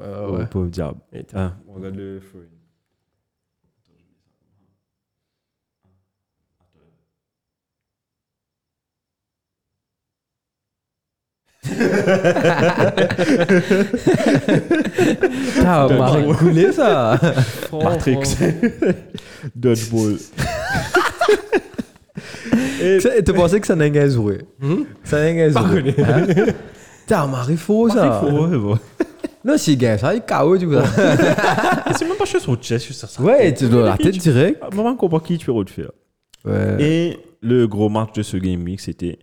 [0.00, 0.98] Oh, pauvre diable.
[1.12, 2.48] Et Ah, on regarde le foreign.
[15.54, 17.18] T'as marre coulé ça
[17.72, 18.36] Matrix.
[19.54, 20.16] Dodgeball.
[22.82, 24.82] Et Tu pensais que ça n'a rien joué Hmm?
[25.04, 25.94] Ça n'a rien joué.
[25.98, 26.26] Hein?
[27.06, 28.20] T'as marre faux ça?
[28.22, 29.06] c'est faux, c'est.
[29.44, 30.74] Non, s'il gagne ça, il KO du coup.
[31.96, 33.22] C'est même pas chose sur le chest, c'est ça.
[33.22, 34.60] Ouais, tu dois la tête direct.
[34.74, 35.90] Maman comprend qui tu peux refaire.
[36.44, 36.76] Ouais.
[36.80, 39.18] Et le gros match de ce game week, c'était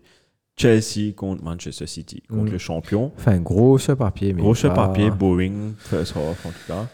[0.56, 2.54] Chelsea contre Manchester City, contre Mm.
[2.54, 3.12] le champion.
[3.18, 4.34] Enfin, gros papier.
[4.34, 6.88] Mais Gros pas- papier, boring, first half en tout cas.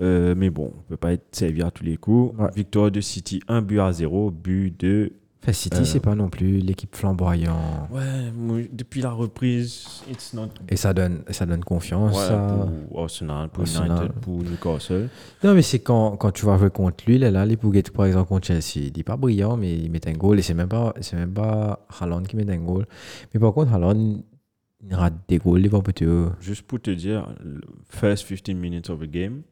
[0.00, 2.36] Euh, mais bon, on peut pas être servi à tous les coups.
[2.38, 2.48] Ouais.
[2.56, 5.12] Victoire de City, un but à 0, but de...
[5.44, 5.84] Enfin, City, Euh.
[5.84, 7.90] c'est pas non plus l'équipe flamboyante.
[7.90, 10.48] Ouais, moi, depuis la reprise, it's not...
[10.70, 12.16] Et ça donne, ça donne confiance.
[12.16, 12.66] Ouais, ça.
[12.88, 13.90] pour Arsenal, pour Arsenal.
[13.90, 15.10] United, pour Newcastle.
[15.42, 18.06] Non, mais c'est quand, quand tu vas jouer contre lui, là, là les Pouguettes, par
[18.06, 20.38] exemple, contre Chelsea, il n'est pas brillant, mais il met un goal.
[20.38, 22.86] Et c'est même pas, c'est même pas Haaland qui met un goal.
[23.34, 24.22] Mais par contre, Haaland,
[24.82, 26.32] il rate des goals, il va peut-être.
[26.40, 27.28] Juste pour te dire,
[27.90, 29.42] first 15 minutes of the game,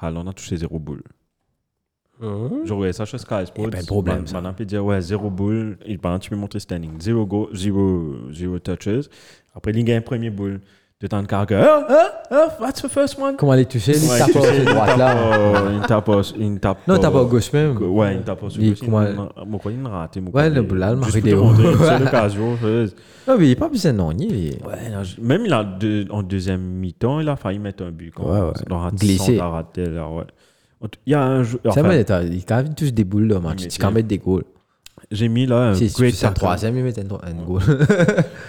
[0.00, 1.02] Haaland a touché zéro boule.
[2.22, 2.60] Mhm.
[2.64, 3.64] Je regardais ça chez Sky Sports.
[3.66, 4.24] Eh ben, problème.
[4.32, 5.76] Maintenant, ouais, zéro boule.
[6.00, 6.92] Pendant tu peux montrer standing.
[7.00, 9.06] Zéro go, zéro, zéro touches.
[9.54, 10.60] Après, il gagne premier boule.
[11.00, 11.54] De temps de cargue.
[11.54, 13.34] Ah, ah, ah, that's the first one?
[13.36, 13.90] Comment aller toucher?
[13.96, 15.14] Il tape il droite là.
[15.16, 17.76] pas- Il tape pas- il tape Non, pas- tape à gauche même.
[17.82, 18.78] Ouais, il tape pas sur Il- gauche.
[18.82, 19.78] Il- Moi, quoi, il
[20.32, 20.68] Ouais, le il-
[21.88, 22.56] C'est l'occasion.
[22.62, 22.86] je-
[23.26, 24.50] Non, mais il n'est pas besoin il.
[24.64, 28.14] Ouais, même il a deux- en deuxième mi-temps, il a failli mettre un but.
[28.20, 28.24] Ouais,
[29.50, 30.22] raté- là, ouais.
[31.06, 31.60] Il y a un jeu.
[31.64, 33.66] Vrai, t'as- il même touche des boules là, match.
[33.68, 34.44] Tu peux mettre des goals.
[35.10, 37.62] J'ai mis là un Si tu fais un troisième, il met un, goal.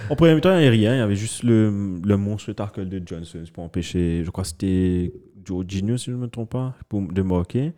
[0.10, 0.96] En premier temps, il n'y avait rien.
[0.96, 4.50] Il y avait juste le, le monstre tackle de Johnson pour empêcher, je crois que
[4.50, 5.12] c'était
[5.46, 7.74] Jorginho, si je ne me trompe pas, pour, de marquer.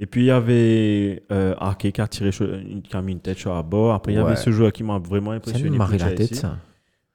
[0.00, 3.38] Et puis, il y avait euh, Ake qui a tiré qui a mis une tête
[3.38, 3.94] sur la barre.
[3.94, 5.68] Après, il y avait ce joueur qui m'a vraiment Ça impressionné.
[5.70, 6.56] pour marie la tête, ça.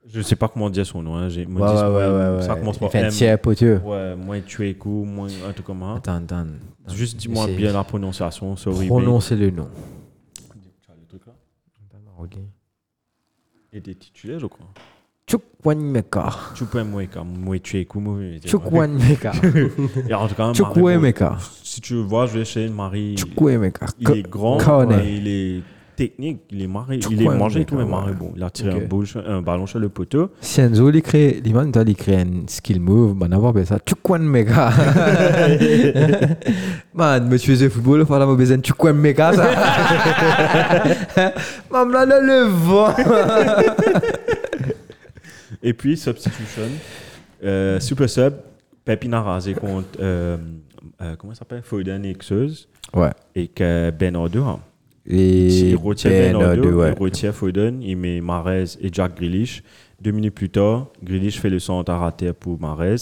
[0.05, 1.15] Je ne sais pas comment dire son nom.
[1.15, 1.29] Hein.
[1.29, 3.37] J'ai- Ouais, ouais, ouais, Ça commence par M.
[3.41, 3.79] poteux.
[3.83, 5.93] Ouais, moins Chueku, moins un truc comme ça.
[5.95, 6.47] Attends, attends.
[6.93, 8.55] Juste dis-moi bien la prononciation.
[8.57, 8.87] Sorry.
[8.87, 9.69] Prononcer le nom.
[9.69, 11.33] mais- Le truc là.
[13.71, 14.67] Il était titulaire, je crois.
[15.25, 16.29] Chukwuemeka.
[16.53, 18.19] Chukwuemeka, moi Chueku, moi.
[18.45, 19.31] Chukwuemeka.
[20.09, 21.37] Et en tout cas, Marie- Chukwuemeka.
[21.63, 23.15] Si tu vois, je vais chez Marie.
[23.17, 23.85] Chukwuemeka.
[23.99, 24.57] Il est grand,
[25.05, 25.61] il est
[25.95, 27.89] technique, il est marré, il est mangé tout, mais ouais.
[27.89, 28.33] marré bon.
[28.35, 30.29] Il a tiré un, boule un ballon sur le poteau.
[30.41, 33.79] Sienzo, il crée, il m'a il crée un skill move, man, avoir ça.
[33.85, 34.71] Chukwuemeka.
[36.93, 39.49] Man, me tu faisais football, il fallait me besoin de Chukwuemeka, ça?
[41.71, 42.93] Man, là, là, le vent.
[45.63, 46.63] Et puis, substitution,
[47.43, 48.33] euh, super sub,
[48.83, 50.37] Pepin a rasé contre, euh,
[51.01, 53.11] euh, comment ça s'appelle, Foden et Xeuse, Ouais.
[53.33, 54.43] et que Ben Order.
[55.05, 56.93] Et Il retient Ben, ouais.
[56.95, 59.63] il retient Foden, il met Marez et Jack Grealish.
[60.01, 62.95] Deux minutes plus tard, Grealish fait le centre à rater pour Marez.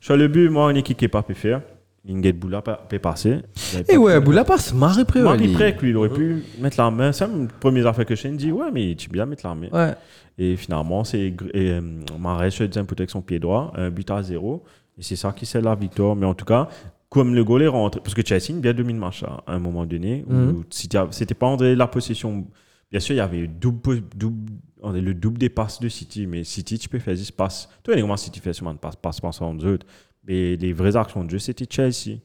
[0.00, 1.62] Sur le but, moi, une équipe qui n'est pas pu faire.
[2.08, 3.40] Inget Boula peut passer.
[3.80, 4.72] Et pas ouais, Boula passe.
[4.72, 5.44] Moi, lui.
[5.44, 7.12] il prêt, lui, il aurait pu mettre la main.
[7.12, 9.68] C'est une première affaire que je dit, ouais, mais tu bien mettre la main.
[9.72, 9.94] Ouais.
[10.38, 11.80] Et finalement, c'est euh,
[12.18, 14.62] Mahrez se dit avec son pied droit, un but à zéro.
[14.96, 16.16] Et c'est ça qui c'est la victoire.
[16.16, 16.68] Mais en tout cas,
[17.08, 19.86] comme le goal est rentré, parce que Chelsea bien domine le match à un moment
[19.86, 20.64] donné, où.
[20.70, 22.46] City a- c'était pas André la possession.
[22.90, 24.52] Bien sûr, il y avait double, double,
[24.82, 27.68] le double des passes de City, mais City, tu peux faire 10 passes.
[27.82, 29.86] Toi, comment City fait seulement de passes, passe, passe en autres.
[30.26, 32.18] Mais les vraies actions de jeu, c'était Chelsea.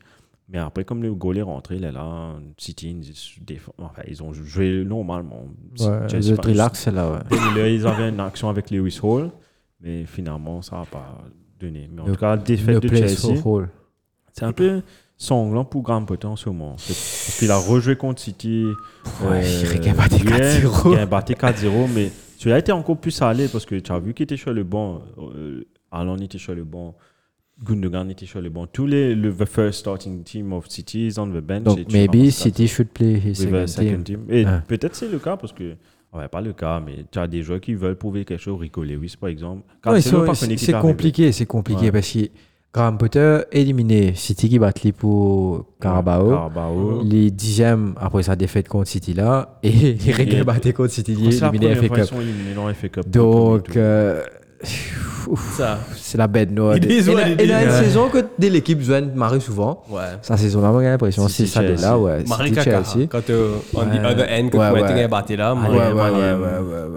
[0.50, 4.84] Mais après, comme le goal est rentré, là, là City, ils, enfin, ils ont joué
[4.86, 5.46] normalement.
[5.80, 7.74] Ouais, Chelsea, relax, c'est là, ouais.
[7.76, 9.32] ils avaient une action avec Lewis Hall,
[9.82, 11.18] mais finalement, ça n'a pas
[11.60, 11.90] donné.
[11.92, 13.42] Mais en Le- tout cas, défaite de Chelsea.
[14.34, 14.82] C'est un peu
[15.18, 16.72] sanglant pour Graham Potter en ce moment.
[16.72, 18.66] Parce qu'il a rejoué contre City.
[19.24, 20.92] Ouais, euh, il a battu hier, 4-0.
[20.94, 24.14] Il a battu 4-0, mais celui-là était encore plus salé parce que tu as vu
[24.14, 25.02] qu'il était sur le banc.
[25.38, 26.96] Euh, Alon était sur le banc.
[27.64, 28.66] Gundogan était sur le banc.
[28.66, 31.64] Tous les le the first starting team of City is on the bench.
[31.64, 34.26] Donc, maybe City should play his second second team.
[34.26, 34.26] team.
[34.30, 34.64] Et Ah.
[34.68, 35.76] peut-être c'est le cas parce que,
[36.14, 38.60] ouais, pas le cas, mais tu as des joueurs qui veulent prouver quelque chose.
[38.60, 39.62] Rico Lewis, par exemple.
[39.86, 41.92] Ouais, c'est- compliqué, c'est compliqué Ouais.
[41.92, 42.20] parce que
[42.74, 46.30] Graham Potter éliminé City qui bat pour Carabao.
[46.32, 47.02] Carabao.
[47.04, 50.10] Les dixièmes après sa défaite contre City là et il
[50.40, 52.06] Et- battu contre City C'est la éliminé FA Cup.
[52.74, 52.92] FA.
[53.06, 54.24] Donc euh,
[55.96, 56.76] c'est la bête noire.
[56.76, 56.80] Et
[57.14, 57.66] là- it et là, is.
[57.66, 57.84] une Ouais.
[57.84, 59.84] saison que dès l'équipe joue Marie souvent.
[59.90, 60.02] Ouais.
[60.24, 62.24] Ça saison-là, moi, j'ai l'impression, City, c'est ça de là, ouais.
[62.28, 62.84] Marie City, Kaka.
[62.84, 63.08] Chelsea.
[63.08, 64.00] Quand euh, on Ouais.
[64.00, 65.54] other end, Ouais, tu étais battu là.
[65.54, 66.34] Ouais, moi, Ouais, ouais,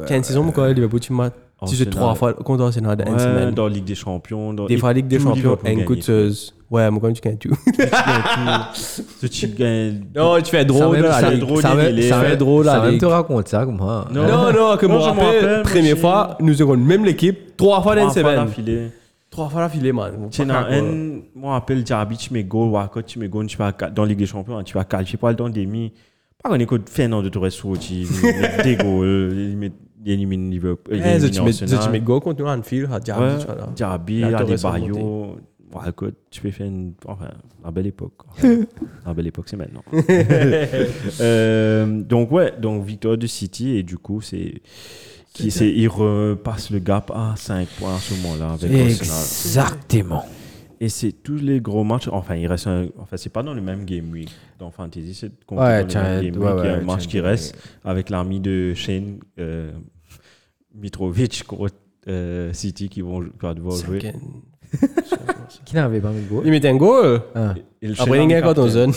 [0.01, 0.05] ouais.
[0.07, 1.31] Quelle saison, moi, quand Liverpool, tu m'as.
[1.67, 1.95] Tu joues Arsenal.
[1.95, 3.55] trois fois contre Arsenal dans une Ouais, semaine.
[3.55, 4.53] dans Ligue des Champions.
[4.53, 4.67] Dans...
[4.67, 6.55] Des fois, Ligue des Champions, une coûteuse.
[6.71, 7.55] Ouais, moi, quand tu gagnes tout.
[8.75, 10.05] Ce type gagne.
[10.15, 11.41] Non, tu fais Ça drôle, ça- la Ligue.
[11.41, 11.69] drôle, ça
[12.73, 13.01] ça Ça Ligue.
[13.01, 14.07] te raconte ça, comme moi.
[14.13, 14.23] Non.
[14.27, 17.57] Non, non, que Non, moi, je me rappelle, rappelle, première fois, nous avons même l'équipe,
[17.57, 18.91] trois fois dans une Trois fois semaine.
[19.31, 20.13] Trois fois d'affilée, man.
[20.31, 24.03] Tiens, un, moi, appelle Diaby, tu mets go, Waka, tu mets go, tu vas dans
[24.03, 25.93] la Ligue des Champions, tu vas qualifier pas le temps des mi.
[26.43, 29.71] Pas qu'on écoute Fernando Torres sorti, il met des goals,
[30.07, 30.97] il élimine Liverpool.
[30.97, 31.81] il élimine tu mets- Arsenal.
[31.85, 33.69] tu mets go contre Anfield, à Diaby, Ouais, là.
[33.75, 35.37] Diaby, La Torres Adebayo.
[35.75, 37.29] Ouais, écoute, tu peux faire une, enfin,
[37.63, 38.15] la belle époque.
[39.05, 39.83] La belle époque, c'est maintenant.
[41.21, 44.63] Euh, donc, ouais, donc victoire de City, et du coup, c'est.
[45.33, 48.87] Qui, c'est, il repasse le gap à 5 points à ce moment-là avec Arsenal.
[48.89, 50.25] Exactement.
[50.81, 52.09] Et c'est tous les gros matchs.
[52.11, 52.87] Enfin, il reste un.
[52.99, 54.31] Enfin, c'est pas dans le même game week.
[54.59, 56.61] Dans Fantasy, c'est Ouais, dans le même game ouais, week.
[56.63, 57.55] il y a ouais, un match qui reste
[57.85, 59.73] avec l'armée de Shane euh,
[60.81, 61.75] Mitrovic contre
[62.09, 64.01] euh, City qui vont qui va devoir jouer.
[65.65, 67.21] Qui n'avait pas mis de goal Il met un goal.
[67.35, 67.55] Ah.
[67.81, 68.93] Et le Après, il gagne Army quand on captain, zone.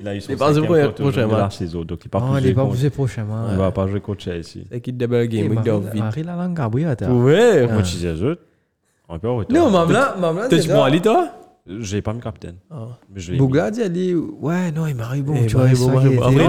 [0.00, 1.56] Il a eu son Il est pas cinquième contre prochain match.
[1.56, 3.46] saison, donc il va Oh, pas il pas jouer prochainement.
[3.50, 4.64] Il va pas jouer contre Chelsea.
[4.70, 5.94] C'est qui double game week de vite.
[5.96, 6.96] Marie la langue gabrielle.
[7.10, 7.66] Ouais.
[7.66, 8.42] Moi, je disais les autres.
[9.08, 9.56] Un peu en retard.
[9.56, 11.30] Non, maman, maman, T'as-tu bon Ali, toi?
[11.80, 12.56] J'ai pas mis capitaine.
[12.70, 12.86] Ah.
[13.12, 15.34] Mais je l'ai Bougla dit, ouais, non, il m'arrive bon.
[15.36, 16.00] Eh, tu vois, ça bon,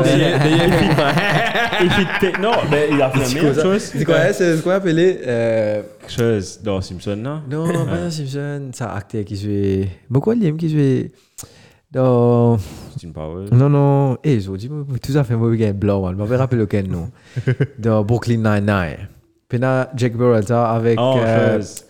[0.01, 1.84] d'ailleurs- d'ailleurs, mis.
[1.84, 3.82] Il fit- Non, mais il a fait la meilleure quoi ça chose.
[3.82, 7.41] C'est quoi, c'est ce qu'on appelait euh, Quelque chose dans Simpson, là.
[7.49, 9.88] Non, pas dans Simpson, c'est un acteur qui jouait.
[10.09, 11.11] Beaucoup de qui jouait
[11.91, 12.57] dans.
[13.13, 13.49] Powers.
[13.51, 14.70] Non, non, je dis,
[15.01, 16.09] tout ça fait un mauvais game blanc.
[16.11, 17.09] Je me rappelle lequel nom.
[17.80, 19.07] Dans Brooklyn Nine-Nine.
[19.47, 21.84] Puis là, Jack Beretta avec Oh, euh, chose.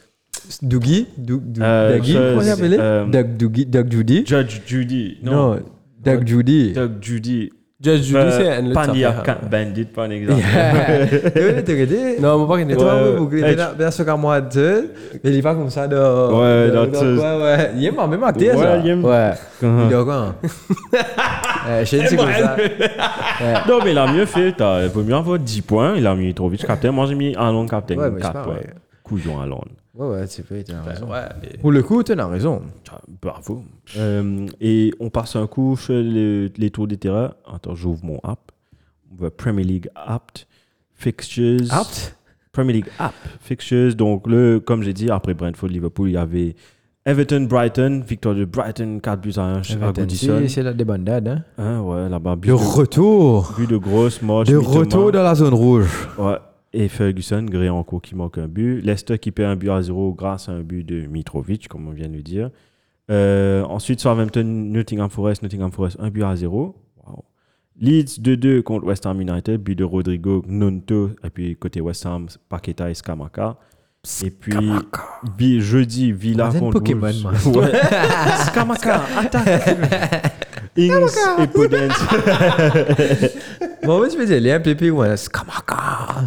[0.61, 1.07] Dougie.
[1.17, 4.23] Doug- Doug- Euh, Dougie, comment il euh, Doug Dougie- Doug Judy.
[4.25, 5.17] Judge Judy.
[5.23, 5.59] Non.
[6.03, 6.73] Doug Judy.
[6.73, 7.49] Doug Judy.
[7.79, 9.23] Judge Judy, Euh, c'est un autre Pandia affaire.
[9.23, 10.41] Cat Bandit, par exemple.
[11.35, 13.73] Tu veux te regarder Non, moi, pas Et qu'il toi, Ouais, vous, vous, ouais, bien,
[13.77, 14.83] bien sûr qu'à moi, tu sais,
[15.23, 16.41] mais il est pas comme ça dans.
[16.41, 17.71] Ouais, dans dans tout- quoi, ouais.
[17.75, 18.77] Il est pas même acté, Ouais, ça.
[18.77, 19.31] il aime- Ouais.
[19.61, 19.85] Uh-huh.
[19.91, 20.35] Il est quoi
[21.69, 22.55] euh, Je sais c'est comme ça.
[23.67, 24.53] Non, mais il a mieux fait.
[24.53, 25.93] t'as- Il vaut mieux avoir 10 points.
[25.97, 26.91] Il a mis Mitrovic captain.
[26.91, 27.95] Moi, j'ai mis Alon captain.
[27.95, 28.55] Ouais, mais c'est 4 pas points.
[29.03, 29.61] Couillon Alon.
[29.97, 31.09] Ouais, ouais, c'est vrai, tu as raison.
[31.11, 32.61] Ouais, mais- Pour le coup, tu as raison.
[32.91, 33.63] Ah, Bravo.
[33.97, 37.33] Euh, et on passe un coup sur le- les tours des terrains.
[37.51, 38.51] Attends, j'ouvre mon app.
[39.11, 40.45] On voit Premier League Apt.
[40.93, 41.71] Fixtures.
[41.73, 42.15] Apt?
[42.51, 43.13] Premier League App.
[43.41, 43.95] Fixtures.
[43.95, 46.55] Donc, le, comme j'ai dit, après Brentford, Liverpool, il y avait
[47.05, 48.03] Everton, Brighton.
[48.07, 50.39] Victoire de Brighton, 4 buts à 1 à Goodison.
[50.41, 51.27] C'est c'est la débandade.
[51.27, 51.43] Hein.
[51.57, 52.35] Hein, ouais, là-bas.
[52.35, 53.53] But De de, retour.
[53.57, 54.47] but de grosse, moche.
[54.47, 54.79] De Mitoma.
[54.79, 55.89] retour dans la zone rouge.
[56.17, 56.35] Ouais.
[56.79, 58.81] Et Ferguson, gré en cours qui manque un but.
[58.81, 61.91] Leicester qui perd un but à 0 grâce à un but de Mitrovic, comme on
[61.91, 62.51] vient de le dire.
[63.09, 66.75] Euh, ensuite, Southampton, Nottingham Forest, Nottingham Forest, un but à 0.
[67.03, 67.25] Wow.
[67.79, 71.09] Leeds 2-2 contre West Ham United, but de Rodrigo Nonto.
[71.23, 73.57] Et puis côté West Ham, Paqueta et Skamaka.
[74.23, 77.07] Et puis jeudi, Villa contre Pokémon.
[77.07, 77.71] Ouais.
[78.51, 80.43] Skamaka, attaque
[80.77, 81.91] Ings et Podence.
[83.83, 85.77] Bon, mais tu peux dire, les MPP, ouais, Skamaka.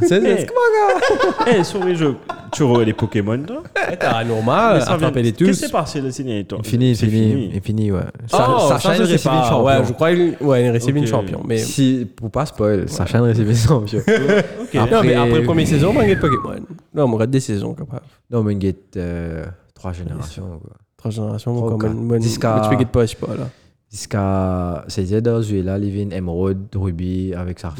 [0.02, 0.36] C'est Eh.
[0.36, 1.46] c'est Skamaka.
[1.58, 2.16] Eh, sur les jeux,
[2.52, 5.44] tu aurais les Pokémon, toi Mais ça vient- attraper tous.
[5.46, 8.00] Qu'est-ce qui s'est passé le signe temps Fini, C'est fini, et fini, ouais.
[8.32, 8.36] Oh,
[8.68, 9.42] Sacha, je une pas.
[9.44, 9.64] champion.
[9.64, 10.96] Ouais, je crois qu'il ouais, il a réussi Ok.
[10.96, 11.42] une champion.
[11.46, 11.58] Mais...
[11.58, 13.98] Si, pour pas spoil, Sacha il récit une champion.
[13.98, 14.74] Ok.
[14.74, 16.54] Après- Non, mais après la première saison, on gagne Pokémon.
[16.94, 18.02] Non, on regarde des saisons, capable.
[18.30, 19.44] Non, mais y a euh,
[19.74, 20.60] trois générations.
[20.62, 20.72] quoi.
[20.96, 22.22] Trois générations, une bonne.
[22.22, 23.48] Jusqu'à- Mais tu peux pas, je sais pas, là.
[23.90, 24.84] Jusqu'à.
[24.88, 27.74] C'est dans ce là il vient Emerald, Ruby, avec sa,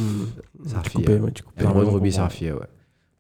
[0.67, 1.01] sa Tu fille.
[1.03, 1.63] coupais, moi, tu coupais.
[1.65, 2.59] Emerald, Ouais, Ruby, sa fille, ouais.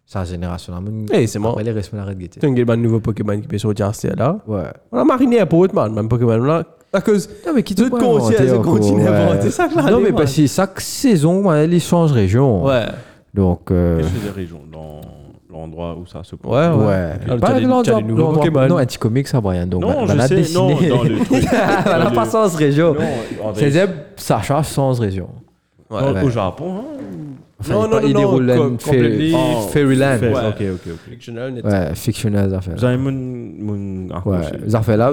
[0.06, 0.80] Sa génération là.
[1.12, 1.38] Eh, c'est.
[1.38, 2.40] Après, les restes, on arrête de guetter.
[2.40, 4.40] Tu as un nouveau Pokémon qui peut sortir, c'est là.
[4.48, 4.64] Ouais.
[4.90, 6.64] On a mariné autre, man, même Pokémon là.
[6.92, 7.28] À cause.
[7.46, 10.34] Non, mais qui Tout continue, elle continue à inventer ça, là, Non, les mais parce
[10.34, 12.64] que chaque saison, elle change région.
[12.64, 12.86] Ouais.
[13.32, 13.70] Donc.
[13.70, 15.00] euh, Qu'est-ce que des régions dans
[15.50, 16.86] l'endroit où ça se passe Ouais, ouais.
[16.86, 17.12] Ouais.
[17.24, 17.60] Alors, Pas t'as des-
[18.16, 18.66] l'endroit- Pokémon.
[18.68, 19.66] Non, un petit comic, ça, Brian.
[19.66, 20.88] Donc, Non, je sais, non, dessinée.
[20.88, 21.44] dans le truc.
[21.50, 21.50] Elle
[21.84, 22.94] dans n'a pas sens région.
[22.94, 23.00] Non,
[23.44, 25.28] en C'est vrai, des Sacha sans région.
[25.90, 26.00] Ouais.
[26.00, 26.22] dans- ouais.
[26.22, 26.84] au Japon, hein
[27.62, 30.18] Enfin, Non, il non, pas- non, il non, déroule une completely Oh, Fairyland.
[30.18, 30.30] Ouais.
[30.48, 31.10] Ok, ok, ok.
[31.10, 31.64] Fictional, net.
[31.64, 31.94] Ouais,
[32.54, 32.74] affaire.
[32.74, 33.12] Vous avez mon.
[33.12, 35.12] mon Ouais, les affaires là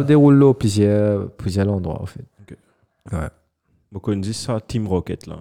[0.54, 2.24] plusieurs, plusieurs endroits en fait.
[3.12, 3.20] Ouais.
[3.92, 5.36] Vous connaissez ça, Team Rocket, là.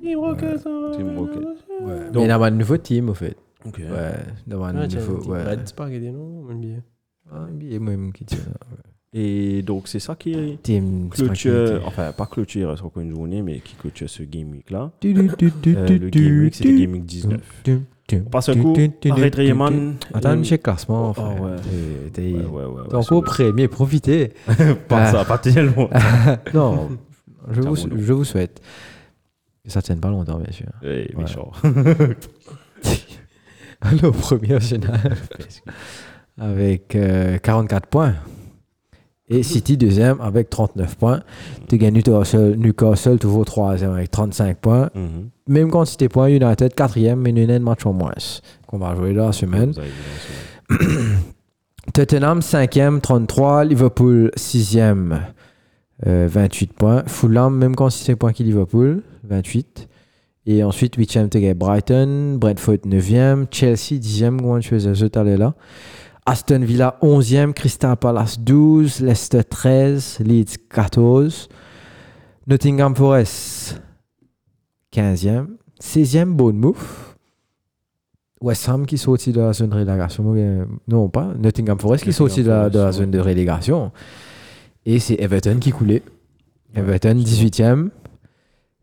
[0.00, 0.62] Team Rocket.
[0.96, 1.42] Team Rocket.
[1.42, 3.36] Donc, Donc- il y a un nouveau team en fait.
[3.66, 3.78] Ok.
[3.78, 4.12] Ouais,
[4.46, 4.88] d'avoir un
[5.26, 5.44] Ouais.
[5.44, 6.82] Red Spark, non, même bien.
[7.32, 8.38] Ah, il y a même qui tient.
[9.14, 11.82] Et donc, c'est ça qui est Team clôture.
[11.86, 14.90] Enfin, pas clôture, il reste encore une journée, mais qui clôture ce Game Week là.
[15.00, 17.40] Du, du, du, du, Euh, le Game Week, c'était du, Game Week 19.
[17.64, 17.80] du,
[18.30, 18.74] passe un coup,
[19.10, 19.96] arrête Riemann.
[20.14, 21.10] Attends, Euh, check classement.
[21.10, 21.40] oh, frère.
[21.42, 21.56] ouais.
[22.12, 22.94] T'es- Ouais, ouais, ouais.
[22.94, 24.32] Encore premier, profitez.
[24.88, 25.88] Pas ça, pas tellement.
[26.54, 26.90] non,
[27.50, 28.60] je vous, je vous souhaite
[29.64, 30.66] que ça tienne pas longtemps, bien sûr.
[30.82, 31.08] Eh, Ouais.
[31.18, 31.52] méchant.
[33.90, 35.00] Le premier final
[36.38, 38.14] avec euh, 44 points.
[39.28, 41.20] Et City deuxième avec 39 points.
[41.68, 44.90] Tu gagnes Newcastle, Newcastle toujours troisième avec 35 points.
[44.94, 45.30] Mhm.
[45.48, 48.12] Même quantité de points, United quatrième, mais nous avons un match en moins
[48.66, 49.72] qu'on va jouer la semaine.
[49.74, 50.78] C'est-
[51.94, 53.64] Tottenham 5e, 33.
[53.64, 55.20] Liverpool 6e,
[56.06, 57.02] euh, 28 points.
[57.06, 59.88] Fulham, même quantité de points que Liverpool, 28.
[60.44, 62.36] Et ensuite, 8e, tu gagnes Brighton.
[62.38, 63.46] Brentford 9e.
[63.50, 64.92] Chelsea 10e, comment tu faisais
[66.26, 67.52] Aston Villa 11e.
[67.52, 69.00] Crystal Palace 12.
[69.00, 70.18] Leicester 13.
[70.24, 71.48] Leeds 14.
[72.46, 73.80] Nottingham Forest
[74.92, 75.46] 15e.
[75.80, 77.12] 16e, Bournemouth.
[78.40, 80.24] West Ham qui sortit de la zone de relégation.
[80.88, 81.32] Non, pas.
[81.38, 83.92] Nottingham Forest qui sortit de la, zone de relégation.
[84.84, 86.02] Et c'est Everton qui coulait.
[86.74, 87.90] Everton 18e.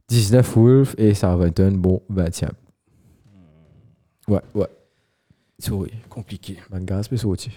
[0.10, 2.50] 19 Wolves et Southampton, bon, 20e.
[4.28, 4.68] Ouais, ouais.
[5.60, 5.92] Sorry.
[6.10, 6.58] Compliqué.
[6.72, 7.52] Mangas, mais sorti.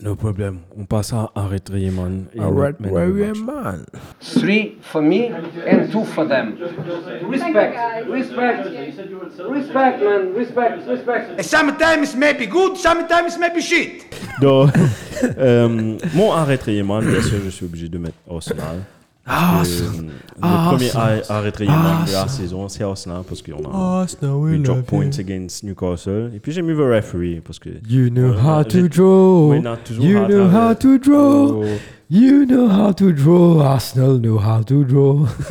[0.00, 0.60] No problème.
[0.76, 2.26] On passe à arrête Riemann.
[2.32, 3.38] et Alright, man of where the we match.
[3.40, 3.84] man.
[4.20, 5.28] Three for me
[5.66, 6.54] and two for them.
[7.28, 7.74] Respect,
[8.08, 8.68] respect,
[9.50, 11.42] respect, man, respect, respect.
[11.42, 14.04] Sometimes maybe good, sometimes maybe shit.
[14.40, 14.70] Donc,
[15.36, 18.84] euh, mon arrêt Riemann, bien sûr, je suis obligé de mettre Arsenal.
[19.28, 20.10] Ah, Euh, le
[20.42, 24.06] ah, premier arrêt arrêt Riemann de la saison, c'est Arsenal parce qu'on a Ah,
[24.46, 26.30] eu drop points against Newcastle.
[26.34, 27.70] Et puis j'ai mis le referee parce que.
[27.88, 29.52] You know Ouais, how to draw.
[29.98, 31.46] You know how travers- to draw.
[31.50, 31.64] Oh,
[32.10, 33.60] You know how to draw.
[33.60, 35.26] Arsenal know how to draw.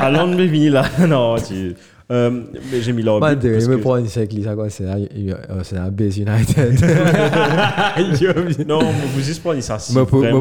[0.00, 0.84] Allons de là?
[1.06, 1.74] non, tu.
[2.10, 2.30] Euh,
[2.72, 6.18] mais j'ai mis leur but parce me que- une sec, ça quoi, c'est la base
[6.18, 6.80] United.
[8.66, 9.78] Non, moi, vous juste prenez ça.
[9.92, 10.40] Moi pour, vraiment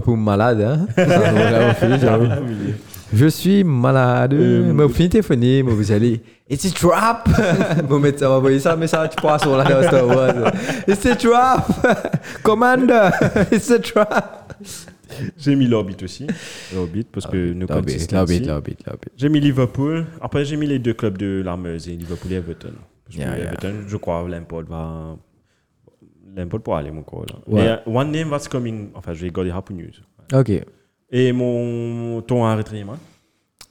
[0.00, 0.86] pour, malade, hein.
[3.14, 4.32] Je suis malade.
[4.32, 6.22] Euh, Moi, fini téléphoner, moi, vous allez.
[6.48, 7.28] It's a trap!
[7.88, 10.52] Mon médecin m'a envoyé ça, mais ça, tu passes sur la Star Wars.
[10.88, 11.66] It's a trap!
[12.42, 13.10] Commander!
[13.50, 14.54] It's a trap!
[15.38, 16.26] J'ai mis l'orbit aussi.
[16.74, 19.08] L'orbit parce que nos L'orbit, l'orbit, l'orbit, l'orbit.
[19.16, 20.06] J'ai mis Liverpool.
[20.20, 22.72] Après, j'ai mis les deux clubs de la Meuse, Liverpool et Everton.
[23.04, 23.46] Parce que Yeah, yeah.
[23.52, 25.16] Everton, je crois, l'Import va.
[26.34, 27.26] L'Import pour aller, mon corps.
[27.46, 27.68] Ouais.
[27.68, 28.88] Euh, one name was coming.
[28.94, 29.92] Enfin, je vais garder Happy News.
[30.32, 30.50] Ok.
[31.10, 32.96] Et mon ton arrêtement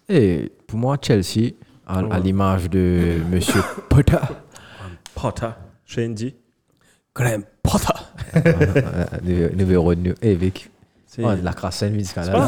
[0.08, 1.54] Et pour moi, Chelsea,
[1.88, 4.18] à, à l'image de Monsieur Potter,
[5.16, 5.50] Potter.
[5.86, 6.36] Shandy.
[7.14, 7.94] Graham Potter.
[9.24, 10.71] nu- numéro 9, eh, Vic.
[11.14, 12.32] C'est Oh, de la crasse musicale.
[12.32, 12.48] pas- là.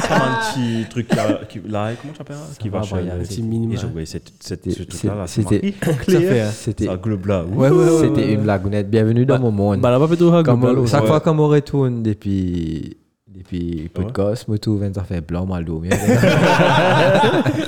[0.00, 2.94] c'est un petit truc là, qui, là comment tu appelles ça Qui va va, chez
[2.94, 3.74] Brian, le- petit minima.
[3.98, 5.26] Et cette, ce C'était- truc-là.
[5.26, 7.44] c'était- un globe là.
[7.44, 8.00] Ouais, ouais, ouais.
[8.08, 8.88] c'était une blagounette.
[8.88, 9.80] Bienvenue dans Bah, mon monde.
[9.80, 11.08] Bah, là, pas plutôt Comme Hagobel, on- chaque ouais.
[11.08, 12.96] fois qu'on me retourne depuis
[13.36, 15.92] depuis podcast, me trouve ça fait blanc mal dormir.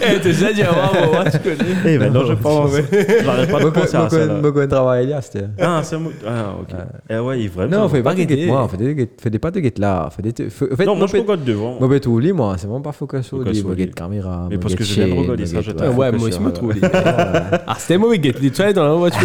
[0.09, 1.71] Eh, t'es déjà dit moi, tu connais.
[1.85, 2.71] Eh ben non, je pense.
[2.73, 2.85] Pas
[3.65, 4.27] de penser à ça.
[4.27, 5.47] Moi, quand travaille là, c'était.
[5.61, 6.13] Ah, c'est moi.
[6.27, 6.77] Ah, ok.
[7.11, 7.79] Eh ouais, il est vraiment.
[7.83, 10.09] Non, fais pas de guette moi, fais des- fais des pas de guette là.
[10.87, 11.79] Non, moi je regarde devant.
[11.81, 14.47] Moi, tout lit, moi, c'est vraiment pas focus Moi, guette caméra.
[14.49, 16.13] Mais moi, parce que guette je viens de chaîne, regarder moi, ça, guette- je ouais.
[16.13, 16.75] moi aussi, me trouve.
[17.69, 18.33] Ah, c'était mauvais, Get.
[18.35, 19.21] Tu es dans la voiture.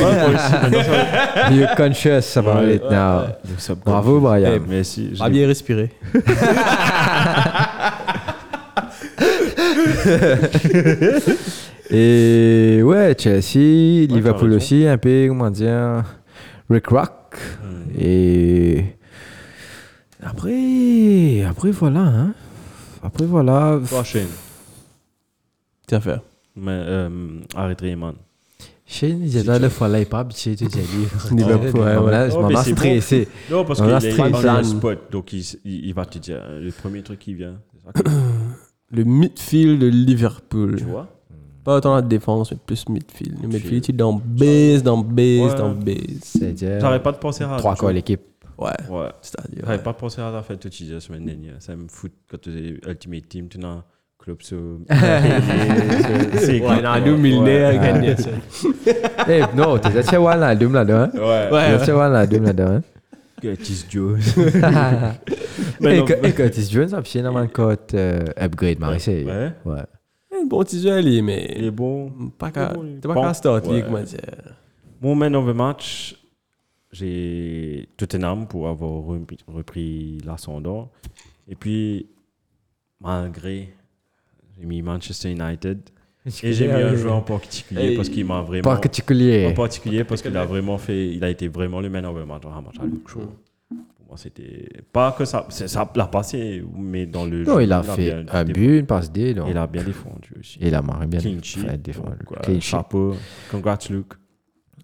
[1.51, 3.27] You're conscious about it now.
[3.57, 4.51] Ça- Bravo, Brian.
[4.55, 5.11] Eh, merci.
[5.13, 5.89] je Pas l'ai- bien respirer.
[11.93, 14.57] Et ouais, Chelsea, Liverpool raison.
[14.57, 16.03] aussi, un peu, comment dire,
[16.69, 17.35] Rick Rock.
[17.61, 17.91] Hmm.
[17.99, 18.85] Et
[20.23, 22.33] après, après voilà, hein.
[23.03, 23.79] Après voilà.
[23.85, 24.27] Prochaine.
[25.87, 26.21] Tiens, faire.
[26.55, 27.09] Mais, euh,
[27.55, 28.13] arrête Rayman.
[31.73, 32.11] Ouais.
[32.11, 32.77] Là, je Oh, m'en mais vais c'est bon.
[32.77, 33.27] stressé.
[33.49, 34.99] Non, parce qu'il a le spot.
[35.11, 37.55] Donc, il, va te dire euh, le premier truc qui vient.
[37.73, 38.09] c'est ça que-
[38.93, 40.76] Le midfield de Liverpool.
[40.77, 41.07] Tu vois?
[41.63, 43.41] Pas autant la défense, mais plus midfield.
[43.41, 45.55] Le midfield, il est dans base, dans base, Ouais.
[45.55, 45.95] dans base.
[46.23, 47.55] C'est-à-dire, J'arrête pas de penser à.
[47.57, 47.93] trois vois.
[47.93, 48.19] l'équipe.
[48.57, 49.07] Ouais, Ouais.
[49.22, 49.59] c'est-à-dire.
[49.63, 49.84] J'arrête ouais.
[49.84, 51.55] pas de penser à la fête que tu disais la semaine dernière.
[51.59, 53.84] Ça me fout quand tu es Ultimate Team, tu as
[54.22, 54.41] un club
[57.02, 57.80] 2000 Ouais.
[57.81, 58.30] gagné ça.
[59.27, 61.11] Eh, non, t'es déjà chez là, deux là-dedans, hein.
[61.14, 61.49] Ouais.
[61.52, 62.81] Ouais, T'es chez là, deux là-dedans, hein.
[63.41, 64.19] Curtis Jones.
[66.06, 67.02] Que- et Curtis Jones, a
[67.39, 69.26] un code euh, upgrade, Marseille.
[69.26, 69.52] Ouais.
[69.65, 69.81] Ouais.
[70.34, 71.22] Un bon petit jeu, lui,
[71.57, 72.11] Il est bon.
[72.38, 72.73] Pas qu'à.
[72.73, 73.23] bon, il est T'es pas bon.
[73.23, 74.19] qu'à start, lui, comment dire.
[75.02, 76.15] Mon man of the match,
[76.91, 79.03] j'ai Tottenham pour avoir
[79.48, 80.91] repris l'ascendant.
[81.48, 82.07] Et puis,
[82.99, 83.73] malgré,
[84.61, 85.79] j'ai mis Manchester United
[86.43, 88.63] Et j'ai mis un joueur en particulier Et- parce qu'il m'a vraiment.
[88.63, 89.47] Particulier.
[89.47, 91.07] En particulier parce qu'il a vraiment fait.
[91.09, 93.19] Il a été vraiment le man of the match dans un match à Luke Shaw.
[93.69, 94.67] Pour moi, c'était.
[94.91, 95.45] Pas que ça.
[95.49, 98.53] c'est- Ça l'a passé, mais dans le Non, jeu, il a fait bien un défendu.
[98.53, 99.33] but, une passe D.
[99.47, 100.59] Il a bien défendu aussi.
[100.61, 101.19] Il a marré bien.
[101.19, 101.65] Clean sheet.
[101.67, 101.77] Euh,
[102.43, 102.61] Clean sheet.
[102.61, 103.15] Chapeau.
[103.49, 104.13] Congrats, Luke.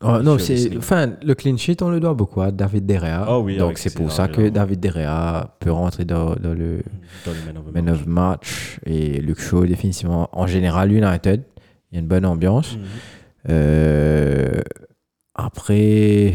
[0.01, 0.77] Oh, non, c'est.
[0.77, 3.25] Enfin, le clean sheet, on le doit beaucoup à David Derrea.
[3.27, 4.49] Ah oui, Donc c'est pour ça que.
[4.49, 6.83] David Derrea peut rentrer dans, dans le
[7.25, 8.79] Dans le man of match.
[8.85, 10.29] Et Luke Shaw, définitivement.
[10.31, 11.43] En général, United,
[11.91, 12.75] il y a une bonne ambiance.
[12.75, 12.83] Mhm.
[13.49, 14.61] Euh,
[15.33, 16.33] après.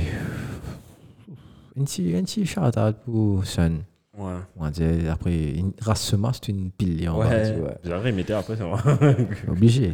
[1.79, 3.79] Un petit, un petit shout-out pour Sun.
[4.19, 4.33] Ouais.
[4.59, 7.09] On va dire, après, une c'est une pile.
[7.09, 7.79] on va Ouais.
[7.83, 9.51] J'ai remetté après, c'est.
[9.51, 9.93] Obligé.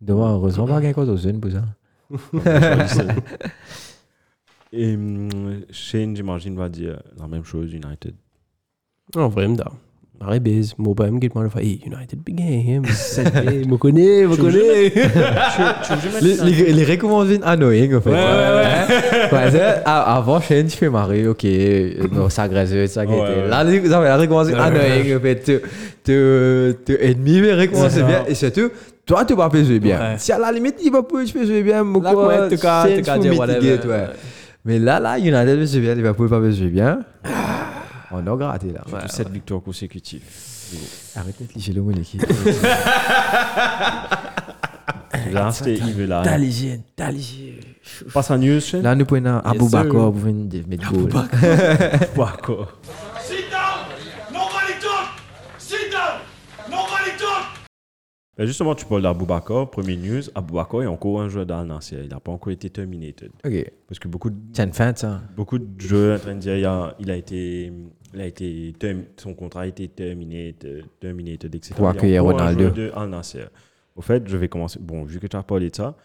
[0.00, 1.64] Demain, heureusement, pas gagner contre Sun pour ça.
[4.72, 5.28] Et hum,
[5.70, 8.14] Shane, j'imagine, va dire la même chose, United.
[9.14, 9.56] Non, vraiment.
[10.18, 12.84] Marie Bez, mon père me dit que moi, hey, United big game.
[12.86, 14.90] Je connais, je connais.
[16.72, 18.10] Les, recommandations viennent annoying, en fait.
[18.10, 22.70] Ouais, ouais, Ouais, c'est- a- avant, Shane, tu fais marrer, ok, euh, non, ça graisse,
[22.90, 23.20] ça Ouais, graisse.
[23.44, 23.48] ouais.
[23.48, 25.62] Là, les- non, mais la recommandation annoying, en fait.
[26.02, 27.52] Tu, ennemi, mais
[28.04, 28.24] bien.
[28.26, 28.70] Et surtout,
[29.06, 30.00] toi, tu vas pas jouer bien.
[30.00, 30.18] Ouais.
[30.18, 33.02] Si à la limite, il va pas jouer bien, mon quoi, ouais, tu cas, tu
[33.02, 33.78] cas whatever.
[33.86, 34.06] ouais.
[34.64, 37.00] Mais là, là, United veut jouer bien, Liverpool pas jouer bien.
[38.10, 38.80] On a gratté, là.
[38.88, 40.22] Surtout cette victoire consécutive.
[41.14, 42.24] Arrête de le mot, l'équipe.
[45.32, 46.22] Là, c'était Yves là.
[46.24, 46.38] T'as
[46.94, 47.60] t'as léger.
[48.12, 48.60] Passe à news.
[48.82, 51.10] Là, nous prenons Abou pour venir mettre goal.
[58.36, 59.70] Ben justement, tu parles d'Aboubacar.
[59.70, 61.94] Premier news, Aboubacar est encore un joueur d'Al Nassr.
[62.02, 63.30] Il n'a pas encore été terminated.
[63.44, 63.72] Ok.
[63.88, 65.22] Parce que beaucoup de, C'est une fin, ça.
[65.34, 67.72] beaucoup de joueurs sont en train de dire il a, il a été,
[68.12, 71.74] il a été term- son contrat a été terminé, te- terminated, etc.
[71.76, 72.60] Pour Il y a accueillir encore un Ronaldo.
[72.62, 73.48] joueur de Al Nassr.
[73.94, 74.78] Au fait, je vais commencer.
[74.82, 75.96] Bon, vu que tu as parlé de ça,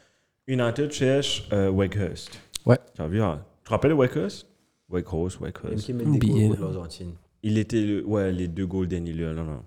[0.48, 2.32] United cherche euh, Wakehurst.
[2.66, 2.78] Ouais.
[2.96, 3.44] Tu as vu, hein?
[3.64, 4.48] Tu te rappelles de Wakehurst
[4.90, 5.90] Wakehurst, Wakehurst.
[7.44, 9.64] Il était le, ouais, les deux golden, il non, non.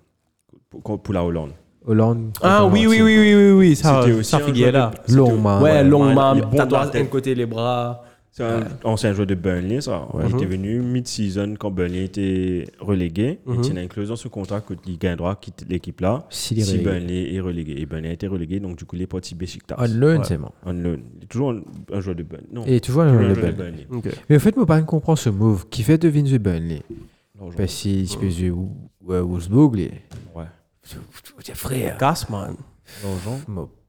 [0.71, 1.53] Pour, pour la Hollande.
[1.87, 2.31] Hollande.
[2.43, 4.45] Ah oui, oui, oui, oui, oui, oui, ça, C'était aussi ça de-
[5.07, 5.61] c'était- Longuement.
[5.61, 5.83] Ouais,
[6.33, 8.03] Ouais, il est de la tatouage d'un côté les bras.
[8.37, 10.09] C'est un ancien joueur de Burnley, ça.
[10.15, 10.35] Il Mhm.
[10.37, 13.39] était venu mid-season quand Burnley était relégué.
[13.47, 13.55] Mhm.
[13.55, 16.25] Il tient une clause dans ce contrat que il gagne droit quitte l'équipe là
[16.59, 16.79] est si.
[16.79, 17.77] Burnley est relégué.
[17.81, 19.77] Et Burnley a été relégué, donc du coup, il est parti Besiktas.
[19.79, 20.25] On loan, Ouais.
[20.25, 20.49] c'est bon.
[20.67, 20.97] On loan.
[21.19, 21.61] Il est toujours un,
[21.93, 22.49] un joueur de Burnley.
[22.53, 23.53] Non, tu vois, toujours un joueur de Burnley.
[23.53, 23.87] Burnley.
[23.93, 24.09] Ok.
[24.29, 26.83] Mais en fait, moi, pas comprendre ce move qui fait deviner jouer Burnley?
[27.57, 27.73] Parce
[28.19, 28.53] peux jouer
[29.11, 29.91] euh, Wolfsburg, les.
[30.35, 30.45] Ouais.
[31.45, 31.97] Tes frères.
[31.99, 32.55] Casse, man.
[33.03, 33.41] L'argent.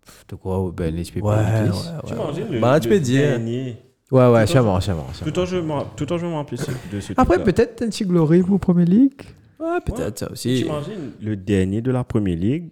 [0.05, 1.19] Pff, Tu crois, Burnley, tu peux.
[1.19, 3.21] Tu imagines le, Bah, tu le peux dire.
[3.29, 3.77] dernier.
[4.11, 5.03] Ouais, ouais, Tout c'est en- bon, c'est bon.
[5.31, 6.59] Tout en je me tout en je me rappelle
[6.91, 9.21] de ce Après, peut-être un petit glory pour Premier League.
[9.59, 10.61] Ouais, peut-être ça aussi.
[10.63, 12.69] T'imagines le dernier de la Première Ligue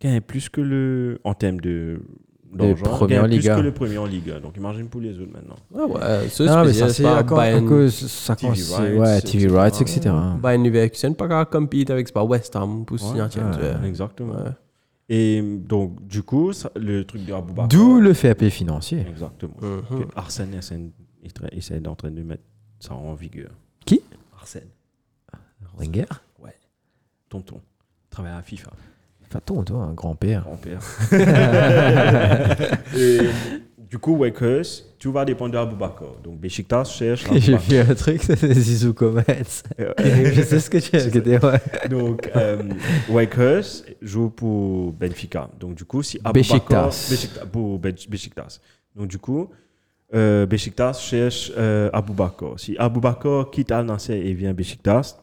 [0.00, 2.00] gagne plus que le en termes de
[2.56, 3.56] d'argent, premier en Ligue plus 1.
[3.56, 4.40] que le premier en Ligue 1.
[4.40, 5.56] Donc imagine pour les autres maintenant.
[5.70, 6.28] Ouais, ouais.
[6.28, 7.22] Ça, Non, mais c'est ça, c'est à.
[7.98, 9.54] Ça TV rights, Ouais, TV etc.
[9.56, 10.14] rights, etc.
[10.40, 13.86] Bayern Leverkusen pas qu'à compete avec pas West Ham pour signer ouais.
[13.88, 14.34] Exactement.
[14.34, 14.50] Ouais.
[15.10, 17.68] Et donc du coup, ça- le truc de Aboubacar.
[17.68, 19.04] D'où le fair play financier.
[19.08, 19.54] Exactement.
[19.60, 19.82] Mhm.
[20.00, 20.54] Que Arsène
[21.52, 22.42] essaie, d'en train de mettre
[22.78, 23.50] ça en vigueur.
[23.86, 24.02] Qui?
[24.38, 24.68] Arsène,
[25.78, 26.04] Wenger?
[27.30, 27.60] Tonton,
[28.08, 28.70] travaille à FIFA,
[29.30, 30.44] Faton, toi, un grand-père.
[30.44, 30.80] grand-père.
[33.90, 34.66] Du coup, Wakers,
[34.98, 36.16] tout va dépendre d'Aboubacar.
[36.22, 39.22] Donc Besiktas cherche J'ai vu un truc, c'est Zizou Comments.
[39.78, 41.88] Je sais ce que tu as écouté, ouais.
[41.88, 42.62] Donc, euh,
[43.08, 43.64] Wakers
[44.02, 45.48] joue pour Benfica.
[45.58, 46.90] Donc, du coup, si Aboubacar...
[46.90, 48.60] Beşiktaş, pour Ben- Beşiktaş.
[48.94, 49.48] Donc, du coup,
[50.14, 52.58] euh, Beşiktaş cherche euh, Aboubacar.
[52.58, 55.14] Si Aboubacar quitte Al Nassr et vient Beşiktaş,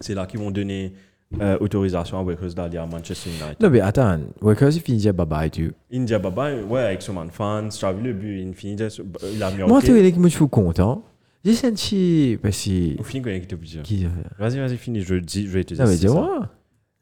[0.00, 0.92] c'est là qu'ils vont donner
[1.40, 3.56] euh, autorisation à Wakers d'aller à Manchester United.
[3.60, 5.72] Non, mais attends, Wakers, il finit déjà bye-bye, tu.
[5.92, 9.02] India Baba, ouais, avec son man fans, tu as vu le but, il déjà-
[9.34, 11.02] il a mis Moi, tu es que moi, je suis content.
[11.44, 12.38] J'ai senti.
[12.40, 13.00] Parce que.
[13.00, 13.80] Au final, qui était obligé.
[13.82, 14.06] Qui.
[14.38, 15.84] Vas-y, vas-y, finis, je, dis, je vais te dire.
[15.84, 16.48] Non, mais dis-moi.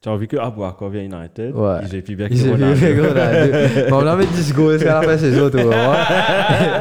[0.02, 1.76] Tu as vu que Aboubacar vient à United, Ouais.
[1.86, 2.74] il est plus bien que Il Ronaldo.
[2.74, 3.90] fait Ronaldo.
[3.90, 5.96] Bon, on avait 10 goals jusqu'à la fin de saison, tu vois.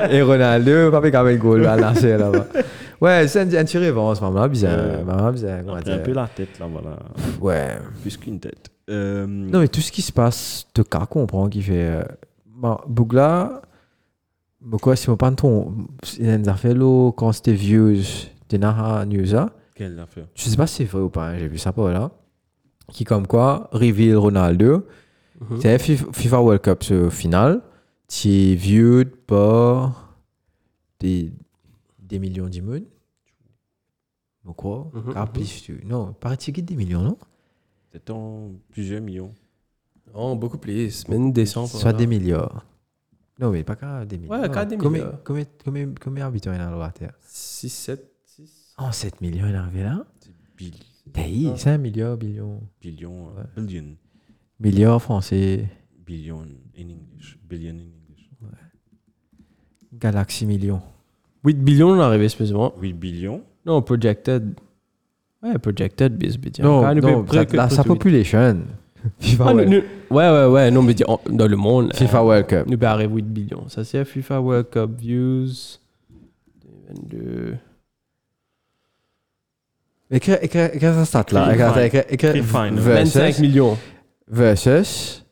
[0.10, 2.46] Et Ronaldo, pas fait quand même goal à lancer là-bas.
[3.02, 4.78] Ouais, c'est un, un tir revanche, maman, bizarre.
[4.78, 5.60] Euh, Maman, bizarre.
[5.70, 6.98] Après, un peu la tête, là, voilà.
[7.40, 7.78] Ouais.
[8.02, 8.70] Plus qu'une tête.
[8.90, 12.06] Euh, Non, mais tout ce qui se passe, te cas comprend qui fait.
[12.46, 13.62] Bon, Bougla,
[14.62, 15.88] mais quoi, si on pas ton.
[16.20, 18.02] Il a fait l'eau quand c'était vieux,
[18.50, 19.50] de Naha News, hein.
[19.76, 20.26] Quelle affaire?
[20.36, 22.12] Je sais pas si c'est vrai ou pas, hein, j'ai vu ça pas là.
[22.92, 24.86] Qui, comme quoi, reveal Ronaldo.
[25.40, 25.62] Mhm.
[25.62, 27.62] C'est FIFA FIFA World Cup ce final.
[28.10, 30.16] C'est vieux par
[31.00, 31.32] des,
[32.10, 32.86] des millions d'immunes.
[34.46, 34.92] Je crois.
[35.16, 35.32] Ah, mhm.
[35.32, 37.18] plus, tu- Non, paraît-il qu'il des millions, non?
[37.92, 39.34] C'est en plusieurs millions.
[40.14, 41.08] Non, beaucoup plus.
[41.08, 41.70] Mais une descente.
[41.70, 42.66] Soit des milliards.
[43.40, 44.42] Non, mais pas qu'à des milliards.
[44.42, 45.24] Ouais, qu'à des Combien, milliards.
[45.24, 47.14] combien, combien, combien d'habitants il y a dans la Terre?
[47.22, 48.76] 6, 7, 6.
[48.80, 50.06] Oh, 7 millions, il est arrivé là
[50.58, 50.74] Bill-
[51.16, 52.62] Hey, 5 milliards, billions.
[52.82, 53.96] billion, euh, billion,
[54.60, 55.68] Milliards français.
[56.06, 56.42] billion
[56.78, 58.30] in English, billion in English.
[59.94, 60.82] Galaxy millions.
[61.44, 62.74] 8 billions, on est arrivé, excusez-moi.
[62.82, 63.42] 8 billions.
[63.66, 64.54] Non, projected.
[65.42, 66.60] Ouais, projected, bis, bis.
[66.60, 68.58] Non, Quand non, que- la- sa population.
[69.20, 70.72] FIFA, Ah, World- nous- nous- ouais, ouais, ouais.
[70.72, 70.94] Non, mais
[71.30, 71.94] dans le monde.
[71.96, 72.68] FIFA euh, World Cup.
[72.68, 73.70] Nous, ben, arrive 8 billions.
[73.70, 75.80] Ça, c'est FIFA World Cup views.
[76.90, 77.56] 22.
[80.12, 80.34] Écris,
[80.82, 81.54] sa stat là?
[81.54, 81.84] Écris, fine.
[81.84, 82.42] écris, écris Free
[82.72, 82.80] fine.
[82.80, 83.78] 25 versus, millions.
[84.28, 85.26] versus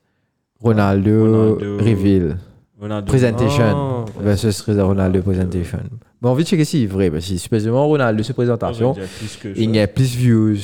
[0.61, 1.23] Ronaldo,
[1.55, 1.77] Ronaldo.
[1.84, 2.38] reveal.
[2.80, 3.08] Ronaldo.
[3.08, 3.64] Presentation.
[3.64, 4.06] Ah.
[4.20, 5.80] versus Ronaldo presentation.
[6.22, 7.10] Bon, envie de checker si c'est vrai?
[7.10, 10.12] Parce que supposément Ronaldo, ses présentations, Il y a plus que il y a plus
[10.12, 10.58] de views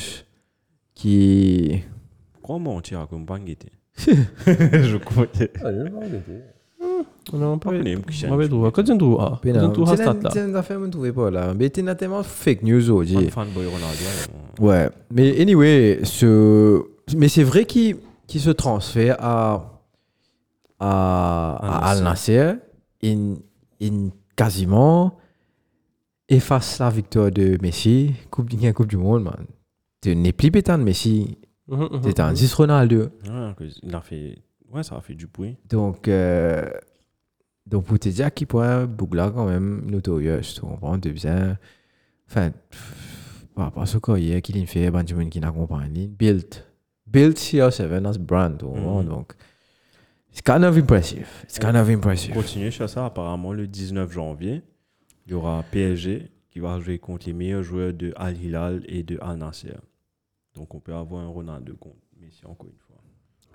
[0.94, 1.82] qui.
[2.34, 5.44] Pourquoi mentir pas guetter Je crois que.
[7.32, 7.94] Non, pas On est vrai.
[7.94, 8.70] un petit On va trouver.
[8.72, 10.30] Quand tu trouves ah, Mais quand non, tu trouves là.
[10.30, 11.54] c'est une affaire que je ne trouvais pas là.
[11.56, 13.28] Mais t'es tellement fake news Un aujourd'hui.
[13.30, 14.04] fanboy Ronaldo.
[14.60, 14.90] Ouais.
[15.10, 16.82] Mais anyway, ce...
[17.16, 17.96] mais c'est vrai qu'il
[18.26, 19.73] qu'il se transfère à,
[20.80, 22.54] à, à Al Nasser,
[23.00, 23.36] il,
[23.80, 25.18] il quasiment
[26.28, 29.46] efface la victoire de Messi, Coupe, a Coupe du Monde, man.
[30.00, 31.38] Tu n'es plus pétant de Messi,
[31.68, 32.00] Mhm, mhm.
[32.02, 33.00] tu es un 10 Ronaldo.
[33.28, 34.38] Ouais, que- il a fait.
[34.72, 35.56] Ouais, ça a fait du bruit.
[35.68, 36.68] Donc, euh,
[37.66, 41.56] donc pour te dire à quel point Bougla quand même notorieux, tu comprends, de bien.
[42.28, 42.50] Enfin,
[43.54, 46.54] par rapport à ce qu'il y a, qu'il fait, Benjamin qui l'accompagne, build,
[47.06, 49.08] build CR7 as brand, tu comprends, Mhm.
[49.08, 49.32] donc.
[50.34, 51.28] It's kind of impressive.
[51.44, 52.34] It's kind of impressive.
[52.34, 54.62] Continuer sur ça, apparemment, le 19 janvier,
[55.26, 59.04] il y aura PSG qui va jouer contre les meilleurs joueurs de Al Hilal et
[59.04, 59.76] de Al Nasser.
[60.56, 62.96] Donc, on peut avoir un Ronaldo contre Messi encore une fois.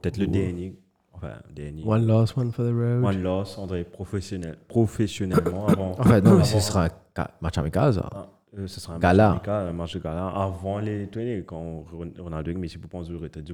[0.01, 0.79] Peut-être le dernier.
[1.11, 1.83] Enfin, dernier.
[1.85, 3.03] One loss, one for the road.
[3.03, 5.99] One loss, André, professionnel, professionnellement avant.
[5.99, 8.09] En fait, non, mais ce sera un match amical, ça.
[8.09, 9.27] Ah, euh, ce sera un Gala.
[9.29, 12.89] match amical, un match de gala avant les tournées quand Ron- Ronaldo et Messi pour
[12.89, 13.53] penser au retard de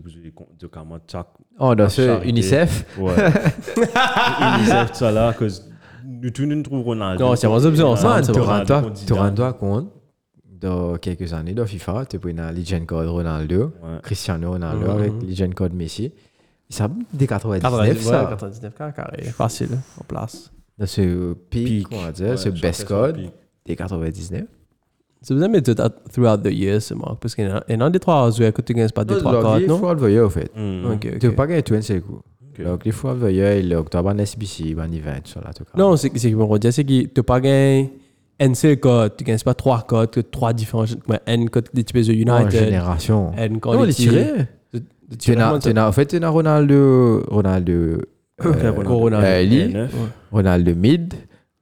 [0.60, 1.28] de comment chaque
[1.60, 2.26] Oh, dans ce.
[2.26, 2.98] UNICEF.
[3.00, 3.14] ouais
[4.58, 5.46] UNICEF ça là que
[6.04, 7.96] nous tous nous trouvons Ronaldo Non, c'est vraiment option
[8.94, 9.40] tu Zidane.
[9.40, 9.92] rends compte,
[10.46, 14.00] dans quelques années, dans FIFA, tu peux une Legend Code Ronaldo, Ouais.
[14.04, 14.90] Cristiano Ronaldo Mhm.
[15.00, 16.14] avec Legend Code Messi.
[16.70, 18.24] Ça des 99, 99, ça.
[18.24, 19.22] ouais, 99 carré, carré.
[19.24, 19.70] Facile,
[20.00, 20.52] en place.
[20.78, 21.88] Dans ce pic, Peak.
[21.92, 23.20] on va dire, Ouais, ce best que code
[23.66, 24.46] des 99.
[25.28, 25.82] C'est besoin de mettre tout
[26.14, 27.18] throughout the year, c'est moi.
[27.20, 28.90] Parce qu'il y en a- il y en a des trois joueurs que tu gagnes
[28.90, 29.78] pas des trois cartes, non?
[29.80, 30.52] fois le voyeur, en fait.
[31.02, 32.22] Tu peux pas gagner tout un seul coup.
[32.58, 32.64] Ok.
[32.64, 35.64] Donc, les fois le voyeur, il est octobre en SBC, en event, sur la tout
[35.64, 35.72] cas.
[35.76, 37.92] Non, c'est c'est que mon dire, c'est que tu pas gagné
[38.40, 41.84] un seul code, tu gagnes pas trois codes, que trois différents, comme un code des
[41.84, 43.32] types de en United, génération.
[43.36, 44.46] Non, code les tirés.
[45.20, 48.02] Tu n'as, tu n'as, en fait, tu as Ronaldo, Ronaldo, euh.
[50.32, 51.14] Ronaldo mid,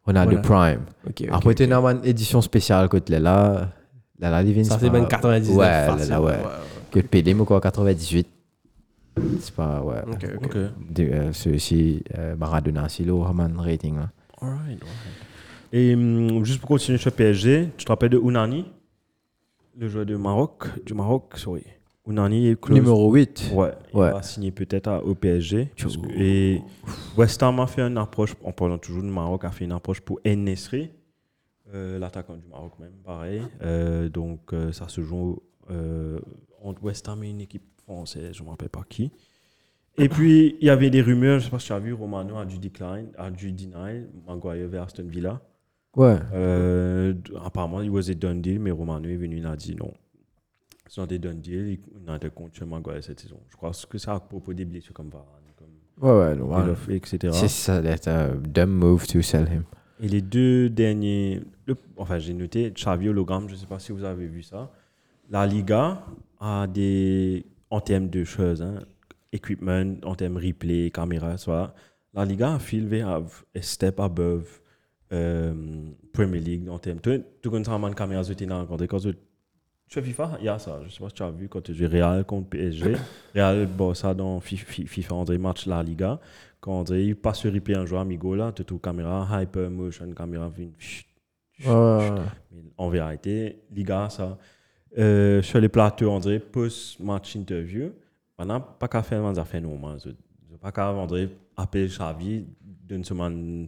[0.05, 0.41] Ronaldo Voilà.
[0.71, 0.85] prime.
[1.07, 1.71] Ok, ok, Après, tu ok.
[1.71, 3.19] as une édition spéciale que tu là,
[4.19, 5.55] là, là, Ça, c'est même 99.
[5.57, 6.37] Ouais, là, facile, là, ouais.
[6.91, 8.27] Que PD, mais quoi, 98.
[9.39, 10.01] C'est pas, ouais.
[10.11, 10.55] Ok, ok.
[10.99, 14.09] Euh, Ceux-ci, euh, Maradona, c'est le Roman rating, là.
[14.41, 14.81] Alright, alright.
[15.71, 18.65] Et hum, juste pour continuer sur PSG, tu te rappelles de Unani
[19.77, 21.63] Le joueur de Maroc, du Maroc, sorry.
[22.05, 22.77] Unani est close.
[22.77, 23.51] Numéro 8.
[23.53, 25.69] Ouais, il va signer peut-être à- au PSG.
[25.81, 26.61] parce que- et
[27.17, 30.01] West Ham a fait une approche, en parlant toujours du Maroc, a fait une approche
[30.01, 30.89] pour En Nesri,
[31.73, 33.41] euh, l'attaquant du Maroc même, pareil.
[33.61, 35.39] Euh, donc euh, ça se joue
[36.61, 39.11] entre West Ham et une équipe française, je ne me rappelle pas qui.
[39.97, 41.93] Et puis il y avait des rumeurs, je ne sais pas si tu as vu,
[41.93, 45.39] Romano a dû decline, a dû deny Maguire vers Aston Villa.
[45.95, 46.17] Ouais.
[47.45, 49.93] Apparemment, il was a done deal, mais Romano est venu, il a dit non.
[50.93, 53.39] C'est un done deal, il n'a pas compte chez Maguire cette saison.
[53.49, 55.25] Je crois que c'est à propos des blessures comme Varane,
[55.55, 56.07] comme
[56.87, 57.33] Ouais, etc.
[57.33, 59.63] C'est ça, that's a dumb move to sell him.
[59.99, 63.91] Et les deux derniers, le- enfin j'ai noté Xavi hologramme, je ne sais pas si
[63.91, 64.71] vous avez vu ça.
[65.31, 66.05] La Liga
[66.39, 68.75] a des, en termes de choses, hein,
[69.31, 71.73] equipment, en termes replay, caméra, soit.
[72.13, 74.61] La Liga a have a step above
[75.11, 76.99] euh, Premier League en termes.
[77.01, 78.99] Tu connais ça, man, caméra, tu t'es rencontré quand
[79.93, 80.77] tu sur FIFA, il y a ça.
[80.81, 82.95] Je ne sais pas si tu as vu quand tu joues Real contre PSG.
[83.35, 86.19] Real, bon, ça dans Fi- Fi- FIFA, André, match La Liga.
[86.59, 90.11] Quand André, il passe sur replay un joueur amigo là, tu as caméra, hyper motion,
[90.13, 91.05] caméra, chut,
[91.59, 92.71] chut, Ouais, chut.
[92.77, 94.37] En vérité, Liga, ça.
[94.97, 97.91] Euh, sur les plateaux, André, post-match interview,
[98.37, 99.99] maintenant, pas qu'à faire des affaires normales.
[100.05, 103.67] Je- pas qu'à André appeler Xavi d'une semaine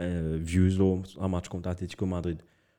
[0.00, 2.38] euh, views là, un match contre Atletico Madrid.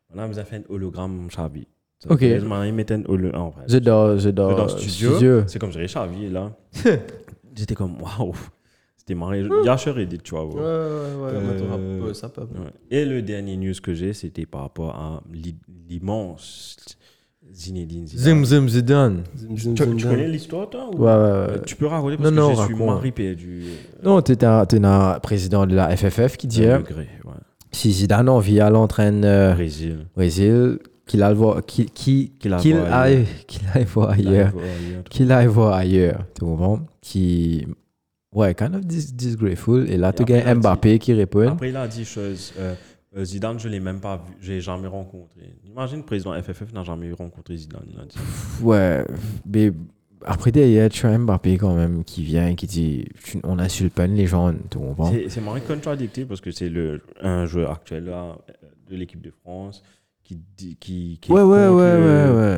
[0.10, 1.68] Maintenant, vous avez fait un hologramme Xavi.
[2.10, 2.20] Ok.
[2.20, 3.52] fait, Maintenant, il mettait un hologramme.
[3.68, 5.12] Je dans, je dans le studio.
[5.16, 6.52] studio, c'est comme je dirais Xavi est là.
[7.56, 8.34] J'étais comme, waouh.
[8.98, 9.34] C'était marrant.
[9.64, 10.46] Yasher Reddit, tu vois.
[10.46, 10.62] Ouais, ouais.
[10.62, 11.62] ouais, ouais.
[11.80, 12.42] Euh, ouais, ça peut.
[12.42, 12.72] Ouais.
[12.92, 15.56] Et le dernier news que j'ai, c'était par rapport à l'i-
[15.88, 16.76] l'immense
[17.54, 19.24] Zinedine Zim Zidane.
[19.38, 19.76] Zim Zidane.
[19.76, 21.62] Tu, tu connais l'histoire, toi ou- Ouais, ouais, Euh, ouais.
[21.66, 22.96] Tu peux raconter parce Non, que non, je suis raconte.
[22.96, 23.64] mari perdu.
[24.04, 27.32] Non, tu es un président de la FFF qui dit euh, degré, ouais.
[27.72, 30.08] si Zidane en vit à l'entraîneur Brésil.
[30.16, 34.54] Brésil, qu'il aille voir, qu'il qu'il- Qu'il aille qu'il aille, qu'il aille voir ailleurs.
[35.10, 36.26] Qu'il aille voir ailleurs.
[36.34, 36.80] Tu comprends?
[37.02, 37.68] Qui.
[38.34, 39.90] Ouais, kind of dis- disgraceful.
[39.90, 41.48] Et là, tu gagnes Mbappé qui répond.
[41.48, 42.54] Après, il a dit chose.
[42.60, 42.74] euh,
[43.16, 44.34] euh, Zidane, je ne l'ai même pas vu.
[44.42, 45.56] J'ai jamais rencontré.
[45.66, 47.86] Imagine, le président FFF n'a jamais rencontré Zidane.
[47.94, 48.18] Il a dit.
[48.62, 49.06] Ouais,
[49.50, 49.72] mais
[50.26, 53.06] après derrière, tu as Mbappé quand même qui vient et qui dit
[53.44, 55.12] on insulte pas une légende, tu comprends?
[55.12, 58.38] C'est- C'est marrant contradictif parce que c'est le un joueur actuel là,
[58.90, 59.82] de l'équipe de France
[60.26, 62.58] qui dit qui, qui Ouais, ouais, ouais, ouais, ouais.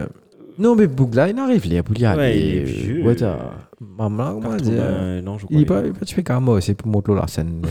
[0.58, 2.18] Non, mais Bougla, il arrive y aller.
[2.18, 3.04] Ouais, il est vieux.
[3.04, 3.16] Ouais,
[3.80, 5.56] Maman, comment dire 80, non, je crois.
[5.56, 7.62] Il est il pas, pas tué Carmo, c'est pour montrer la scène.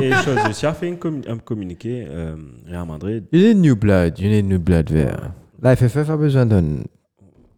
[0.00, 2.36] Et chose aussi a fait un communiqué euh,
[2.68, 5.32] Real Madrid Il est New Blood, il est New Blood vert.
[5.60, 6.84] La FFF a besoin d'un.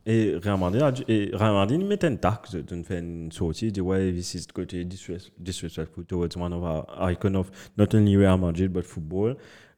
[0.06, 3.72] et Real Madrid et Real Madrid mettait une taxe de de faire une sortie il
[3.72, 4.46] dit ouais this is
[4.86, 9.36] disres- disrespectful towards one of our icon of not only Real Madrid but football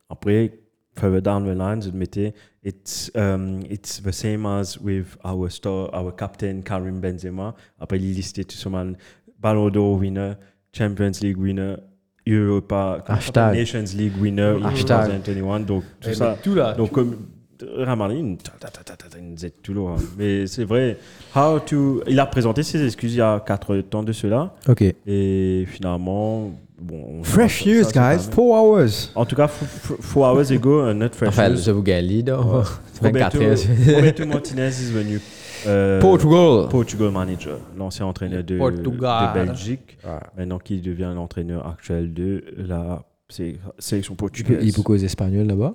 [0.09, 0.61] après
[0.95, 5.89] further down the lines it mettait it's um, it's the same as with our star
[5.95, 8.97] our captain Karim Benzema après il listait tout ce man
[9.41, 10.33] Ballon d'Or winner
[10.73, 11.77] Champions League winner
[12.27, 13.03] Europa?
[13.09, 13.55] Hashtag.
[13.57, 15.23] Nations League winner in Hashtag.
[15.25, 16.73] 2021 donc tout ça Tout là.
[16.75, 17.17] donc, comme
[17.79, 19.91] Ramani, une ta- ta- ta- ta- ta- ta- une Z tout lourd.
[19.91, 19.97] hein.
[20.19, 20.99] Mais c'est vrai.
[21.37, 22.03] How to...
[22.09, 24.53] Il a présenté ses excuses il y a 4 temps de cela.
[24.69, 24.83] Ok.
[25.07, 26.51] Et finalement.
[26.83, 28.29] Bon, on- Fresh ça- news, guys.
[28.29, 29.11] 4 hours.
[29.15, 31.57] En tout cas, 4 hours ago, un autre fresh Enfin, news.
[31.57, 32.09] je vous gagne.
[32.93, 33.59] C'est 24 Roberto, heures.
[33.97, 35.21] Roberto Martinez est venu.
[35.67, 36.69] euh, Portugal.
[36.69, 39.33] Portugal manager, l'ancien entraîneur de, Portugal.
[39.39, 39.97] de Belgique,
[40.37, 44.59] maintenant qui devient l'entraîneur actuel de la sé- sélection Il portugaise.
[44.63, 45.75] il peut causer espagnol là-bas?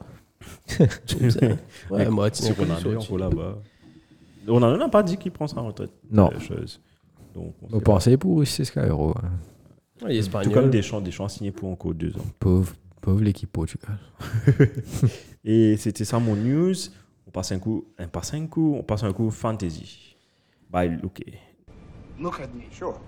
[1.90, 3.56] Ouais, moi, C'est Ronaldo encore là-bas.
[4.48, 5.92] Ronaldo n'a pas dit qu'il prend sa retraite.
[6.12, 6.30] Non.
[6.34, 6.80] euh, chose.
[7.36, 7.92] Donc, on Vous sait pas.
[7.94, 9.14] pensez pour 6 euros.
[9.24, 9.30] hein.
[10.02, 10.70] Il est Tout comme.
[10.70, 12.26] Deschamps, Deschamps a signé pour encore deux ans.
[12.40, 13.98] Pauvre, pauvre l'équipe Portugal.
[15.44, 16.76] Et c'était ça mon news.
[17.26, 20.16] On passe un coup, on passe un coup, on passe un coup fantasy.
[20.72, 21.24] By Luke.
[22.20, 23.00] Look at me, sure.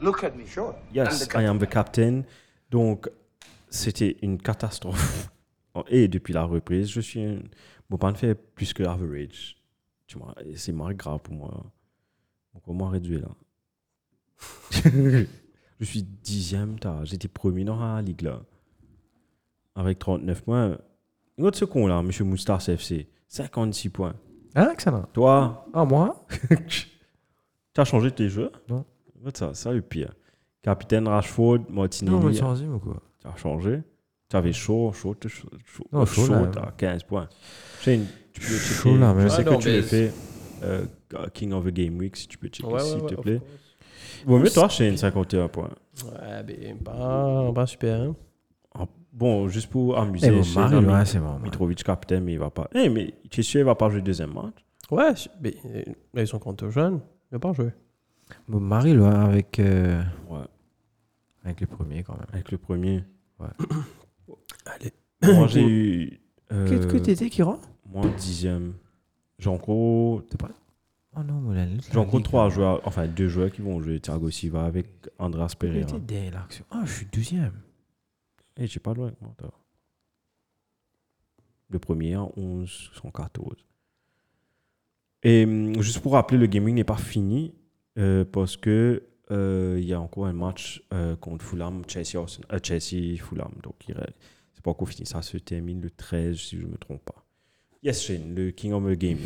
[0.00, 0.74] Look at me, sure.
[0.94, 2.22] Yes, I am the captain.
[2.70, 3.08] Donc,
[3.68, 5.30] c'était une catastrophe.
[5.88, 7.38] Et depuis la reprise, je suis un.
[7.88, 9.56] Bon, pas faire plus que average.
[10.06, 11.50] Tu vois, c'est marrant grave pour moi.
[12.52, 13.34] Donc, comment réduire là
[15.80, 17.04] Je suis dixième, t'as.
[17.04, 18.40] J'étais premier dans la ligue là.
[19.74, 20.78] Avec 39 points.
[21.38, 23.08] Une autre seconde là, monsieur Moustar CFC.
[23.28, 24.14] 56 points.
[24.54, 25.04] Hein, excellent.
[25.12, 26.26] Toi, Ah, moi?
[27.72, 28.50] Tu as changé tes jeux?
[28.68, 28.84] Non.
[29.16, 30.12] Regarde ça, ça le pire.
[30.60, 32.16] Capitaine Rashford, Martinelli.
[32.16, 33.00] Non, mais changé, ou quoi?
[33.20, 33.80] Tu as changé.
[34.28, 35.48] Tu avais chaud, chaud, chaud, chaud.
[35.64, 36.46] chaud, Non, chaud, là.
[36.52, 37.28] tu as 15 points.
[37.80, 38.74] Shane, tu peux checker.
[38.74, 40.12] Chaud, là, mais- je sais Ah, que non, tu c'est- fais.
[40.64, 40.84] euh,
[41.32, 43.38] King of the Game Week, si tu peux checker, Ouais, ouais, s'il ouais, te plaît.
[43.38, 43.50] course.
[44.26, 45.70] Bon, mais toi, Shane, 51 points.
[46.04, 48.00] Ouais, ben, pas, pas super.
[48.02, 48.16] Hein.
[48.74, 51.38] Ah, Bon, juste pour amuser, Eh, bon, mis ouais, c'est bon.
[51.40, 52.68] Mitrovic capitaine, mais il va pas.
[52.74, 54.54] Eh, mais tu es sûr, il va pas jouer le deuxième match?
[54.90, 55.82] Ouais, je- ben, euh,
[56.14, 57.00] là, ils sont contre jeunes.
[57.30, 57.70] Il va pas jouer.
[58.48, 60.38] Bon, Marie, loin avec, euh, Ouais,
[61.44, 62.26] avec le premier, quand même.
[62.32, 63.02] avec le premier.
[64.66, 64.92] Allez.
[65.22, 66.20] Moi, j'ai eu.
[66.52, 67.58] euh, Qu'est-ce que t'étais qui rend?
[67.92, 68.74] Moi, dixième.
[69.38, 70.22] J'ai encore
[71.16, 74.30] Oh non, mais la J'ai encore trois joueurs, enfin deux joueurs qui vont jouer Thiago
[74.30, 74.86] Silva avec
[75.18, 75.88] Andras Pereira.
[75.88, 76.64] J'étais derrière l'action.
[76.70, 77.60] Ah, je suis douzième.
[78.56, 79.34] Et j'ai pas loin moi.
[81.68, 83.56] Le premier en 11, 114.
[85.22, 87.54] Et hum, juste pour rappeler, le gaming n'est pas fini
[87.98, 92.24] euh, parce que euh, il y a encore un match euh, contre Fulham, Chelsea,
[92.62, 93.52] Chelsea, Fulham.
[93.62, 95.06] Donc c'est pas encore fini.
[95.06, 97.24] Ça se termine le 13 si je ne me trompe pas.
[97.82, 99.18] Yes, Shane, le King of the Week.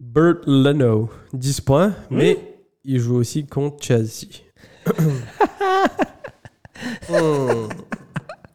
[0.00, 2.38] Bert Leno, 10 points, mais
[2.84, 4.26] il joue aussi contre Chelsea.
[7.08, 7.68] Hmm.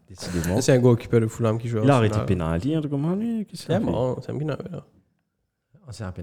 [0.07, 0.61] Décidément.
[0.61, 1.79] C'est un goalkeeper de Fulham qui joue.
[1.83, 2.25] Il a arrêté final.
[2.27, 3.03] pénalty, un truc comme
[3.53, 4.85] ça, C'est bon, c'est un là.
[5.75, 6.13] Oh, c'est un.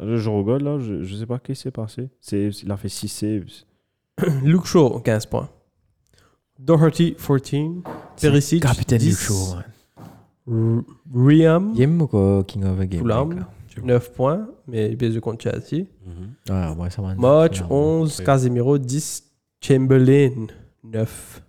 [0.00, 2.10] Le je regarde là, je, je sais pas ce qui s'est passé.
[2.20, 3.64] C'est, il a fait 6 saves.
[4.42, 5.48] Luke Shaw, 15 points.
[6.58, 7.82] Doherty, 14.
[8.20, 9.08] Perisic, Capitaine 10.
[9.08, 9.54] du show.
[10.48, 10.82] R-
[11.14, 11.72] Riam,
[12.12, 13.46] ou King of the Game Fulham,
[13.82, 15.86] 9 points, mais il pèse contre Chelsea.
[16.48, 19.24] Ah, ouais, ça m'a Match 11, Casemiro 10,
[19.60, 20.46] Chamberlain
[20.84, 21.42] 9.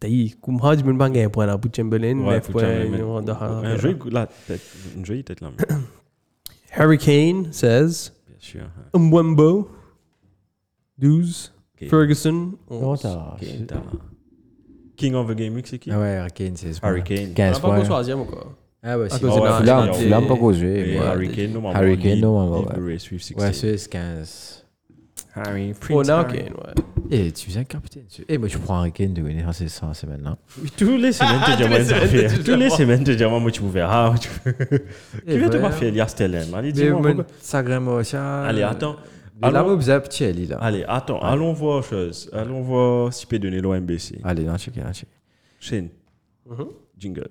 [0.00, 2.62] Taï, comment je me bats un point là pour Chamberlain, Ouais, 9 pour points.
[2.64, 3.76] Un
[4.46, 4.60] tête,
[4.96, 5.50] une jolie tête là.
[6.72, 8.62] Harry Kane 16, Bien sûr.
[8.94, 8.98] hein.
[8.98, 9.68] Mbwembo
[10.98, 11.52] 12.
[11.80, 11.88] Ok.
[11.88, 12.52] Ferguson.
[12.70, 13.00] Non, 11.
[13.00, 13.34] t'as.
[13.34, 13.82] Ok, t'as-
[14.96, 15.90] King of the Game Week, c'est qui?
[15.90, 17.30] Ah ouais, Hurricane, c'est Harry pas- Kane.
[17.30, 17.84] On 15 n'a pas qu'au points.
[17.84, 18.20] troisième
[18.86, 19.20] Ah ouais, À si.
[19.20, 20.66] cause de Ouais, la- Fulham, des- Fulham pas causé.
[20.94, 21.06] Et ouais.
[21.06, 21.78] Harry Kane, normalement.
[21.80, 22.74] Harry Kane, lead- normalement, lead ouais.
[22.74, 23.36] the race with 16.
[23.38, 24.60] Ouais, c'est 15.
[25.36, 26.38] Harry, Oh, Prince non, Harry.
[26.38, 26.84] Kane, ouais.
[27.10, 28.04] Eh, tu viens capitaine.
[28.08, 30.36] tu- Eh, moi, je prends Hurricane de c'est ça, c'est maintenant.
[30.76, 32.44] Tous les semaines, tu dis moi affaire.
[32.44, 34.14] Tous les semaines, tu dis moi, tu pouvais faire.
[34.20, 34.28] Tu
[35.26, 36.54] Eh, viens de Elias Tellen.
[36.54, 37.00] Allez, Mais dis-moi.
[37.02, 37.26] pourquoi-
[38.62, 38.96] attends.
[39.42, 40.58] Là, Allons- moi, vous avez petit, elle, là.
[40.60, 41.18] Allez, attends.
[41.20, 42.30] Allons voir chose.
[42.32, 44.20] Allons voir si peut donner l'OMBC.
[44.22, 45.08] Allez, non, check, non, check.
[45.58, 45.88] Shane,
[46.48, 46.66] Mhm.
[46.96, 47.26] jingle.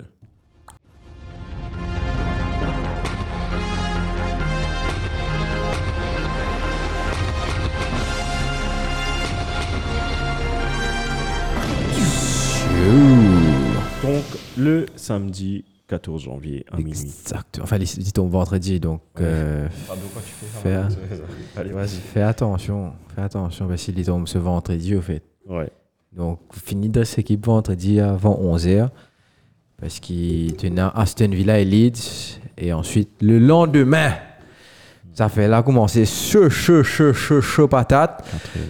[14.03, 14.23] Donc,
[14.57, 16.91] le samedi 14 janvier à minuit.
[16.91, 17.59] Exact.
[17.63, 19.01] Enfin, dit-on vendredi, donc.
[19.21, 21.87] euh, Pardon, quoi tu fais Fais- Allez, vas-y.
[22.13, 25.23] Fais attention, fais attention, parce qu'il tombe ce vendredi, au fait.
[25.47, 25.69] Ouais.
[26.11, 28.89] Donc, fini de cette équipe vendredi avant 11h,
[29.79, 32.39] parce qu'il tenait Aston Villa et Leeds.
[32.57, 34.13] Et ensuite, le lendemain,
[35.13, 38.23] ça fait là commencer chaud, chaud, chaud, chaud, chaud patate.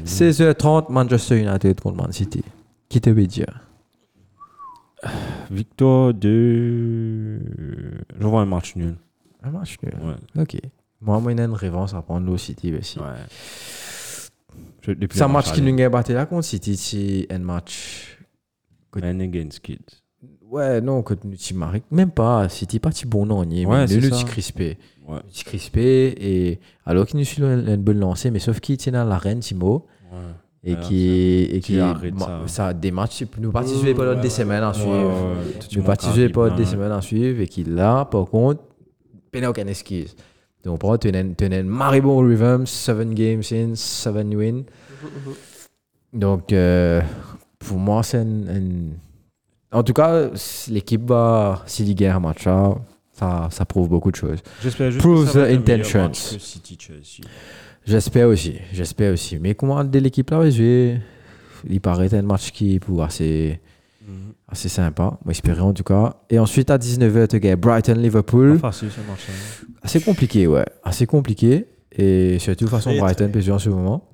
[0.05, 2.43] 16h30, Manchester United contre Man City.
[2.87, 3.47] Qui te veut dire?
[5.51, 7.39] Victoire de.
[8.19, 8.95] Je vois un match nul.
[9.43, 9.93] Un match nul.
[10.03, 10.41] Ouais.
[10.41, 10.57] Ok.
[11.01, 12.99] Moi, moi, il y a une réponse à prendre au City aussi.
[12.99, 13.05] Ouais.
[14.81, 18.19] C'est un le match qui nous a battu là contre City, c'est un match.
[18.95, 20.03] Man against kids.
[20.41, 21.83] Ouais, non, que nous t'y marques.
[21.89, 22.47] Même pas.
[22.47, 23.65] City pas si bon non, ni.
[23.65, 24.77] Ouais, c'est t'y crispé.
[25.07, 25.19] Ouais.
[25.31, 26.13] T'y crispé.
[26.19, 29.87] Et alors qu'il nous suit une bonne lancée, mais sauf qu'il tient dans l'arène, Timo.
[30.11, 30.19] Ouais.
[30.65, 31.41] Et qui.
[31.51, 31.75] Et qui
[32.19, 32.41] ça.
[32.47, 32.73] ça.
[32.73, 33.23] Des matchs.
[33.37, 34.89] Nous ouais, d'autres des semaines à suivre.
[34.91, 35.59] ouais, ouais.
[35.59, 37.41] Tout Nous rapide, des semaines à suivre.
[37.41, 38.61] Et qui là, par contre,
[39.31, 40.15] peine aucune excuse.
[40.63, 44.63] Donc, pour tu as un maribond rhythm, 7 games in, 7 wins.
[46.13, 47.01] Donc, euh,
[47.59, 50.29] pour moi, c'est un, un- En tout cas,
[50.69, 52.43] l'équipe va, s'il y gagne un match,
[53.11, 54.39] ça, ça prouve beaucoup de choses.
[54.61, 56.11] J'espère juste Prove que ça va the intentions.
[57.85, 59.37] J'espère aussi, j'espère aussi.
[59.39, 60.95] Mais comment de l'équipe là, je
[61.69, 63.59] il paraît être un match qui pour assez,
[64.07, 64.33] Mhm.
[64.49, 65.03] assez sympa.
[65.23, 66.15] Moi, j'espérais en tout cas.
[66.29, 68.53] Et ensuite, à 19h, tu gagnes Brighton-Liverpool.
[68.59, 69.33] Pas facile ce match-là.
[69.81, 70.65] Assez compliqué, ouais.
[70.83, 71.65] Assez compliqué.
[71.95, 74.09] Et surtout, façon Très, Brighton peut jouer en ce moment.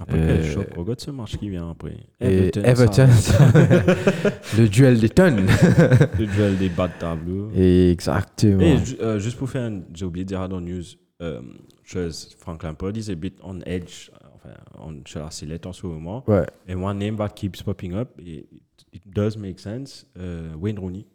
[0.00, 0.66] Après, Euh, quel choc.
[0.76, 1.96] Regarde ce match qui vient après.
[2.20, 3.52] Et Everton, Everton, ça-
[4.58, 5.46] le duel des tonnes.
[6.18, 7.50] le duel des bas de tableau.
[7.54, 8.62] Exactement.
[8.62, 10.82] Et euh, juste pour faire, un- j'ai oublié de dire dans news,
[11.20, 11.42] euh,
[11.90, 15.86] chose, Frank Lampard is a bit on edge, enfin, on, sur la sellette en ce
[15.86, 16.24] moment.
[16.28, 16.46] Ouais.
[16.68, 18.46] And one name that keeps popping up, it,
[18.92, 21.06] it does make sense, euh, Wayne Rooney.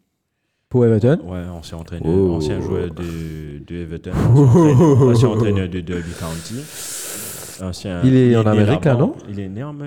[0.70, 1.20] Pour Everton?
[1.24, 2.34] Ouais, ancien entraîneur, Oh.
[2.36, 4.12] ancien joueur de, de Everton,
[5.10, 6.56] ancien entraîneur, de Derby County.
[7.62, 9.16] Ancien, Il est en Amérique, là, non?
[9.30, 9.86] Il est né en me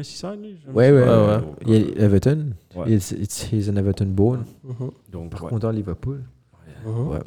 [0.73, 1.41] Ouais, ouais, ouais.
[1.41, 2.55] Donc, Il est Everton.
[2.75, 2.95] Ouais.
[2.95, 4.45] It's, it's, he's an Everton born.
[4.65, 4.91] Mhm.
[5.11, 5.51] Donc, Par ouais.
[5.51, 6.23] contre, à Liverpool.
[6.87, 7.19] Ouais.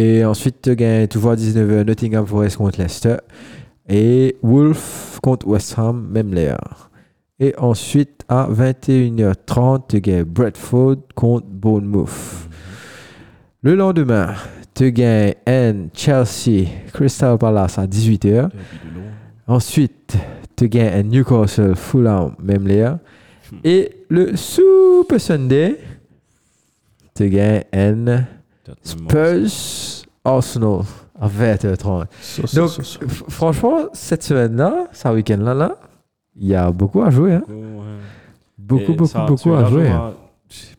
[0.00, 3.16] Et ensuite, tu gagnes toujours à 19h Nottingham Forest contre Leicester.
[3.88, 6.88] Et Wolf contre West Ham, même l'air.
[7.40, 12.48] Et ensuite, à 21h30, tu gagnes Bradford contre Bournemouth.
[13.62, 14.34] Le lendemain,
[14.72, 18.20] tu gagnes N Chelsea Crystal Palace à 18h.
[18.20, 19.10] Derby de Londres.
[19.48, 20.16] Ensuite,
[20.54, 23.00] tu un Newcastle Fulham, même l'air.
[23.64, 25.76] Et le Super Sunday,
[27.16, 28.37] tu un Tottenham.
[28.82, 30.80] Spurs Arsenal
[31.20, 32.06] à 20h30.
[32.20, 32.70] Ça, ça, Donc,
[33.28, 35.76] franchement, cette semaine-là, ce week-end-là, là,
[36.36, 37.34] il y a beaucoup à jouer.
[37.34, 37.42] Hein.
[37.48, 37.98] Ouais.
[38.56, 39.90] Beaucoup, Et beaucoup, ça, beaucoup à jouer.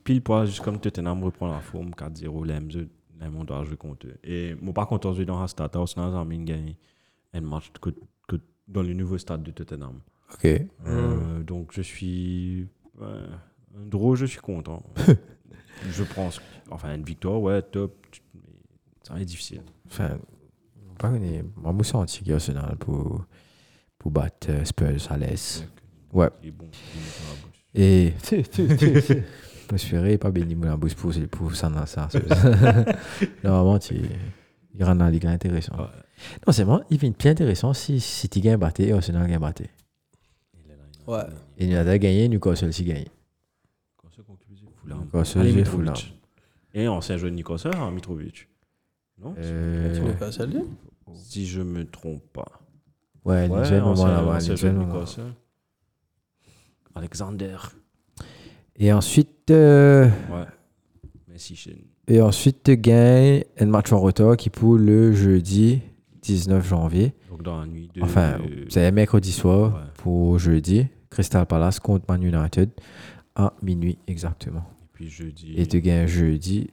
[0.04, 3.78] Pile poil, juste comme Tottenham reprend la forme 4-0, là, je- là, on doit jouer
[3.78, 4.16] contre eux.
[4.24, 6.76] Et moi, par contre, on joue dans un stade, Arsenal a mis gagné
[7.34, 7.90] un match que,
[8.28, 8.38] que
[8.68, 10.00] dans le nouveau stade de Tottenham.
[10.34, 10.46] Ok.
[10.88, 12.68] Euh, donc, je suis.
[13.00, 13.08] ouais,
[13.90, 14.82] draw, je suis content.
[15.90, 16.42] je pense.
[16.72, 17.96] Enfin, une victoire, ouais, top.
[19.04, 19.62] Ça va être difficile.
[19.88, 20.18] Enfin,
[20.98, 21.48] pas connaître.
[21.56, 23.26] Moi, je sens anti Arsenal pour,
[23.98, 25.68] pour battre euh, Spurs à l'aise.
[26.14, 26.30] Ouais.
[26.44, 26.70] Il est bon.
[26.74, 27.66] il est dans la bouche.
[27.76, 29.24] Et.
[29.72, 32.10] Je suis pas béni mon bouche pour, pour ça ça.
[33.44, 34.02] Normalement, tu.
[34.74, 35.26] Il dans la ligue.
[35.26, 35.40] Ouais.
[35.40, 39.44] Non, c'est vraiment, il vient bien intéressant si, si tu gagnes batté et Arsenal gagne
[39.44, 39.70] est
[41.08, 41.22] Ouais.
[41.58, 43.08] Et nous avons gagné, Newcastle aussi gagné.
[44.86, 45.66] Newcastle.
[45.66, 45.94] Fulham.
[46.74, 48.48] Et ancien joueur de Newcastle, hein, Mitrovic.
[49.22, 50.62] Non Euh, Tu n'es pas salué
[51.14, 52.46] Si je me trompe pas.
[53.26, 54.36] Ouais, les jeunes ancien- là-bas.
[54.36, 54.92] ancien les joueur jeunes de.
[56.96, 57.58] Alexander.
[58.78, 60.46] Et ensuite, euh, Ouais.
[61.28, 61.56] Messi
[62.08, 65.82] et ensuite, tu gagnes un match en retard qui pour le jeudi
[66.24, 67.14] 19 janvier.
[67.30, 68.02] Donc dans la nuit de.
[68.02, 68.40] Enfin,
[68.70, 69.82] c'est mercredi soir Ouais.
[69.96, 70.88] pour jeudi.
[71.12, 72.70] Crystal Palace contre Man United
[73.36, 74.64] à minuit exactement.
[75.00, 75.54] Et puis jeudi.
[75.56, 76.70] Et tu gagnes jeudi.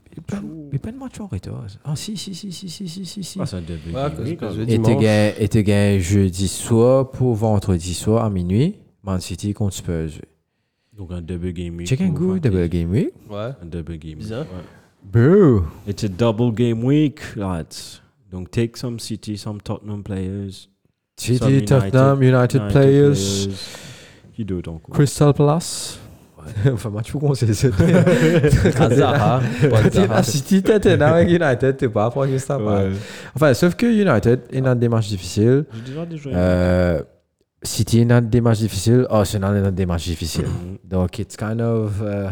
[0.72, 1.64] Mais pas- de match en retard.
[1.84, 3.22] Ah si, si, si, si, si, si, si.
[3.22, 3.38] si.
[3.40, 3.92] Ah, c'est un début.
[3.92, 5.34] Ouais, même.
[5.38, 8.74] Et tu gagnes, jeudi soir pour vendredi soir à minuit.
[9.04, 10.20] Man City contre Spurs.
[10.96, 11.86] Donc un double game week.
[11.86, 12.50] Chicken pour good, Fantasy.
[12.56, 13.10] double game week.
[13.30, 13.50] Ouais.
[13.62, 14.18] Un double game week.
[14.18, 14.40] Bizarre.
[14.46, 14.64] ouais.
[15.04, 15.66] Bro.
[15.86, 18.02] It's a double game week, lads.
[18.32, 20.68] Donc take some City, some Tottenham players.
[21.16, 23.48] some City, Tottenham, United, players.
[24.34, 24.94] Qui d'autre encore?
[24.94, 26.00] Crystal Palace.
[26.72, 27.68] enfin, pour qu'on sait ça.
[28.78, 29.40] À Zaha.
[30.22, 32.92] City, Tottenham avec United, tu pas pour Crystal Palace.
[32.94, 32.98] Ouais.
[33.34, 35.64] Enfin, sauf que United, il a des matchs difficiles.
[35.74, 36.30] J'ai déjà déjà.
[36.30, 37.02] Euh,
[37.62, 39.06] City, il a des matchs difficiles.
[39.10, 40.44] Arsenal, il a des matchs difficiles.
[40.46, 40.78] Mhm.
[40.84, 42.00] Donc, it's kind of.
[42.02, 42.28] euh,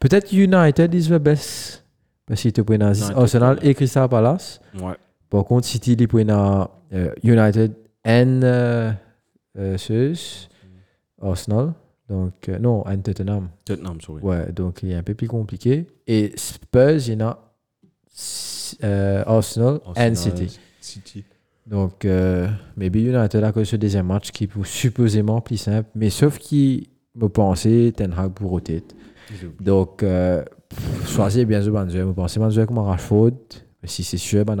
[0.00, 1.84] Peut-être United is the best.
[2.26, 4.60] Parce qu'il te prend United, Arsenal et Crystal Palace.
[4.80, 4.94] Ouais.
[5.30, 7.72] Par contre, City, il prend euh, United
[8.04, 8.92] et euh,
[9.76, 10.48] Spurs,
[11.22, 11.72] Arsenal.
[12.12, 13.48] Donc, euh, non, et Tottenham.
[13.64, 14.22] Tottenham, sorry.
[14.22, 15.86] Ouais, donc il est un peu plus compliqué.
[16.06, 17.54] Et Spurs, il y en a
[18.84, 20.60] euh, Arsenal et Arsenal, City.
[20.78, 21.24] City.
[21.66, 25.88] Donc, euh, maybe United a que ce deuxième match qui est supposément plus simple.
[25.94, 28.94] Mais sauf qu'il me pensait Ten Hag pour rotate.
[29.58, 30.44] Donc, euh,
[31.06, 32.04] choisir bien sûr Banzué.
[32.04, 33.32] Me pensais Banzué comme Rashford?
[33.84, 34.56] Si c'est sûr, ben,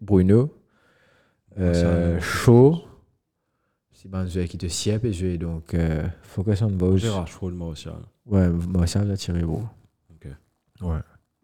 [0.00, 0.50] Bruno.
[1.60, 2.20] Euh, Martial.
[2.20, 2.82] Shaw.
[4.02, 5.38] Si Banzué qui te sied et jouer.
[5.38, 6.96] Donc, euh, focus on both.
[6.98, 8.02] J'ai Rashford, Martial.
[8.26, 9.62] Ouais, moi, ça, j'ai tiré beau.
[10.10, 10.26] Ok.
[10.80, 10.98] Ouais.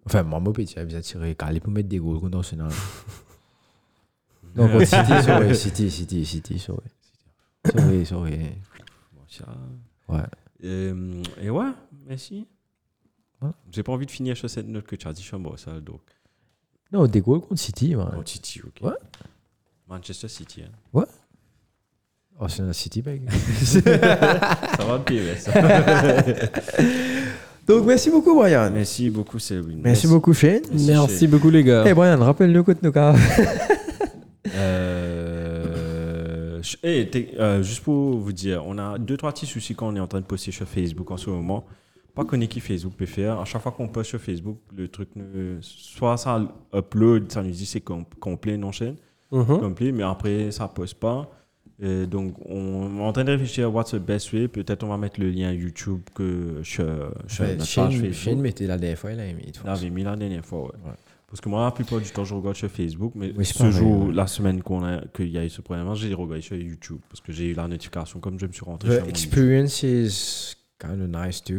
[0.05, 2.72] Enfin, moi, mon petit, j'ai tiré calé pour mettre des goals contre Arsenal.
[4.56, 6.89] Donc, contre City, sorry, City, City, City, sorry.
[7.64, 8.39] Sorry, sorry.
[9.16, 9.56] Martial.
[10.09, 10.18] Ouais.
[10.64, 11.70] Euh, et ouais,
[12.09, 12.48] merci.
[13.40, 13.51] Ouais.
[13.70, 16.01] J'ai pas envie de finir sur cette note que tu as dit sur Martial, donc.
[16.90, 18.16] Non, des goals contre City, man.
[18.18, 18.80] Oh, City, ok.
[18.82, 18.97] Ouais.
[19.86, 20.64] Manchester City.
[20.64, 21.05] hein.
[22.40, 23.23] Arsenal City, mec.
[23.62, 25.52] Ça va pire, ça.
[27.66, 28.70] Donc, merci beaucoup, Brian.
[28.73, 29.78] Merci beaucoup, Selwyn.
[29.82, 30.62] Merci beaucoup, Shane.
[30.86, 31.85] Merci beaucoup, les gars.
[31.86, 33.15] Hey, Brian, rappelle-nous que nous, quand
[35.28, 37.09] Euh, je- hey,
[37.39, 40.06] euh, juste pour vous dire, on a deux, trois petits soucis quand on est en
[40.06, 41.65] train de poster sur Facebook en ce moment.
[42.15, 43.39] Pas qu'on qui Facebook peut faire.
[43.39, 46.40] À chaque fois qu'on poste sur Facebook, le truc, ne, soit ça
[46.74, 48.97] upload, ça nous dit c'est com- complet, non chaîne,
[49.31, 49.60] Mhm.
[49.60, 51.31] complet, mais après ça poste pas.
[51.80, 54.48] Et donc on est en train de réfléchir à what's the best way.
[54.48, 56.84] Peut-être on va mettre le lien YouTube que sur,
[57.28, 57.66] sur notre page
[57.98, 58.12] Facebook.
[58.12, 59.52] Shane mettait la dernière fois, il a mis.
[59.55, 60.70] Je l'avais mis la dernière fois, ouais.
[60.86, 60.92] Ouais.
[61.28, 63.72] Parce que moi, la plupart du temps, je regarde sur Facebook, mais Oui, ce pareil,
[63.74, 64.14] jour, ouais.
[64.14, 67.20] la semaine qu'on a, qu'il y a eu ce problème, j'ai regardé sur YouTube parce
[67.20, 68.88] que j'ai eu la notification comme je me suis rentré.
[68.88, 71.52] The sur mon experience is kind of nice too.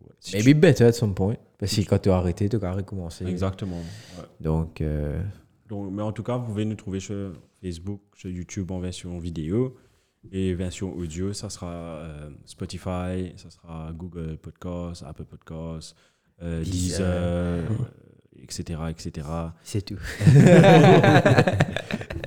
[0.00, 0.14] YouTube.
[0.18, 1.36] Si Maybe better at some point.
[1.56, 3.24] Parce que quand tu as arrêté, tu as recommencé.
[3.24, 3.76] tu- Exactement.
[4.18, 4.24] ouais.
[4.40, 5.22] Donc, euh,
[5.68, 9.18] Donc, mais en tout cas, vous pouvez nous trouver sur Facebook, sur YouTube en version
[9.18, 9.76] vidéo
[10.32, 11.32] et version audio.
[11.32, 15.96] Ça sera euh, Spotify, ça sera Google Podcast, Apple Podcast,
[16.42, 16.98] euh, Deezer.
[16.98, 17.64] Deezer, euh,
[18.42, 19.26] etc., etc.
[19.62, 19.98] c'est tout.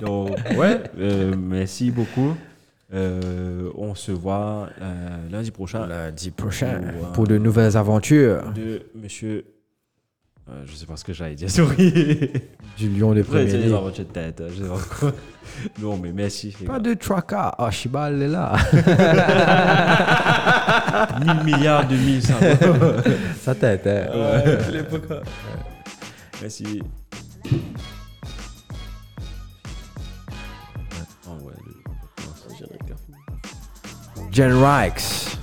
[0.00, 0.82] Donc, ouais,
[1.36, 2.36] merci beaucoup.
[2.92, 4.68] On se voit
[5.30, 9.44] lundi prochain Lundi prochain Pour, pour de nouvelles aventures de monsieur.
[10.50, 12.30] Euh, je sais pas ce que j'allais dire, sorry.
[12.76, 13.72] du lion les League.
[13.74, 14.40] aventures de tête.
[14.40, 15.12] hein, je sais pas quoi.
[15.80, 16.54] Non, mais merci.
[16.66, 16.78] Pas gars.
[16.80, 17.54] de tracas.
[17.58, 18.54] Archibald est là.
[21.24, 22.34] 1000 milliards de mille, ça.
[23.42, 23.86] Ça tête.
[23.86, 24.06] hein.
[26.40, 26.82] Merci.
[31.26, 31.74] Ah ouais, le-
[34.32, 35.33] Jen Rikes.